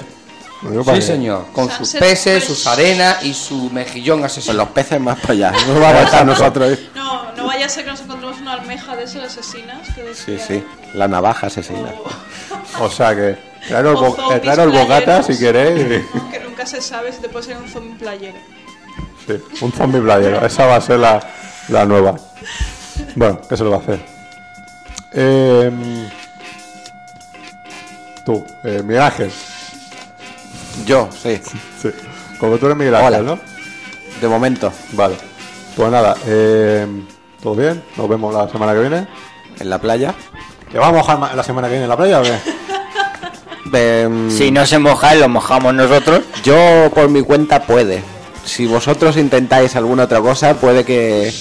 Sí, 0.94 1.02
señor. 1.02 1.46
Con 1.52 1.70
sus 1.70 1.92
peces, 1.94 2.42
sus 2.44 2.66
arenas 2.66 3.22
y 3.22 3.32
su 3.32 3.70
mejillón 3.70 4.18
Con 4.18 4.26
asesino. 4.26 4.54
los 4.56 4.68
peces 4.68 5.00
más 5.00 5.18
para 5.20 5.32
allá. 5.34 5.52
No 5.66 5.74
vamos 5.80 5.86
a 6.00 6.02
estar 6.02 6.26
nosotros 6.26 6.68
ahí. 6.70 6.90
no, 6.96 7.32
no 7.34 7.46
vaya 7.46 7.66
a 7.66 7.68
ser 7.68 7.84
que 7.84 7.90
nos 7.90 8.00
encontremos 8.00 8.40
una 8.40 8.54
almeja 8.54 8.96
de 8.96 9.04
esas 9.04 9.24
asesinas. 9.24 9.86
Que 9.94 10.14
Sí, 10.14 10.32
decía- 10.32 10.46
sí. 10.46 10.64
La 10.94 11.06
navaja 11.06 11.46
asesina. 11.46 11.92
O 12.80 12.90
sea 12.90 13.14
que, 13.14 13.38
traeros, 13.68 13.98
O 13.98 14.00
bo- 14.04 14.16
zombies 14.16 14.36
eh, 14.36 14.40
traeros 14.40 14.72
bocata 14.72 15.04
playeros. 15.04 15.26
si 15.26 15.38
queréis. 15.38 16.04
Que 16.32 16.40
nunca 16.40 16.66
se 16.66 16.80
sabe 16.80 17.12
si 17.12 17.20
te 17.20 17.28
puede 17.28 17.44
ser 17.46 17.56
un 17.58 17.68
zombie 17.68 17.94
playero. 17.98 18.38
Sí, 19.26 19.34
un 19.60 19.72
zombie 19.72 20.00
playero. 20.00 20.44
Esa 20.44 20.66
va 20.66 20.76
a 20.76 20.80
ser 20.80 20.98
la, 20.98 21.20
la 21.68 21.84
nueva. 21.84 22.16
Bueno, 23.14 23.40
¿qué 23.48 23.56
se 23.56 23.62
lo 23.64 23.70
va 23.70 23.76
a 23.76 23.80
hacer? 23.80 24.00
Eh, 25.12 25.70
tú, 28.24 28.44
eh, 28.64 28.82
Miguel 28.84 29.02
Ángel. 29.02 29.30
Yo, 30.86 31.08
sí. 31.12 31.40
Sí. 31.82 31.90
Como 32.40 32.56
tú 32.58 32.66
eres 32.66 32.78
Miguel 32.78 32.94
Ángel, 32.94 33.14
Hola. 33.14 33.34
¿no? 33.34 33.40
De 34.20 34.28
momento. 34.28 34.72
Vale. 34.92 35.16
Pues 35.76 35.90
nada, 35.90 36.16
eh, 36.26 36.86
¿Todo 37.42 37.54
bien? 37.54 37.82
Nos 37.96 38.08
vemos 38.08 38.34
la 38.34 38.48
semana 38.48 38.72
que 38.72 38.80
viene. 38.80 39.06
En 39.60 39.70
la 39.70 39.78
playa. 39.80 40.14
¿Te 40.70 40.78
vamos 40.78 41.08
a 41.08 41.16
mojar 41.16 41.34
la 41.36 41.42
semana 41.42 41.68
que 41.68 41.72
viene 41.72 41.84
en 41.84 41.88
la 41.88 41.96
playa 41.96 42.20
o 42.20 42.22
qué? 42.22 42.38
Em, 44.02 44.30
Si 44.30 44.50
no 44.50 44.64
se 44.66 44.78
moja, 44.78 45.14
lo 45.14 45.28
mojamos 45.28 45.74
nosotros. 45.74 46.22
Yo 46.42 46.90
por 46.94 47.08
mi 47.10 47.22
cuenta 47.22 47.62
puede. 47.62 48.02
Si 48.44 48.66
vosotros 48.66 49.16
intentáis 49.18 49.76
alguna 49.76 50.04
otra 50.04 50.20
cosa, 50.20 50.54
puede 50.54 50.84
que 50.84 51.32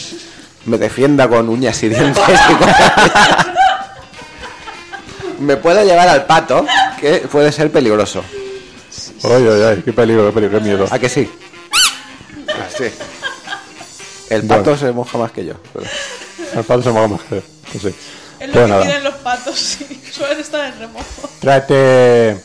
me 0.65 0.77
defienda 0.77 1.27
con 1.29 1.47
uñas 1.47 1.81
y 1.83 1.89
dientes. 1.89 2.21
y 2.51 2.53
cosas. 2.55 3.47
me 5.39 5.55
puedo 5.57 5.83
llevar 5.83 6.09
al 6.09 6.25
pato, 6.25 6.65
que 6.99 7.27
puede 7.31 7.51
ser 7.51 7.71
peligroso. 7.71 8.23
Oye, 9.23 9.49
oye, 9.49 9.65
oye, 9.65 9.83
qué 9.83 9.93
peligro, 9.93 10.27
qué 10.27 10.31
peligro, 10.33 10.59
qué 10.59 10.63
miedo. 10.65 10.85
¿A 10.91 10.99
que 10.99 11.09
sí? 11.09 11.29
Ah, 12.49 12.67
sí. 12.75 12.85
El 14.29 14.41
Bueno. 14.43 14.63
pato 14.63 14.77
se 14.77 14.91
moja 14.91 15.17
más 15.17 15.31
que 15.31 15.45
yo. 15.45 15.53
pero- 15.73 15.85
El 16.55 16.63
pato 16.63 16.83
se 16.83 16.91
moja 16.91 17.07
más 17.07 17.21
que 17.23 17.41
que 17.71 17.79
sí. 17.79 17.95
Es 18.39 18.47
lo 18.47 18.53
Pues 18.53 18.65
que 18.65 18.69
nada, 18.69 18.81
tienen 18.81 19.03
los 19.03 19.15
patos, 19.15 19.55
sí. 19.59 20.01
Suelen 20.11 20.39
estar 20.39 20.65
en 20.73 20.79
remojo. 20.79 21.29
tráete 21.39 22.37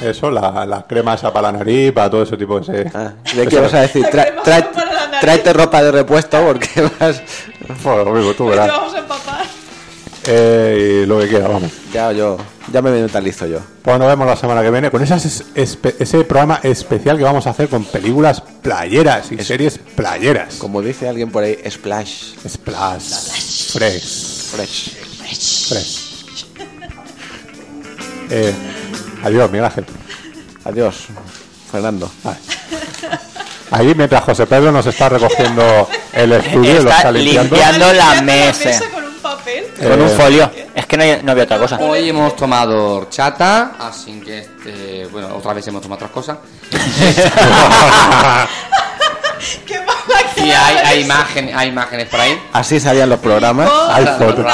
eso, 0.00 0.30
la, 0.30 0.66
la 0.66 0.86
crema 0.86 1.14
esa 1.14 1.32
para 1.32 1.50
la 1.52 1.58
nariz, 1.58 1.92
para 1.92 2.10
todo 2.10 2.22
ese 2.24 2.36
tipo 2.36 2.58
de... 2.60 2.82
Ese, 2.82 2.90
Ah, 2.96 3.12
¿De 3.34 3.46
qué 3.46 3.60
vas 3.60 3.72
a 3.74 3.80
decir? 3.82 4.04
Tra- 4.06 4.70
tráete 5.20 5.52
ropa 5.52 5.82
de 5.82 5.92
repuesto 5.92 6.42
porque 6.44 6.68
vas... 7.00 7.22
Bueno, 7.82 8.10
amigo, 8.10 8.34
tú 8.34 8.46
verás. 8.48 8.70
Eh, 10.26 11.02
y 11.02 11.06
lo 11.06 11.18
que 11.18 11.28
quiera, 11.28 11.48
vamos. 11.48 11.70
Ya 11.92 12.12
yo, 12.12 12.36
ya 12.72 12.80
me 12.80 12.90
mentalizo 12.90 13.46
yo. 13.46 13.58
Pues 13.82 13.98
nos 13.98 14.06
vemos 14.06 14.26
la 14.26 14.36
semana 14.36 14.62
que 14.62 14.70
viene 14.70 14.90
con 14.90 15.02
esas 15.02 15.44
ese 15.54 16.24
programa 16.24 16.60
especial 16.62 17.18
que 17.18 17.24
vamos 17.24 17.46
a 17.46 17.50
hacer 17.50 17.68
con 17.68 17.84
películas 17.84 18.40
playeras 18.62 19.32
y 19.32 19.38
series 19.38 19.78
playeras. 19.78 20.56
Como 20.56 20.80
dice 20.80 21.08
alguien 21.08 21.30
por 21.30 21.42
ahí, 21.42 21.58
splash. 21.68 22.34
Splash. 22.48 23.72
Fresh. 23.72 24.50
Fresh. 24.52 24.90
Fresh. 25.68 26.12
Eh, 28.30 28.54
adiós, 29.24 29.50
Miguel 29.50 29.64
Ángel. 29.66 29.84
Adiós, 30.64 31.08
Fernando. 31.70 32.10
Ahí 33.72 33.94
mientras 33.96 34.22
José 34.24 34.46
Pedro 34.46 34.70
nos 34.70 34.84
está 34.86 35.08
recogiendo 35.08 35.88
el 36.12 36.32
estudio 36.32 36.70
y 36.70 36.74
lo 36.74 36.80
Está 36.90 36.96
está 36.96 37.10
limpiando. 37.12 37.56
limpiando 37.56 37.92
la 37.94 38.22
mesa. 38.22 38.80
con 38.92 39.04
un 39.04 39.14
papel. 39.20 39.64
Con 39.82 40.00
un 40.00 40.06
Eh, 40.08 40.10
folio. 40.10 40.50
Es 40.74 40.86
que 40.86 40.96
no, 40.96 41.02
hay- 41.04 41.20
no 41.22 41.32
había 41.32 41.44
otra 41.44 41.58
cosa. 41.58 41.78
Hoy 41.80 42.08
hemos 42.10 42.36
tomado 42.36 42.96
horchata, 42.96 43.72
así 43.80 44.20
que 44.20 44.38
este, 44.40 45.06
bueno, 45.10 45.34
otra 45.36 45.54
vez 45.54 45.66
hemos 45.68 45.80
tomado 45.82 45.96
otras 46.04 46.10
cosas. 46.10 46.36
Qué 49.66 49.78
mala 49.80 50.32
que 50.34 50.40
Y 50.46 50.50
hay, 50.50 50.76
hay, 50.84 51.00
imágenes, 51.02 51.54
hay 51.56 51.68
imágenes 51.68 52.08
por 52.08 52.20
ahí. 52.20 52.38
Así 52.52 52.78
salían 52.80 53.08
los 53.08 53.18
programas. 53.20 53.70
Hay 53.90 54.04
Los 54.04 54.16
fotos. 54.18 54.44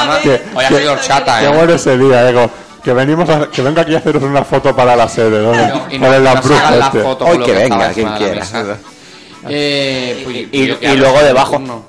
Hoy 0.55 0.65
ha 0.65 0.69
sido 0.69 0.91
horchata, 0.93 1.39
Qué 1.39 1.45
¿eh? 1.45 1.49
bueno 1.49 1.73
ese 1.73 1.97
día, 1.97 2.29
Ego. 2.29 2.49
Que 2.83 2.93
venimos 2.93 3.29
a, 3.29 3.47
que 3.49 3.61
venga 3.61 3.81
aquí 3.81 3.93
a 3.93 3.97
haceros 3.97 4.23
una 4.23 4.43
foto 4.43 4.73
para 4.75 4.95
la 4.95 5.07
sede, 5.09 5.41
¿no? 5.43 5.53
No, 5.53 5.85
y 5.89 5.99
Con 5.99 6.09
no- 6.09 6.19
Lambrusco 6.19 6.57
hagan 6.57 6.79
la 6.79 6.85
este. 6.85 7.01
foto 7.01 7.25
Hoy 7.25 7.39
que 7.43 7.51
venga, 7.51 7.89
quien 7.91 8.09
quiera. 8.13 8.45
Eh, 9.49 10.21
pues, 10.23 10.35
Y- 10.35 10.49
y 10.51 10.77
ya 10.81 10.93
luego 10.95 11.19
debajo. 11.21 11.59
no. 11.59 11.85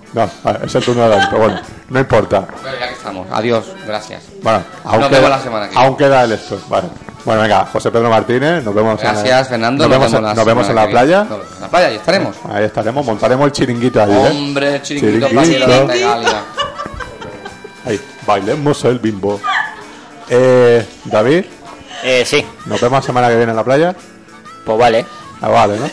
Es 0.64 0.74
el 0.74 0.84
turno 0.84 1.02
de 1.04 1.08
David, 1.10 1.24
pero 1.30 1.42
bueno, 1.42 1.60
no 1.88 1.98
importa. 2.00 2.40
Bueno, 2.62 2.78
ya 2.78 2.88
que 2.88 2.94
estamos. 2.94 3.26
Adiós, 3.30 3.64
gracias. 3.86 4.22
Bueno, 4.42 4.62
aún, 4.84 5.00
Nos 5.00 5.08
queda, 5.08 5.18
vemos 5.18 5.30
la 5.30 5.42
semana 5.42 5.64
que 5.66 5.70
viene. 5.72 5.86
aún 5.86 5.96
queda 5.96 6.24
el 6.24 6.32
esto. 6.32 6.60
Vale. 6.68 6.88
Bueno, 7.24 7.42
venga, 7.42 7.66
José 7.66 7.90
Pedro 7.90 8.08
Martínez, 8.08 8.64
nos 8.64 8.74
vemos 8.74 9.00
en 9.02 9.12
Gracias, 9.12 9.48
Fernando. 9.48 9.84
Nos 9.86 9.90
vemos, 9.90 10.12
en- 10.14 10.22
nos 10.34 10.44
vemos 10.44 10.68
en 10.68 10.74
la 10.74 10.88
playa. 10.88 11.26
En 11.30 11.60
la 11.60 11.68
playa, 11.68 11.86
ahí 11.88 11.96
estaremos. 11.96 12.36
Ahí 12.50 12.64
estaremos, 12.64 13.04
montaremos 13.06 13.44
el 13.46 13.52
chiringuito 13.52 14.02
ahí, 14.02 14.10
¿eh? 14.10 14.28
Hombre, 14.30 14.82
chiringuito, 14.82 15.28
Chiringuito. 15.28 15.86
para 15.86 16.16
la. 16.18 16.42
Ahí, 17.86 18.00
bailemos 18.26 18.84
el 18.84 18.98
bimbo. 18.98 19.40
Eh, 20.28 20.86
David, 21.04 21.44
Eh, 22.02 22.24
sí, 22.24 22.44
nos 22.66 22.80
vemos 22.80 23.00
la 23.00 23.06
semana 23.06 23.28
que 23.28 23.36
viene 23.36 23.50
en 23.50 23.56
la 23.56 23.64
playa. 23.64 23.94
pues 24.64 24.78
vale. 24.78 25.04
Ah, 25.42 25.48
vale, 25.48 25.78
¿no? 25.78 25.86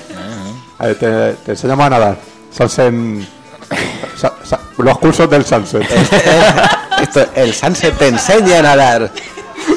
Te, 0.77 0.93
te 1.33 1.51
enseñamos 1.51 1.85
a 1.85 1.89
nadar. 1.89 2.15
Sunset. 2.55 2.93
sa- 4.15 4.33
sa- 4.43 4.59
los 4.77 4.97
cursos 4.99 5.29
del 5.29 5.43
Sunset. 5.45 5.83
Esto, 7.01 7.25
el 7.35 7.53
Sunset 7.53 7.97
te 7.97 8.07
enseña 8.09 8.59
a 8.59 8.61
nadar. 8.61 9.11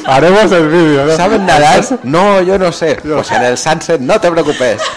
Haremos 0.05 0.51
el 0.51 0.67
vídeo, 0.69 1.05
¿no? 1.05 1.15
¿Sabes 1.17 1.39
nadar? 1.41 1.83
No, 2.03 2.41
yo 2.41 2.57
no 2.57 2.71
sé. 2.71 2.97
Pues 3.03 3.31
en 3.31 3.43
el 3.43 3.57
Sunset 3.57 3.99
no 3.99 4.19
te 4.21 4.31
preocupes. 4.31 4.79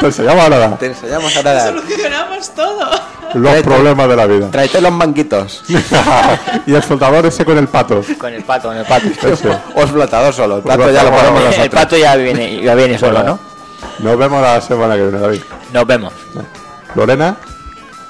Te 0.00 0.06
enseñamos 0.06 0.44
a 0.44 0.48
nadar. 0.48 0.78
Te 0.78 0.86
enseñamos 0.86 1.36
a 1.36 1.42
nadar. 1.42 1.68
Solucionamos 1.74 2.50
todo. 2.54 2.90
Los 3.34 3.52
Tráete- 3.52 3.62
problemas 3.64 4.08
de 4.08 4.16
la 4.16 4.26
vida. 4.26 4.50
Tráete 4.50 4.80
los 4.80 4.92
manguitos. 4.92 5.62
y 6.66 6.74
el 6.74 6.82
flotador 6.82 7.26
ese 7.26 7.44
con 7.44 7.58
el 7.58 7.68
pato. 7.68 8.02
Con 8.18 8.32
el 8.32 8.42
pato, 8.44 8.68
con 8.68 8.76
el 8.76 8.84
pato. 8.84 9.06
Ese. 9.08 9.48
O 9.74 9.80
explotador 9.82 10.32
solo. 10.34 10.56
El 10.58 10.62
pato 10.62 10.90
ya 10.90 11.02
lo 11.02 11.08
flotador. 11.10 11.20
ponemos 11.20 11.40
El 11.40 11.46
nosotros. 11.58 11.80
pato 11.82 11.96
ya 11.96 12.16
viene, 12.16 12.62
ya 12.62 12.74
viene 12.74 12.98
solo, 12.98 13.22
¿no? 13.22 13.38
Nos 14.02 14.18
vemos 14.18 14.42
la 14.42 14.60
semana 14.60 14.94
que 14.96 15.02
viene, 15.02 15.18
David. 15.18 15.42
Nos 15.72 15.86
vemos. 15.86 16.12
Lorena, 16.94 17.36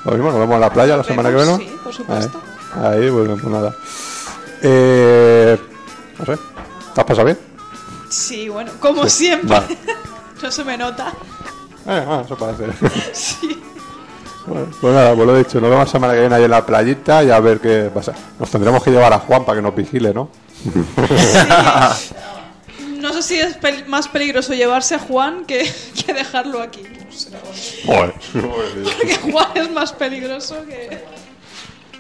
lo 0.05 0.12
mismo, 0.12 0.31
nos 0.31 0.40
vemos 0.40 0.55
en 0.55 0.60
la 0.60 0.70
playa 0.73 0.97
la 0.97 1.05
semana 1.05 1.28
que 1.31 1.36
viene. 1.36 1.56
Sí, 1.59 1.77
por 1.82 1.93
supuesto. 1.93 2.40
Ahí, 2.74 3.02
ahí, 3.02 3.10
bueno, 3.10 3.35
pues 3.36 3.47
nada. 3.52 3.74
Eh, 4.62 5.59
no 6.19 6.24
sé, 6.24 6.36
¿te 6.94 7.01
has 7.01 7.06
pasado 7.06 7.24
bien? 7.27 7.39
Sí, 8.09 8.48
bueno, 8.48 8.73
como 8.81 9.05
Sí, 9.09 9.27
siempre. 9.27 9.48
vale. 9.51 9.78
no 10.43 10.51
se 10.51 10.64
me 10.64 10.77
nota. 10.78 11.12
Eh, 11.86 12.02
bueno, 12.06 12.20
eso 12.23 12.36
parece. 12.36 12.64
Sí. 13.12 13.62
Bueno, 14.47 14.66
pues 14.81 14.93
nada, 14.93 15.14
pues 15.14 15.24
lo 15.27 15.36
dicho, 15.36 15.60
nos 15.60 15.70
vemos 15.70 15.86
la 15.86 15.93
semana 15.93 16.14
que 16.14 16.20
viene 16.20 16.35
ahí 16.35 16.43
en 16.44 16.51
la 16.51 16.66
playita 16.66 17.23
y 17.23 17.31
a 17.31 17.39
ver 17.39 17.60
qué 17.60 17.90
pasa. 17.94 18.12
Nos 18.40 18.51
tendremos 18.51 18.82
que 18.82 18.90
llevar 18.90 19.12
a 19.12 19.20
Juan 19.20 19.44
para 19.44 19.56
que 19.59 19.62
nos 19.62 19.74
vigile, 19.77 20.12
¿no? 20.12 20.31
No 20.74 20.85
sé 23.23 23.35
si 23.35 23.40
es 23.40 23.61
pel- 23.61 23.86
más 23.86 24.09
peligroso 24.09 24.53
llevarse 24.55 24.94
a 24.97 24.99
Juan 24.99 25.44
que, 25.47 25.70
que 26.07 26.12
dejarlo 26.12 26.61
aquí. 26.61 26.82
No 26.82 27.12
sé. 27.12 27.31
Joder. 27.86 28.15
Porque 28.99 29.16
Juan 29.32 29.49
es 29.55 29.70
más 29.70 29.93
peligroso 29.93 30.65
que. 30.66 30.99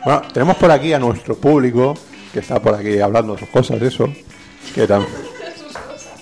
Bueno, 0.04 0.22
tenemos 0.32 0.56
por 0.56 0.70
aquí 0.70 0.92
a 0.92 0.98
nuestro 0.98 1.36
público 1.36 1.94
que 2.32 2.40
está 2.40 2.60
por 2.60 2.74
aquí 2.74 2.98
hablando 2.98 3.38
sus 3.38 3.48
cosas, 3.48 3.80
eso. 3.82 4.12
Que 4.74 4.86
tan... 4.86 5.06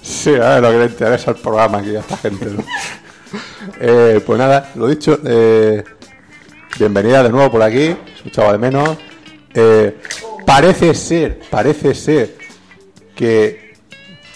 Sí, 0.02 0.34
a 0.34 0.54
ver, 0.58 0.62
lo 0.62 0.70
que 0.70 0.78
le 0.78 0.84
interesa 0.86 1.30
el 1.30 1.36
programa 1.36 1.78
aquí 1.78 1.94
a 1.96 2.00
esta 2.00 2.16
gente, 2.16 2.46
¿no? 2.46 2.64
Eh, 3.80 4.20
pues 4.26 4.38
nada, 4.38 4.70
lo 4.74 4.88
dicho, 4.88 5.18
eh, 5.24 5.84
bienvenida 6.78 7.22
de 7.22 7.28
nuevo 7.30 7.50
por 7.52 7.62
aquí, 7.62 7.94
escuchaba 8.16 8.52
de 8.52 8.58
menos. 8.58 8.98
Eh, 9.54 9.98
parece 10.44 10.94
ser, 10.94 11.40
parece 11.48 11.94
ser 11.94 12.36
que. 13.14 13.69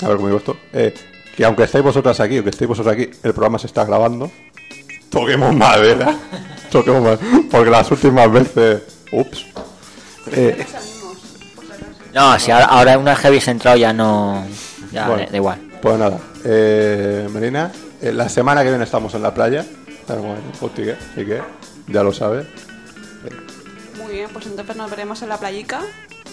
A 0.04 0.08
ver 0.08 0.16
cómo 0.16 0.28
digo 0.28 0.38
esto. 0.38 0.56
eh, 0.72 0.94
que 1.36 1.44
aunque 1.44 1.64
estéis 1.64 1.82
vosotras 1.84 2.20
aquí, 2.20 2.38
o 2.38 2.44
que 2.44 2.50
estéis 2.50 2.68
vosotros 2.68 2.92
aquí, 2.94 3.10
el 3.22 3.32
programa 3.32 3.58
se 3.58 3.66
está 3.66 3.84
grabando. 3.84 4.30
Toquemos 5.10 5.54
madera. 5.54 6.16
Toquemos 6.70 7.02
madera. 7.02 7.20
Porque 7.50 7.70
las 7.70 7.90
últimas 7.90 8.30
veces. 8.30 8.82
Ups. 9.12 9.46
Eh, 10.32 10.64
No, 12.14 12.38
si 12.38 12.50
ahora, 12.52 12.66
ahora 12.66 12.98
una 12.98 13.16
heavy 13.16 13.40
centrado 13.40 13.76
ya 13.76 13.92
no. 13.92 14.44
Ya 14.92 15.08
Bueno. 15.08 15.26
da 15.30 15.36
igual. 15.36 15.60
Pues 15.82 15.98
nada, 15.98 16.18
eh, 16.44 17.28
Marina, 17.32 17.70
eh, 18.00 18.12
la 18.12 18.28
semana 18.28 18.62
que 18.62 18.68
viene 18.70 18.84
estamos 18.84 19.12
en 19.14 19.22
la 19.22 19.34
playa. 19.34 19.64
Postigue, 20.60 20.92
así 20.92 21.24
que 21.26 21.42
ya 21.88 22.02
lo 22.02 22.12
sabes. 22.12 22.46
Muy 24.00 24.12
bien, 24.12 24.28
pues 24.32 24.46
entonces 24.46 24.76
nos 24.76 24.88
veremos 24.90 25.20
en 25.22 25.28
la 25.30 25.38
playica 25.38 25.80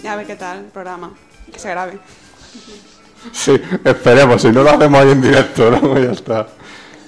y 0.04 0.08
a 0.08 0.16
ver 0.16 0.28
qué 0.28 0.36
tal 0.36 0.60
el 0.60 0.66
programa. 0.66 1.12
Que 1.52 1.58
se 1.60 1.70
grabe. 1.70 1.98
Sí, 3.32 3.60
esperemos, 3.84 4.42
si 4.42 4.50
no 4.50 4.64
lo 4.64 4.72
hacemos 4.72 5.00
ahí 5.00 5.12
en 5.12 5.22
directo, 5.22 5.70
¿no? 5.70 5.98
ya 6.04 6.12
está. 6.12 6.48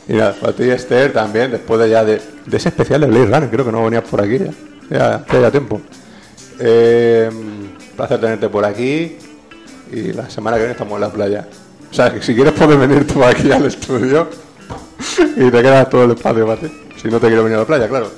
Y 0.08 0.14
nada, 0.14 0.34
para 0.34 0.54
ti 0.54 0.64
Esther 0.70 1.14
también, 1.14 1.52
después 1.52 1.80
de 1.80 1.90
ya 1.90 2.04
de, 2.04 2.22
de 2.46 2.58
ese 2.58 2.70
especial 2.70 3.02
de 3.02 3.08
Blade 3.08 3.26
Runner, 3.26 3.50
creo 3.50 3.66
que 3.66 3.72
no 3.72 3.84
venías 3.84 4.04
por 4.04 4.22
aquí 4.22 4.38
ya. 4.38 4.52
Ya, 4.90 5.26
ya, 5.32 5.42
ya 5.42 5.52
tiempo. 5.52 5.82
Eh, 6.60 7.30
placer 7.96 8.20
tenerte 8.20 8.50
por 8.50 8.66
aquí. 8.66 9.18
Y 9.92 10.12
la 10.12 10.30
semana 10.30 10.58
que 10.58 10.64
viene 10.64 10.74
estamos 10.74 10.96
en 10.96 11.02
la 11.02 11.10
playa. 11.10 11.48
O 11.90 11.94
sea, 11.94 12.12
que 12.12 12.22
si 12.22 12.34
quieres 12.34 12.54
puedes 12.54 12.78
venir 12.78 13.06
tú 13.08 13.24
aquí 13.24 13.52
al 13.52 13.66
estudio 13.66 14.28
y 15.36 15.52
te 15.52 15.62
quedas 15.62 15.90
todo 15.90 16.06
el 16.06 16.12
espacio 16.12 16.46
para 16.46 16.60
ti. 16.60 16.82
Si 17.02 17.08
no 17.08 17.20
te 17.20 17.28
quiero 17.28 17.44
venir 17.44 17.58
a 17.58 17.62
la 17.62 17.68
playa, 17.68 17.88
claro. 17.88 18.12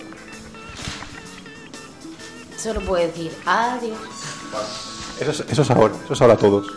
Solo 2.58 2.82
puedo 2.82 3.06
decir 3.06 3.32
adiós. 3.46 3.98
Eso 5.20 5.32
es, 5.32 5.44
eso 5.52 5.62
es 5.62 5.72
ahora, 5.72 5.94
eso 6.04 6.14
es 6.14 6.22
ahora 6.22 6.34
a 6.34 6.38
todos. 6.38 6.68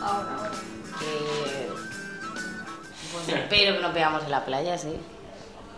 Espero 3.50 3.76
que 3.76 3.82
nos 3.82 3.94
veamos 3.94 4.22
en 4.24 4.30
la 4.30 4.44
playa, 4.44 4.76
sí. 4.76 4.94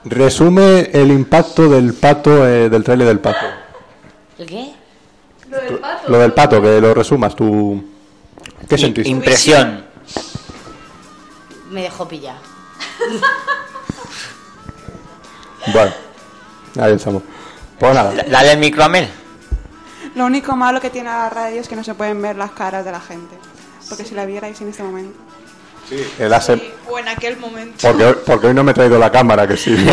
Resume 0.04 0.90
el 0.92 1.12
impacto 1.12 1.68
del 1.68 1.94
pato, 1.94 2.44
eh, 2.44 2.68
del 2.68 2.82
trailer 2.82 3.06
del 3.06 3.20
pato. 3.20 3.46
¿El 4.38 4.46
qué? 4.48 4.72
Lo 6.08 6.18
del 6.18 6.32
pato, 6.32 6.60
que 6.60 6.80
lo 6.80 6.92
resumas, 6.92 7.36
tú. 7.36 7.80
¿Qué 8.68 8.76
sentiste? 8.76 9.08
Impresión. 9.08 9.84
Me 11.70 11.82
dejó 11.82 12.08
pillar. 12.08 12.36
Bueno, 15.74 15.92
ahí 16.80 16.94
estamos. 16.94 17.22
Pues 17.78 17.94
nada, 17.94 18.14
Dale 18.26 18.52
el 18.52 18.58
micro 18.58 18.82
a 18.82 18.88
Mel. 18.88 19.06
Lo 20.14 20.24
único 20.24 20.56
malo 20.56 20.80
que 20.80 20.88
tiene 20.88 21.10
la 21.10 21.28
radio 21.28 21.60
es 21.60 21.68
que 21.68 21.76
no 21.76 21.84
se 21.84 21.92
pueden 21.92 22.20
ver 22.22 22.36
las 22.36 22.52
caras 22.52 22.82
de 22.82 22.90
la 22.90 23.00
gente. 23.00 23.36
Porque 23.86 24.06
si 24.06 24.14
la 24.14 24.24
vierais 24.24 24.58
en 24.62 24.70
este 24.70 24.82
momento. 24.82 25.18
El 26.18 26.32
ASEP. 26.32 26.62
O 26.88 26.98
en 26.98 27.08
aquel 27.08 27.36
momento. 27.36 27.76
Porque, 27.82 28.04
hoy- 28.04 28.16
porque 28.24 28.46
hoy 28.48 28.54
no 28.54 28.64
me 28.64 28.72
he 28.72 28.74
traído 28.74 28.98
la 28.98 29.10
cámara, 29.10 29.46
que 29.46 29.56
sí. 29.56 29.76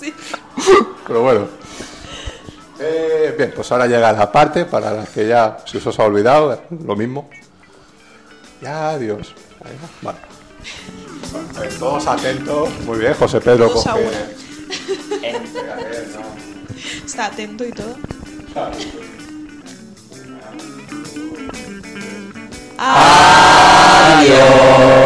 Sí. 0.00 0.12
Pero 1.06 1.22
bueno. 1.22 1.46
Eh, 2.80 3.34
bien, 3.38 3.52
pues 3.54 3.70
ahora 3.70 3.86
llega 3.86 4.12
la 4.12 4.32
parte 4.32 4.64
para 4.64 4.92
las 4.92 5.08
que 5.10 5.28
ya 5.28 5.58
se 5.64 5.78
os 5.78 5.98
ha 5.98 6.04
olvidado, 6.04 6.62
lo 6.84 6.96
mismo. 6.96 7.30
Ya, 8.60 8.90
adiós. 8.90 9.34
Ahí 9.64 9.76
va, 10.04 10.12
Vale. 10.12 10.18
Todos 11.78 12.06
atentos. 12.06 12.68
Muy 12.84 12.98
bien, 12.98 13.14
José 13.14 13.40
Pedro 13.40 13.68
Todos 13.68 13.84
coge. 13.84 14.02
Está 17.06 17.26
atento 17.26 17.64
y 17.64 17.70
todo. 17.72 17.94
Adiós. 22.82 25.01